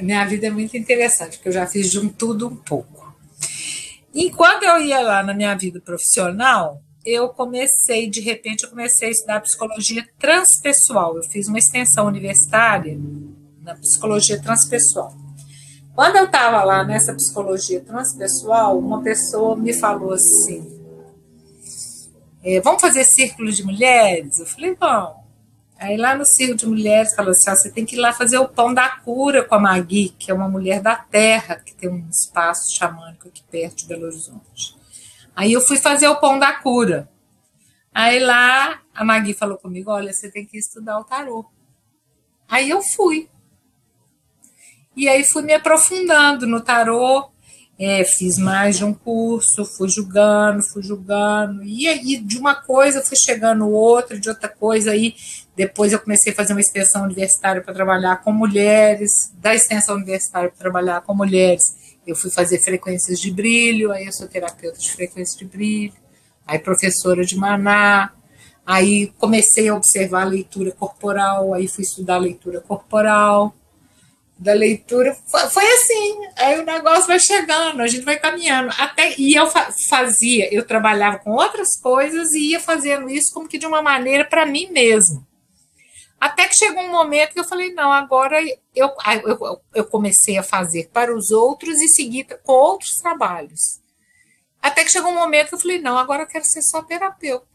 Minha 0.00 0.24
vida 0.24 0.48
é 0.48 0.50
muito 0.50 0.76
interessante, 0.76 1.36
porque 1.36 1.50
eu 1.50 1.52
já 1.52 1.66
fiz 1.66 1.90
de 1.90 2.00
um 2.00 2.08
tudo 2.08 2.48
um 2.48 2.56
pouco. 2.56 3.03
Enquanto 4.14 4.62
eu 4.62 4.80
ia 4.80 5.00
lá 5.00 5.22
na 5.22 5.34
minha 5.34 5.54
vida 5.56 5.80
profissional, 5.80 6.80
eu 7.04 7.28
comecei, 7.30 8.08
de 8.08 8.20
repente, 8.20 8.64
eu 8.64 8.70
comecei 8.70 9.08
a 9.08 9.10
estudar 9.10 9.40
psicologia 9.40 10.06
transpessoal. 10.18 11.16
Eu 11.16 11.24
fiz 11.24 11.48
uma 11.48 11.58
extensão 11.58 12.06
universitária 12.06 12.98
na 13.60 13.74
psicologia 13.74 14.40
transpessoal. 14.40 15.12
Quando 15.94 16.16
eu 16.16 16.24
estava 16.24 16.62
lá 16.64 16.84
nessa 16.84 17.14
psicologia 17.14 17.80
transpessoal, 17.80 18.78
uma 18.78 19.02
pessoa 19.02 19.56
me 19.56 19.72
falou 19.72 20.12
assim: 20.12 20.64
é, 22.42 22.60
vamos 22.60 22.80
fazer 22.80 23.04
círculo 23.04 23.50
de 23.50 23.64
mulheres? 23.64 24.38
Eu 24.38 24.46
falei, 24.46 24.74
vamos. 24.74 25.23
Aí 25.78 25.96
lá 25.96 26.14
no 26.14 26.24
Círculo 26.24 26.58
de 26.58 26.66
Mulheres 26.66 27.14
falou 27.14 27.32
assim: 27.32 27.50
ah, 27.50 27.56
você 27.56 27.70
tem 27.70 27.84
que 27.84 27.96
ir 27.96 27.98
lá 27.98 28.12
fazer 28.12 28.38
o 28.38 28.48
pão 28.48 28.72
da 28.72 28.88
cura 28.88 29.44
com 29.44 29.54
a 29.54 29.58
Magui, 29.58 30.10
que 30.18 30.30
é 30.30 30.34
uma 30.34 30.48
mulher 30.48 30.80
da 30.80 30.96
terra, 30.96 31.56
que 31.56 31.74
tem 31.74 31.90
um 31.90 32.08
espaço 32.08 32.74
xamânico 32.76 33.28
aqui 33.28 33.42
perto 33.50 33.78
de 33.78 33.86
Belo 33.86 34.06
Horizonte. 34.06 34.76
Aí 35.34 35.52
eu 35.52 35.60
fui 35.60 35.76
fazer 35.76 36.08
o 36.08 36.20
pão 36.20 36.38
da 36.38 36.52
cura. 36.52 37.08
Aí 37.92 38.20
lá 38.20 38.80
a 38.94 39.04
Magui 39.04 39.34
falou 39.34 39.58
comigo: 39.58 39.90
olha, 39.90 40.12
você 40.12 40.30
tem 40.30 40.46
que 40.46 40.56
estudar 40.56 40.98
o 40.98 41.04
tarô. 41.04 41.44
Aí 42.48 42.70
eu 42.70 42.80
fui. 42.82 43.28
E 44.96 45.08
aí 45.08 45.24
fui 45.24 45.42
me 45.42 45.52
aprofundando 45.52 46.46
no 46.46 46.60
tarô, 46.60 47.30
é, 47.78 48.04
fiz 48.04 48.38
mais 48.38 48.78
de 48.78 48.84
um 48.84 48.94
curso, 48.94 49.64
fui 49.64 49.88
julgando, 49.88 50.62
fui 50.62 50.82
julgando, 50.82 51.64
e 51.64 51.88
aí 51.88 52.16
de 52.18 52.38
uma 52.38 52.54
coisa 52.54 53.02
fui 53.02 53.16
chegando 53.16 53.68
outra, 53.68 54.18
de 54.18 54.28
outra 54.28 54.48
coisa, 54.48 54.92
aí 54.92 55.14
depois 55.56 55.92
eu 55.92 55.98
comecei 55.98 56.32
a 56.32 56.36
fazer 56.36 56.52
uma 56.52 56.60
extensão 56.60 57.02
universitária 57.02 57.60
para 57.60 57.74
trabalhar 57.74 58.22
com 58.22 58.32
mulheres, 58.32 59.32
da 59.38 59.54
extensão 59.54 59.96
universitária 59.96 60.48
para 60.50 60.58
trabalhar 60.58 61.00
com 61.02 61.14
mulheres, 61.14 61.62
eu 62.06 62.14
fui 62.14 62.30
fazer 62.30 62.58
frequências 62.58 63.18
de 63.20 63.30
brilho, 63.30 63.90
aí 63.90 64.06
eu 64.06 64.12
sou 64.12 64.28
terapeuta 64.28 64.78
de 64.78 64.92
frequência 64.92 65.38
de 65.38 65.44
brilho, 65.44 65.94
aí 66.46 66.58
professora 66.58 67.24
de 67.24 67.36
maná, 67.36 68.12
aí 68.64 69.12
comecei 69.18 69.68
a 69.68 69.74
observar 69.74 70.22
a 70.22 70.26
leitura 70.26 70.70
corporal, 70.70 71.52
aí 71.52 71.66
fui 71.66 71.82
estudar 71.82 72.16
a 72.16 72.18
leitura 72.18 72.60
corporal, 72.60 73.52
da 74.38 74.52
leitura. 74.52 75.14
Foi 75.14 75.66
assim. 75.72 76.18
Aí 76.36 76.60
o 76.60 76.64
negócio 76.64 77.06
vai 77.06 77.18
chegando, 77.18 77.80
a 77.80 77.86
gente 77.86 78.04
vai 78.04 78.18
caminhando. 78.18 78.72
Até, 78.78 79.14
e 79.18 79.34
eu 79.34 79.46
fazia, 79.88 80.52
eu 80.52 80.66
trabalhava 80.66 81.18
com 81.18 81.30
outras 81.30 81.80
coisas 81.80 82.32
e 82.32 82.50
ia 82.50 82.60
fazendo 82.60 83.08
isso 83.08 83.32
como 83.32 83.48
que 83.48 83.58
de 83.58 83.66
uma 83.66 83.82
maneira 83.82 84.24
para 84.24 84.44
mim 84.46 84.68
mesmo. 84.70 85.26
Até 86.20 86.48
que 86.48 86.56
chegou 86.56 86.82
um 86.82 86.90
momento 86.90 87.34
que 87.34 87.40
eu 87.40 87.44
falei, 87.44 87.72
não, 87.74 87.92
agora 87.92 88.40
eu, 88.74 88.90
eu, 89.26 89.60
eu 89.74 89.84
comecei 89.84 90.38
a 90.38 90.42
fazer 90.42 90.88
para 90.92 91.14
os 91.14 91.30
outros 91.30 91.80
e 91.80 91.88
seguir 91.88 92.26
com 92.42 92.52
outros 92.52 92.96
trabalhos. 92.96 93.80
Até 94.62 94.84
que 94.84 94.90
chegou 94.90 95.10
um 95.10 95.16
momento 95.16 95.50
que 95.50 95.54
eu 95.54 95.60
falei, 95.60 95.78
não, 95.78 95.98
agora 95.98 96.22
eu 96.22 96.26
quero 96.26 96.44
ser 96.44 96.62
só 96.62 96.82
terapeuta. 96.82 97.46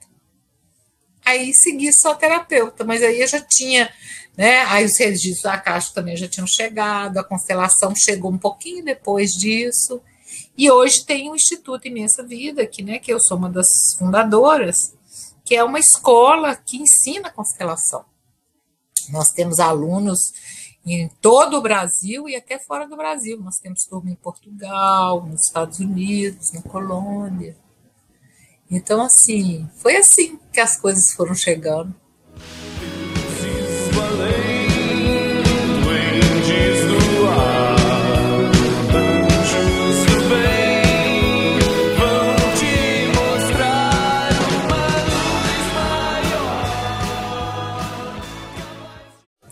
Aí 1.25 1.53
segui 1.53 1.91
só 1.91 2.13
terapeuta, 2.13 2.83
mas 2.83 3.01
aí 3.01 3.21
eu 3.21 3.27
já 3.27 3.41
tinha 3.41 3.91
né? 4.39 4.61
Aí 4.67 4.85
os 4.85 4.97
registros 4.97 5.41
da 5.41 5.57
Caixa 5.57 5.91
também 5.93 6.15
já 6.15 6.25
tinham 6.25 6.47
chegado, 6.47 7.17
a 7.17 7.23
constelação 7.25 7.93
chegou 7.93 8.31
um 8.31 8.37
pouquinho 8.37 8.85
depois 8.85 9.31
disso. 9.31 10.01
E 10.57 10.71
hoje 10.71 11.03
tem 11.05 11.29
o 11.29 11.35
Instituto 11.35 11.89
Imensa 11.89 12.23
Vida, 12.23 12.65
que, 12.65 12.81
né, 12.81 12.99
que 12.99 13.11
eu 13.11 13.19
sou 13.19 13.35
uma 13.35 13.49
das 13.49 13.67
fundadoras, 13.97 14.95
que 15.43 15.57
é 15.57 15.61
uma 15.61 15.77
escola 15.77 16.55
que 16.55 16.77
ensina 16.77 17.29
constelação. 17.29 18.05
Nós 19.09 19.27
temos 19.31 19.59
alunos 19.59 20.31
em 20.85 21.09
todo 21.19 21.57
o 21.57 21.61
Brasil 21.61 22.29
e 22.29 22.37
até 22.37 22.57
fora 22.59 22.87
do 22.87 22.95
Brasil. 22.95 23.37
Nós 23.41 23.57
temos 23.57 23.83
turma 23.89 24.09
em 24.09 24.15
Portugal, 24.15 25.25
nos 25.25 25.47
Estados 25.47 25.79
Unidos, 25.79 26.53
na 26.53 26.61
Colômbia. 26.61 27.57
Então, 28.71 29.01
assim, 29.01 29.69
foi 29.75 29.97
assim 29.97 30.39
que 30.53 30.61
as 30.61 30.79
coisas 30.79 31.11
foram 31.11 31.35
chegando. 31.35 31.93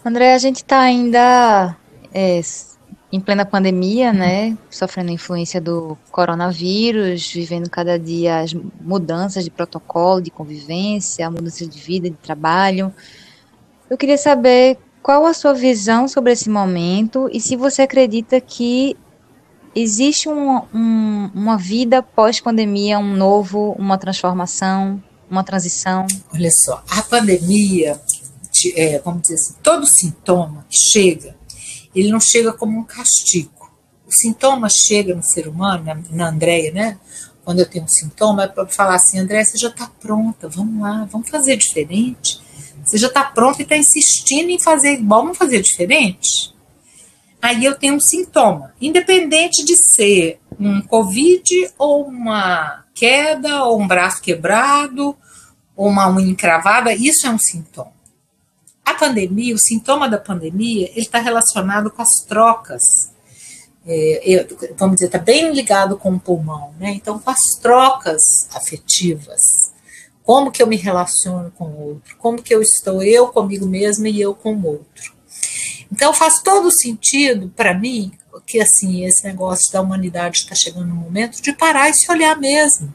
André, 0.08 0.34
a 0.34 0.38
gente 0.39 0.64
está 0.64 0.80
ainda 0.80 1.78
é, 2.14 2.41
em 3.12 3.20
plena 3.20 3.45
pandemia, 3.45 4.14
né, 4.14 4.58
sofrendo 4.70 5.12
influência 5.12 5.60
do 5.60 5.98
coronavírus, 6.10 7.32
vivendo 7.32 7.70
cada 7.70 8.00
dia 8.00 8.39
as 8.39 8.54
mudanças 8.54 9.43
de 9.43 9.52
protocolo, 9.52 10.22
de 10.22 10.32
convivência, 10.32 11.30
mudanças 11.30 11.70
de 11.70 11.80
vida, 11.80 12.10
de 12.10 12.16
trabalho. 12.16 12.91
Eu 13.89 13.97
queria 13.97 14.17
saber 14.17 14.77
qual 15.01 15.25
a 15.25 15.33
sua 15.33 15.53
visão 15.53 16.07
sobre 16.07 16.33
esse 16.33 16.49
momento 16.49 17.29
e 17.31 17.39
se 17.39 17.55
você 17.55 17.83
acredita 17.83 18.41
que 18.41 18.97
existe 19.73 20.27
um, 20.27 20.57
um, 20.73 21.31
uma 21.33 21.57
vida 21.57 22.03
pós-pandemia, 22.03 22.99
um 22.99 23.15
novo, 23.15 23.73
uma 23.79 23.97
transformação, 23.97 25.01
uma 25.29 25.43
transição? 25.43 26.05
Olha 26.33 26.49
só, 26.51 26.83
a 26.89 27.01
pandemia, 27.03 27.99
é, 28.75 28.99
vamos 28.99 29.21
dizer 29.21 29.35
assim, 29.35 29.55
todo 29.63 29.88
sintoma 29.88 30.65
que 30.69 30.77
chega, 30.91 31.38
ele 31.95 32.11
não 32.11 32.19
chega 32.19 32.51
como 32.51 32.77
um 32.77 32.83
castigo. 32.83 33.71
O 34.05 34.11
sintoma 34.11 34.67
chega 34.69 35.15
no 35.15 35.23
ser 35.23 35.47
humano, 35.47 35.83
na, 35.83 35.95
na 36.11 36.29
Andréia, 36.29 36.71
né? 36.71 36.97
Quando 37.45 37.59
eu 37.59 37.65
tenho 37.65 37.85
um 37.85 37.89
sintoma, 37.89 38.43
é 38.43 38.47
para 38.47 38.67
falar 38.67 38.95
assim, 38.95 39.19
André, 39.19 39.43
você 39.43 39.57
já 39.57 39.69
está 39.69 39.88
pronta, 40.01 40.49
vamos 40.49 40.81
lá, 40.81 41.07
vamos 41.09 41.29
fazer 41.29 41.55
diferente. 41.55 42.41
Você 42.88 42.97
já 42.97 43.07
está 43.07 43.23
pronta 43.23 43.59
e 43.59 43.63
está 43.63 43.75
insistindo 43.75 44.49
em 44.49 44.61
fazer 44.61 44.93
igual, 44.93 45.23
vamos 45.23 45.38
fazer 45.38 45.61
diferente? 45.61 46.55
Aí 47.41 47.65
eu 47.65 47.75
tenho 47.75 47.95
um 47.95 47.99
sintoma, 47.99 48.73
independente 48.81 49.63
de 49.63 49.75
ser 49.75 50.39
um 50.57 50.81
Covid 50.81 51.43
ou 51.77 52.07
uma 52.07 52.85
queda, 52.95 53.65
ou 53.65 53.79
um 53.79 53.88
braço 53.88 54.21
quebrado, 54.21 55.15
ou 55.75 55.88
uma 55.89 56.09
unha 56.09 56.31
encravada, 56.31 56.93
isso 56.93 57.27
é 57.27 57.29
um 57.29 57.38
sintoma. 57.38 57.91
A 58.83 58.93
pandemia, 58.93 59.53
o 59.53 59.59
sintoma 59.59 60.09
da 60.09 60.17
pandemia, 60.17 60.89
ele 60.91 61.01
está 61.01 61.19
relacionado 61.19 61.91
com 61.91 62.01
as 62.01 62.25
trocas. 62.25 62.81
É, 63.85 64.47
vamos 64.77 64.95
dizer, 64.95 65.07
está 65.07 65.19
bem 65.19 65.51
ligado 65.51 65.97
com 65.97 66.13
o 66.13 66.19
pulmão, 66.19 66.73
né? 66.79 66.91
Então, 66.91 67.19
com 67.19 67.29
as 67.29 67.41
trocas 67.61 68.21
afetivas. 68.53 69.41
Como 70.28 70.51
que 70.51 70.61
eu 70.61 70.67
me 70.67 70.75
relaciono 70.75 71.49
com 71.51 71.63
o 71.63 71.88
outro? 71.88 72.17
Como 72.17 72.43
que 72.43 72.53
eu 72.53 72.61
estou 72.61 73.01
eu 73.01 73.30
comigo 73.30 73.65
mesma 73.65 74.09
e 74.09 74.19
eu 74.19 74.36
com 74.36 74.53
o 74.53 74.65
outro? 74.65 75.13
Então, 75.89 76.13
faz 76.13 76.41
todo 76.41 76.69
sentido 76.69 77.49
para 77.55 77.73
mim 77.73 78.11
que 78.45 78.59
assim 78.59 79.05
esse 79.05 79.23
negócio 79.23 79.71
da 79.71 79.80
humanidade 79.80 80.39
está 80.39 80.53
chegando 80.53 80.88
no 80.88 80.95
momento 80.95 81.41
de 81.41 81.53
parar 81.53 81.89
e 81.89 81.93
se 81.93 82.11
olhar 82.11 82.38
mesmo. 82.38 82.93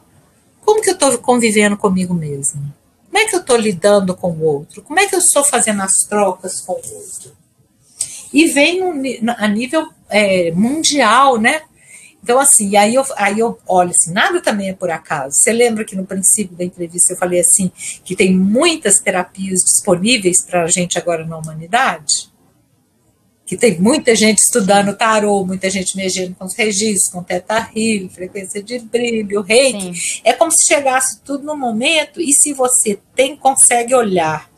Como 0.61 0.83
que 0.83 0.91
eu 0.91 0.93
estou 0.93 1.17
convivendo 1.17 1.75
comigo 1.75 2.13
mesmo? 2.13 2.71
Como 3.07 3.17
é 3.17 3.27
que 3.27 3.35
eu 3.35 3.41
estou 3.41 3.57
lidando 3.57 4.15
com 4.15 4.31
o 4.31 4.45
outro? 4.45 4.83
Como 4.83 5.01
é 5.01 5.07
que 5.07 5.15
eu 5.15 5.19
estou 5.19 5.43
fazendo 5.43 5.81
as 5.81 5.95
trocas 6.07 6.61
com 6.61 6.75
o 6.75 6.77
outro? 6.77 7.33
E 8.31 8.47
vem 8.49 8.83
a 9.39 9.49
nível 9.49 9.89
é, 10.11 10.51
mundial, 10.51 11.39
né? 11.39 11.63
Então, 12.23 12.39
assim, 12.39 12.77
aí 12.77 12.95
eu, 12.95 13.05
aí 13.17 13.39
eu 13.39 13.59
olho 13.67 13.91
assim, 13.91 14.13
nada 14.13 14.41
também 14.41 14.69
é 14.69 14.75
por 14.75 14.91
acaso. 14.91 15.35
Você 15.35 15.53
lembra 15.53 15.85
que 15.85 15.97
no 15.97 16.07
princípio 16.07 16.57
da 16.57 16.65
entrevista 16.65 17.13
eu 17.13 17.17
falei 17.17 17.41
assim, 17.41 17.71
que 18.05 18.15
tem 18.15 18.37
muitas 18.37 19.01
terapias 19.01 19.61
disponíveis 19.61 20.45
para 20.45 20.63
a 20.63 20.69
gente 20.69 20.99
agora 20.99 21.27
na 21.27 21.37
humanidade? 21.37 22.33
que 23.45 23.57
tem 23.57 23.79
muita 23.79 24.15
gente 24.15 24.39
estudando 24.39 24.97
tarô, 24.97 25.45
muita 25.45 25.69
gente 25.69 25.95
mexendo 25.95 26.35
com 26.35 26.47
os 26.47 26.55
registros, 26.55 27.13
com 27.13 27.23
teta 27.23 27.69
healing, 27.75 28.09
frequência 28.09 28.63
de 28.63 28.79
brilho, 28.79 29.43
reiki. 29.43 29.95
Sim. 29.95 30.21
É 30.25 30.33
como 30.33 30.51
se 30.51 30.65
chegasse 30.67 31.21
tudo 31.21 31.45
no 31.45 31.55
momento 31.55 32.19
e 32.19 32.33
se 32.33 32.55
você 32.55 32.99
tem 33.15 33.37
consegue 33.37 33.95
olhar 33.95 34.51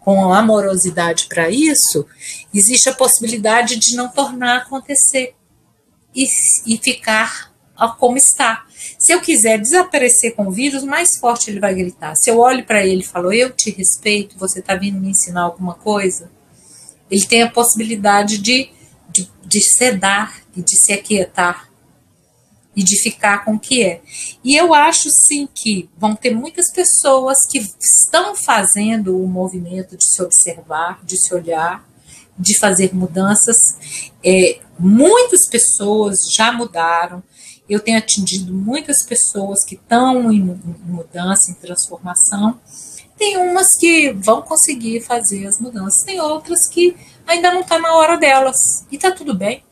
com 0.00 0.32
amorosidade 0.32 1.26
para 1.28 1.48
isso, 1.48 2.06
existe 2.52 2.90
a 2.90 2.94
possibilidade 2.94 3.76
de 3.76 3.96
não 3.96 4.08
tornar 4.08 4.58
acontecer 4.58 5.34
e, 6.16 6.24
e 6.66 6.78
ficar 6.78 7.54
como 7.98 8.16
está. 8.16 8.64
Se 8.98 9.12
eu 9.12 9.20
quiser 9.20 9.60
desaparecer 9.60 10.34
com 10.34 10.46
o 10.46 10.50
vírus, 10.50 10.82
mais 10.82 11.18
forte 11.18 11.50
ele 11.50 11.60
vai 11.60 11.74
gritar. 11.74 12.14
Se 12.16 12.30
eu 12.30 12.38
olho 12.38 12.64
para 12.64 12.84
ele 12.84 13.02
e 13.02 13.06
falo, 13.06 13.32
eu 13.32 13.50
te 13.50 13.70
respeito, 13.70 14.38
você 14.38 14.60
está 14.60 14.74
vindo 14.74 14.98
me 14.98 15.10
ensinar 15.10 15.42
alguma 15.42 15.74
coisa, 15.74 16.30
ele 17.10 17.26
tem 17.26 17.42
a 17.42 17.50
possibilidade 17.50 18.38
de, 18.38 18.70
de, 19.10 19.30
de 19.44 19.60
sedar 19.60 20.40
e 20.56 20.62
de 20.62 20.76
se 20.76 20.92
aquietar 20.92 21.68
e 22.74 22.82
de 22.82 22.96
ficar 23.00 23.44
com 23.44 23.54
o 23.54 23.58
que 23.58 23.82
é. 23.82 24.02
E 24.44 24.54
eu 24.54 24.74
acho 24.74 25.08
sim 25.10 25.48
que 25.52 25.88
vão 25.96 26.14
ter 26.14 26.34
muitas 26.34 26.70
pessoas 26.70 27.38
que 27.50 27.58
estão 27.80 28.34
fazendo 28.34 29.18
o 29.18 29.26
movimento 29.26 29.96
de 29.96 30.04
se 30.04 30.22
observar, 30.22 31.02
de 31.02 31.16
se 31.16 31.34
olhar, 31.34 31.88
de 32.38 32.58
fazer 32.58 32.94
mudanças. 32.94 33.56
É, 34.22 34.60
muitas 34.78 35.48
pessoas 35.48 36.18
já 36.34 36.52
mudaram. 36.52 37.22
Eu 37.68 37.80
tenho 37.80 37.98
atingido 37.98 38.52
muitas 38.52 39.04
pessoas 39.04 39.64
que 39.64 39.74
estão 39.74 40.30
em, 40.30 40.38
em 40.38 40.76
mudança, 40.86 41.50
em 41.50 41.54
transformação. 41.54 42.60
Tem 43.18 43.36
umas 43.38 43.76
que 43.76 44.12
vão 44.12 44.42
conseguir 44.42 45.00
fazer 45.00 45.46
as 45.46 45.58
mudanças, 45.58 46.04
tem 46.04 46.20
outras 46.20 46.68
que 46.68 46.94
ainda 47.26 47.50
não 47.50 47.62
está 47.62 47.78
na 47.78 47.94
hora 47.94 48.16
delas, 48.16 48.56
e 48.90 48.96
está 48.96 49.10
tudo 49.10 49.34
bem. 49.34 49.62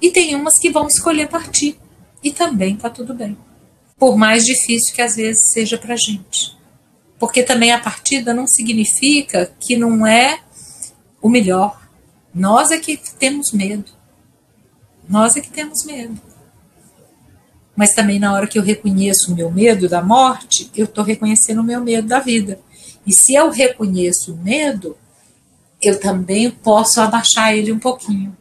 E 0.00 0.10
tem 0.10 0.34
umas 0.34 0.58
que 0.58 0.68
vão 0.68 0.88
escolher 0.88 1.28
partir, 1.28 1.78
e 2.22 2.32
também 2.32 2.74
está 2.74 2.90
tudo 2.90 3.14
bem. 3.14 3.38
Por 3.96 4.16
mais 4.16 4.44
difícil 4.44 4.92
que 4.94 5.00
às 5.00 5.14
vezes 5.14 5.52
seja 5.52 5.78
para 5.78 5.94
a 5.94 5.96
gente. 5.96 6.56
Porque 7.20 7.44
também 7.44 7.70
a 7.70 7.78
partida 7.78 8.34
não 8.34 8.48
significa 8.48 9.54
que 9.60 9.76
não 9.76 10.04
é 10.04 10.40
o 11.20 11.28
melhor. 11.28 11.80
Nós 12.34 12.72
é 12.72 12.78
que 12.78 12.96
temos 12.96 13.52
medo. 13.52 13.92
Nós 15.08 15.36
é 15.36 15.40
que 15.40 15.50
temos 15.50 15.84
medo. 15.84 16.20
Mas 17.74 17.94
também 17.94 18.18
na 18.18 18.32
hora 18.32 18.46
que 18.46 18.58
eu 18.58 18.62
reconheço 18.62 19.32
o 19.32 19.34
meu 19.34 19.50
medo 19.50 19.88
da 19.88 20.02
morte, 20.02 20.70
eu 20.76 20.84
estou 20.84 21.02
reconhecendo 21.02 21.60
o 21.60 21.64
meu 21.64 21.80
medo 21.80 22.06
da 22.06 22.20
vida. 22.20 22.60
E 23.06 23.12
se 23.12 23.34
eu 23.34 23.50
reconheço 23.50 24.34
o 24.34 24.36
medo, 24.36 24.96
eu 25.80 25.98
também 25.98 26.50
posso 26.50 27.00
abaixar 27.00 27.54
ele 27.54 27.72
um 27.72 27.78
pouquinho. 27.78 28.36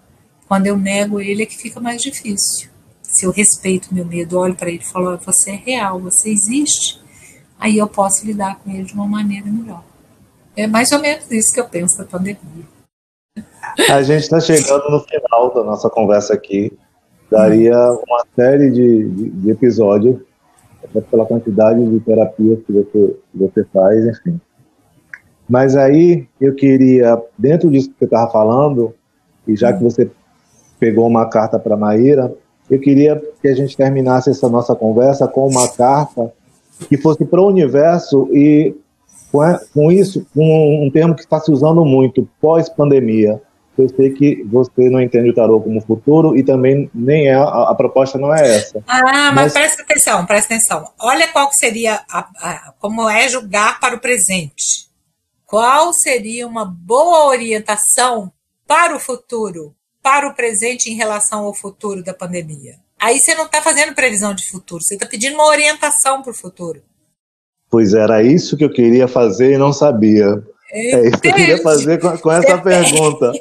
Quando 0.48 0.68
eu 0.68 0.78
nego 0.78 1.20
ele 1.20 1.44
é 1.44 1.46
que 1.46 1.58
fica 1.58 1.80
mais 1.80 2.02
difícil. 2.02 2.70
Se 3.02 3.26
eu 3.26 3.32
respeito 3.32 3.94
meu 3.94 4.06
medo, 4.06 4.38
olho 4.38 4.56
para 4.56 4.70
ele 4.70 4.84
e 4.84 4.86
falo, 4.86 5.18
você 5.18 5.52
é 5.52 5.56
real, 5.56 6.00
você 6.00 6.30
existe, 6.30 7.02
aí 7.60 7.78
eu 7.78 7.88
posso 7.88 8.26
lidar 8.26 8.60
com 8.60 8.70
ele 8.70 8.84
de 8.84 8.94
uma 8.94 9.08
maneira 9.08 9.48
melhor. 9.48 9.84
É 10.56 10.68
mais 10.68 10.92
ou 10.92 11.00
menos 11.00 11.30
isso 11.32 11.54
que 11.54 11.60
eu 11.60 11.68
penso 11.68 11.98
da 11.98 12.06
pandemia. 12.06 12.66
A 13.90 14.02
gente 14.02 14.24
está 14.24 14.40
chegando 14.40 14.90
no 14.90 15.00
final 15.02 15.54
da 15.54 15.64
nossa 15.64 15.90
conversa 15.90 16.34
aqui. 16.34 16.72
Daria 17.30 17.76
uma 17.76 18.26
série 18.36 18.70
de, 18.72 19.10
de, 19.10 19.30
de 19.30 19.52
episódios, 19.52 20.18
pela 21.10 21.26
quantidade 21.26 21.84
de 21.86 22.00
terapias 22.02 22.60
que 22.66 22.74
você, 22.74 23.16
você 23.34 23.64
faz, 23.72 24.06
enfim. 24.06 24.40
Mas 25.48 25.76
aí 25.76 26.28
eu 26.40 26.56
queria, 26.56 27.22
dentro 27.38 27.70
disso 27.70 27.90
que 27.90 28.00
você 28.00 28.06
estava 28.06 28.32
falando, 28.32 28.94
e 29.48 29.56
já 29.56 29.72
que 29.72 29.84
você 29.84 30.10
pegou 30.80 31.08
uma 31.08 31.30
carta 31.30 31.60
para 31.60 31.78
Maíra, 31.78 32.34
eu 32.70 32.80
queria 32.80 33.22
que 33.42 33.48
a 33.48 33.54
gente 33.54 33.76
terminasse 33.76 34.30
essa 34.30 34.48
nossa 34.50 34.76
conversa 34.76 35.28
com 35.28 35.48
uma 35.48 35.68
carta 35.70 36.34
que 36.88 36.98
fosse 36.98 37.26
para 37.26 37.42
o 37.42 37.48
universo 37.48 38.28
e 38.34 38.76
com 39.74 39.92
isso, 39.92 40.26
com 40.34 40.86
um 40.86 40.90
termo 40.90 41.16
que 41.16 41.22
está 41.22 41.40
se 41.40 41.52
usando 41.52 41.86
muito, 41.86 42.28
pós-pandemia. 42.42 43.42
Eu 43.82 43.90
sei 43.90 44.12
que 44.12 44.44
você 44.44 44.90
não 44.90 45.02
entende 45.02 45.30
o 45.30 45.34
tarô 45.34 45.60
como 45.60 45.82
futuro 45.82 46.38
e 46.38 46.44
também 46.44 46.90
nem 46.94 47.28
é 47.28 47.36
a, 47.36 47.70
a 47.70 47.76
proposta 47.76 48.18
não 48.18 48.34
é 48.34 48.58
essa. 48.58 48.84
Ah, 48.88 49.32
mas, 49.34 49.36
mas, 49.36 49.54
presta 49.54 49.82
atenção, 49.82 50.26
presta 50.26 50.54
atenção. 50.54 50.88
Olha 51.00 51.28
qual 51.28 51.52
seria 51.52 52.02
a, 52.10 52.20
a, 52.20 52.74
como 52.80 53.10
é 53.10 53.28
julgar 53.28 53.80
para 53.80 53.96
o 53.96 54.00
presente. 54.00 54.90
Qual 55.46 55.92
seria 55.94 56.48
uma 56.48 56.64
boa 56.64 57.26
orientação 57.26 58.32
para 58.66 58.96
o 58.96 59.00
futuro, 59.00 59.76
para 60.02 60.28
o 60.28 60.34
presente 60.34 60.90
em 60.90 60.96
relação 60.96 61.46
ao 61.46 61.54
futuro 61.54 62.04
da 62.04 62.14
pandemia? 62.14 62.76
Aí 63.00 63.20
você 63.20 63.34
não 63.34 63.46
está 63.46 63.62
fazendo 63.62 63.96
previsão 63.96 64.34
de 64.34 64.48
futuro, 64.48 64.82
você 64.82 64.94
está 64.94 65.06
pedindo 65.06 65.34
uma 65.34 65.48
orientação 65.48 66.22
para 66.22 66.32
o 66.32 66.36
futuro. 66.36 66.82
Pois 67.70 67.94
era 67.94 68.22
isso 68.22 68.56
que 68.56 68.64
eu 68.64 68.72
queria 68.72 69.08
fazer 69.08 69.54
e 69.54 69.58
não 69.58 69.74
sabia. 69.74 70.44
É 70.74 71.08
isso 71.08 71.20
que 71.20 71.28
eu 71.28 71.34
queria 71.34 71.62
fazer 71.62 72.00
com, 72.00 72.18
com 72.18 72.32
essa 72.32 72.58
pergunta. 72.58 73.32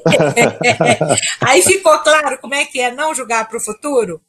Aí 1.41 1.63
ficou 1.63 1.99
claro 2.01 2.39
como 2.39 2.55
é 2.55 2.65
que 2.65 2.81
é 2.81 2.91
não 2.91 3.15
julgar 3.15 3.49
para 3.49 3.57
o 3.57 3.65
futuro? 3.65 4.21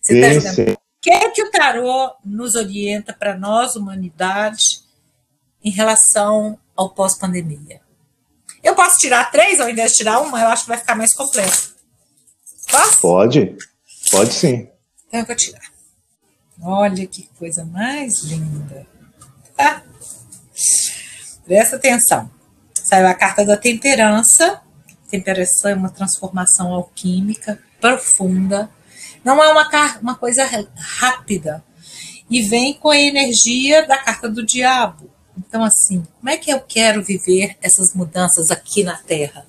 Você 0.00 0.14
está 0.18 0.50
dizendo, 0.50 0.72
o 0.72 0.78
que 1.00 1.10
é 1.10 1.30
que 1.30 1.42
o 1.42 1.50
tarô 1.50 2.12
nos 2.24 2.54
orienta 2.54 3.12
para 3.12 3.36
nós, 3.36 3.74
humanidade, 3.74 4.82
em 5.64 5.70
relação 5.70 6.58
ao 6.76 6.90
pós-pandemia. 6.90 7.80
Eu 8.62 8.74
posso 8.74 8.98
tirar 8.98 9.30
três 9.30 9.60
ao 9.60 9.68
invés 9.68 9.92
de 9.92 9.98
tirar 9.98 10.20
uma? 10.20 10.40
Eu 10.40 10.48
acho 10.48 10.64
que 10.64 10.68
vai 10.68 10.78
ficar 10.78 10.94
mais 10.94 11.14
completo. 11.14 11.72
Posso? 12.70 13.00
Pode, 13.00 13.56
pode 14.10 14.32
sim. 14.32 14.68
Então 15.08 15.20
eu 15.20 15.26
vou 15.26 15.36
tirar. 15.36 15.72
Olha 16.62 17.06
que 17.06 17.28
coisa 17.38 17.64
mais 17.64 18.22
linda. 18.22 18.86
Tá? 19.56 19.82
Presta 21.44 21.76
atenção. 21.76 22.30
Saiu 22.92 23.06
a 23.06 23.14
carta 23.14 23.42
da 23.42 23.56
temperança. 23.56 24.60
Temperança 25.08 25.70
é 25.70 25.74
uma 25.74 25.88
transformação 25.88 26.74
alquímica. 26.74 27.58
profunda, 27.80 28.68
não 29.24 29.42
é 29.42 29.50
uma, 29.50 29.66
uma 30.02 30.14
coisa 30.14 30.46
rápida. 30.76 31.64
E 32.28 32.42
vem 32.42 32.74
com 32.74 32.90
a 32.90 32.98
energia 32.98 33.86
da 33.86 33.96
carta 33.96 34.28
do 34.28 34.44
diabo. 34.44 35.10
Então, 35.38 35.64
assim, 35.64 36.06
como 36.18 36.28
é 36.28 36.36
que 36.36 36.52
eu 36.52 36.60
quero 36.60 37.02
viver 37.02 37.56
essas 37.62 37.94
mudanças 37.94 38.50
aqui 38.50 38.84
na 38.84 38.98
Terra? 38.98 39.46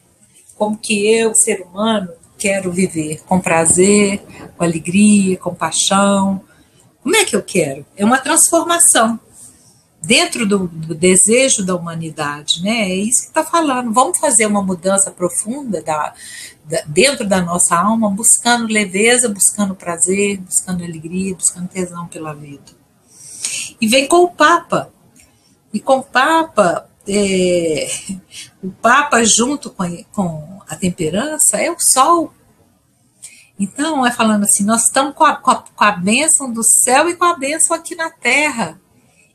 Como 0.55 0.77
que 0.77 1.05
eu, 1.05 1.35
ser 1.35 1.63
humano, 1.63 2.13
quero 2.37 2.71
viver? 2.71 3.23
Com 3.25 3.41
prazer, 3.41 4.23
com 4.55 4.63
alegria, 4.63 5.35
com 5.35 5.53
paixão? 5.53 6.41
Como 7.01 7.13
é 7.13 7.25
que 7.25 7.35
eu 7.35 7.43
quero? 7.43 7.85
É 7.97 8.05
uma 8.05 8.19
transformação 8.19 9.19
dentro 10.03 10.45
do, 10.45 10.67
do, 10.67 10.93
desejo 10.93 11.65
da 11.65 11.75
humanidade, 11.75 12.61
né? 12.61 12.91
É 12.91 12.95
isso 12.95 13.21
que 13.21 13.27
está 13.29 13.43
falando. 13.43 13.93
Vamos 13.93 14.19
fazer 14.19 14.45
uma 14.45 14.61
mudança 14.61 15.09
profunda 15.09 15.81
da, 15.81 16.13
da, 16.65 16.81
dentro 16.85 17.25
da 17.25 17.41
nossa 17.41 17.75
alma, 17.75 18.09
buscando 18.09 18.71
leveza, 18.71 19.29
buscando 19.29 19.73
prazer, 19.73 20.39
buscando 20.41 20.83
alegria, 20.83 21.33
buscando 21.33 21.69
tesão 21.69 22.07
pela 22.07 22.33
vida. 22.33 22.71
E 23.79 23.87
vem 23.87 24.07
com 24.07 24.23
o 24.23 24.29
Papa. 24.29 24.91
E 25.73 25.79
com 25.79 25.99
o 25.99 26.03
Papa, 26.03 26.89
é, 27.07 27.87
o 28.61 28.71
Papa 28.71 29.23
junto 29.23 29.69
com 29.69 30.03
com 30.11 30.61
a 30.67 30.75
temperança 30.75 31.57
é 31.57 31.71
o 31.71 31.77
Sol. 31.79 32.33
Então, 33.57 34.05
é 34.05 34.11
falando 34.11 34.43
assim, 34.43 34.65
nós 34.65 34.83
estamos 34.83 35.15
com 35.15 35.23
a, 35.23 35.35
com, 35.35 35.51
a, 35.51 35.55
com 35.55 35.83
a 35.83 35.91
bênção 35.91 36.51
do 36.51 36.63
céu 36.63 37.07
e 37.07 37.15
com 37.15 37.25
a 37.25 37.37
bênção 37.37 37.75
aqui 37.75 37.95
na 37.95 38.09
Terra 38.09 38.81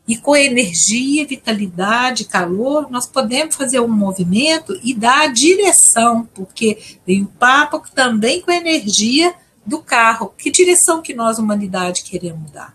e 0.08 0.16
com 0.16 0.34
energia, 0.34 1.26
vitalidade, 1.26 2.24
calor, 2.24 2.90
nós 2.90 3.06
podemos 3.06 3.54
fazer 3.54 3.78
um 3.78 3.88
movimento 3.88 4.80
e 4.82 4.94
dar 4.94 5.24
a 5.24 5.26
direção, 5.26 6.26
porque 6.32 6.98
tem 7.04 7.22
o 7.22 7.26
Papa 7.26 7.78
também 7.94 8.40
com 8.40 8.50
a 8.50 8.56
energia 8.56 9.34
do 9.66 9.82
carro. 9.82 10.32
Que 10.38 10.50
direção 10.50 11.02
que 11.02 11.12
nós, 11.12 11.38
humanidade, 11.38 12.04
queremos 12.04 12.50
dar? 12.50 12.74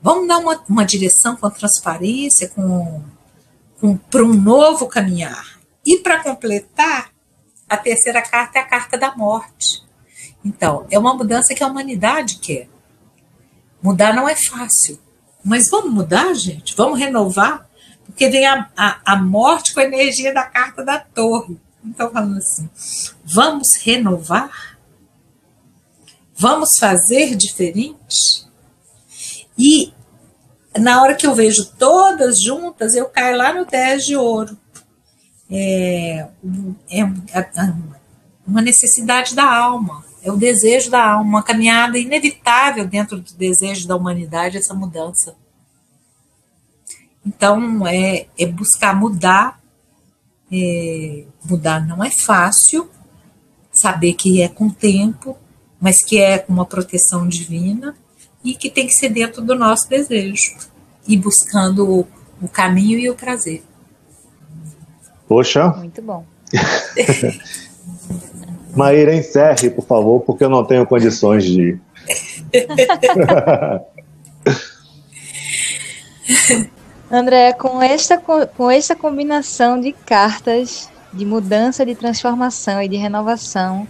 Vamos 0.00 0.26
dar 0.26 0.38
uma, 0.38 0.64
uma 0.66 0.86
direção 0.86 1.36
com 1.36 1.50
transparência, 1.50 2.48
com, 2.48 3.02
com 3.78 3.98
para 3.98 4.24
um 4.24 4.32
novo 4.32 4.86
caminhar. 4.86 5.60
E 5.84 5.98
para 5.98 6.22
completar, 6.22 7.10
a 7.68 7.76
terceira 7.76 8.22
carta 8.22 8.58
é 8.58 8.62
a 8.62 8.66
carta 8.66 8.96
da 8.96 9.14
morte. 9.14 9.82
Então, 10.42 10.86
é 10.90 10.98
uma 10.98 11.12
mudança 11.12 11.54
que 11.54 11.62
a 11.62 11.66
humanidade 11.66 12.38
quer. 12.38 12.66
Mudar 13.82 14.14
não 14.14 14.26
é 14.26 14.34
fácil 14.34 14.98
mas 15.44 15.68
vamos 15.70 15.92
mudar, 15.92 16.34
gente? 16.34 16.74
Vamos 16.76 16.98
renovar? 16.98 17.68
Porque 18.04 18.28
vem 18.28 18.46
a, 18.46 18.68
a, 18.76 19.00
a 19.12 19.16
morte 19.16 19.72
com 19.72 19.80
a 19.80 19.84
energia 19.84 20.34
da 20.34 20.42
carta 20.42 20.84
da 20.84 20.98
torre. 20.98 21.58
Então, 21.84 22.10
falando 22.10 22.38
assim, 22.38 22.68
vamos 23.24 23.76
renovar? 23.82 24.78
Vamos 26.36 26.70
fazer 26.78 27.36
diferente? 27.36 28.46
E 29.56 29.92
na 30.78 31.02
hora 31.02 31.14
que 31.14 31.26
eu 31.26 31.34
vejo 31.34 31.66
todas 31.78 32.42
juntas, 32.42 32.94
eu 32.94 33.06
caio 33.06 33.36
lá 33.36 33.52
no 33.52 33.64
10 33.64 34.06
de 34.06 34.16
ouro. 34.16 34.58
É, 35.50 36.28
é 36.90 37.04
uma 38.46 38.62
necessidade 38.62 39.34
da 39.34 39.44
alma 39.44 40.09
é 40.22 40.30
o 40.30 40.36
desejo 40.36 40.90
da 40.90 41.12
alma, 41.12 41.28
uma 41.28 41.42
caminhada 41.42 41.98
inevitável 41.98 42.86
dentro 42.86 43.18
do 43.18 43.34
desejo 43.34 43.88
da 43.88 43.96
humanidade, 43.96 44.58
essa 44.58 44.74
mudança. 44.74 45.34
Então, 47.24 47.86
é, 47.86 48.26
é 48.38 48.46
buscar 48.46 48.94
mudar. 48.94 49.60
É, 50.52 51.24
mudar 51.44 51.86
não 51.86 52.02
é 52.02 52.10
fácil, 52.10 52.90
saber 53.72 54.14
que 54.14 54.42
é 54.42 54.48
com 54.48 54.68
tempo, 54.68 55.38
mas 55.80 56.02
que 56.02 56.18
é 56.18 56.38
com 56.38 56.52
uma 56.52 56.66
proteção 56.66 57.28
divina 57.28 57.96
e 58.42 58.54
que 58.54 58.68
tem 58.68 58.86
que 58.86 58.94
ser 58.94 59.10
dentro 59.10 59.42
do 59.42 59.54
nosso 59.54 59.88
desejo 59.88 60.56
e 61.06 61.16
buscando 61.16 61.88
o, 61.88 62.06
o 62.42 62.48
caminho 62.48 62.98
e 62.98 63.08
o 63.08 63.14
prazer. 63.14 63.62
Poxa. 65.28 65.68
Muito 65.68 66.02
bom. 66.02 66.26
Maíra, 68.76 69.14
encerre, 69.14 69.70
por 69.70 69.84
favor, 69.84 70.20
porque 70.20 70.44
eu 70.44 70.48
não 70.48 70.64
tenho 70.64 70.86
condições 70.86 71.44
de 71.44 71.60
ir. 71.60 71.80
André, 77.10 77.52
com 77.54 77.82
esta, 77.82 78.18
com 78.18 78.70
esta 78.70 78.94
combinação 78.94 79.80
de 79.80 79.90
cartas 79.92 80.88
de 81.12 81.26
mudança, 81.26 81.84
de 81.84 81.96
transformação 81.96 82.80
e 82.80 82.86
de 82.88 82.96
renovação, 82.96 83.86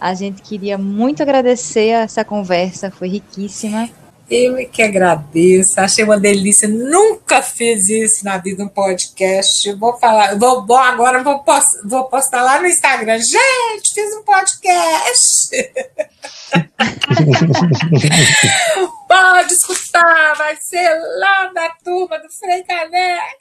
a 0.00 0.14
gente 0.14 0.40
queria 0.42 0.78
muito 0.78 1.22
agradecer 1.22 1.88
essa 1.88 2.24
conversa, 2.24 2.90
foi 2.90 3.08
riquíssima. 3.08 3.90
Eu 4.30 4.56
é 4.56 4.64
que 4.64 4.82
agradeço, 4.82 5.80
achei 5.80 6.04
uma 6.04 6.18
delícia. 6.18 6.66
Nunca 6.66 7.42
fiz 7.42 7.86
isso 7.88 8.24
na 8.24 8.38
vida, 8.38 8.64
um 8.64 8.68
podcast. 8.68 9.70
vou 9.74 9.98
falar, 9.98 10.38
vou, 10.38 10.66
vou 10.66 10.78
agora 10.78 11.22
vou, 11.22 11.40
post, 11.40 11.68
vou 11.84 12.04
postar 12.04 12.42
lá 12.42 12.58
no 12.60 12.66
Instagram. 12.66 13.18
Gente, 13.18 13.94
fiz 13.94 14.16
um 14.16 14.22
podcast. 14.22 15.50
Pode 19.08 19.52
escutar, 19.52 20.34
vai 20.36 20.56
ser 20.56 20.88
lá 21.18 21.52
da 21.52 21.68
turma 21.84 22.18
do 22.18 22.30
Frei 22.30 22.64
Caneca. 22.64 23.36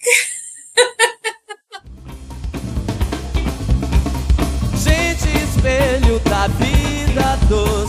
Gente, 4.84 5.29
espelho 5.43 6.19
da 6.19 6.47
vida, 6.47 7.38
doce. 7.47 7.80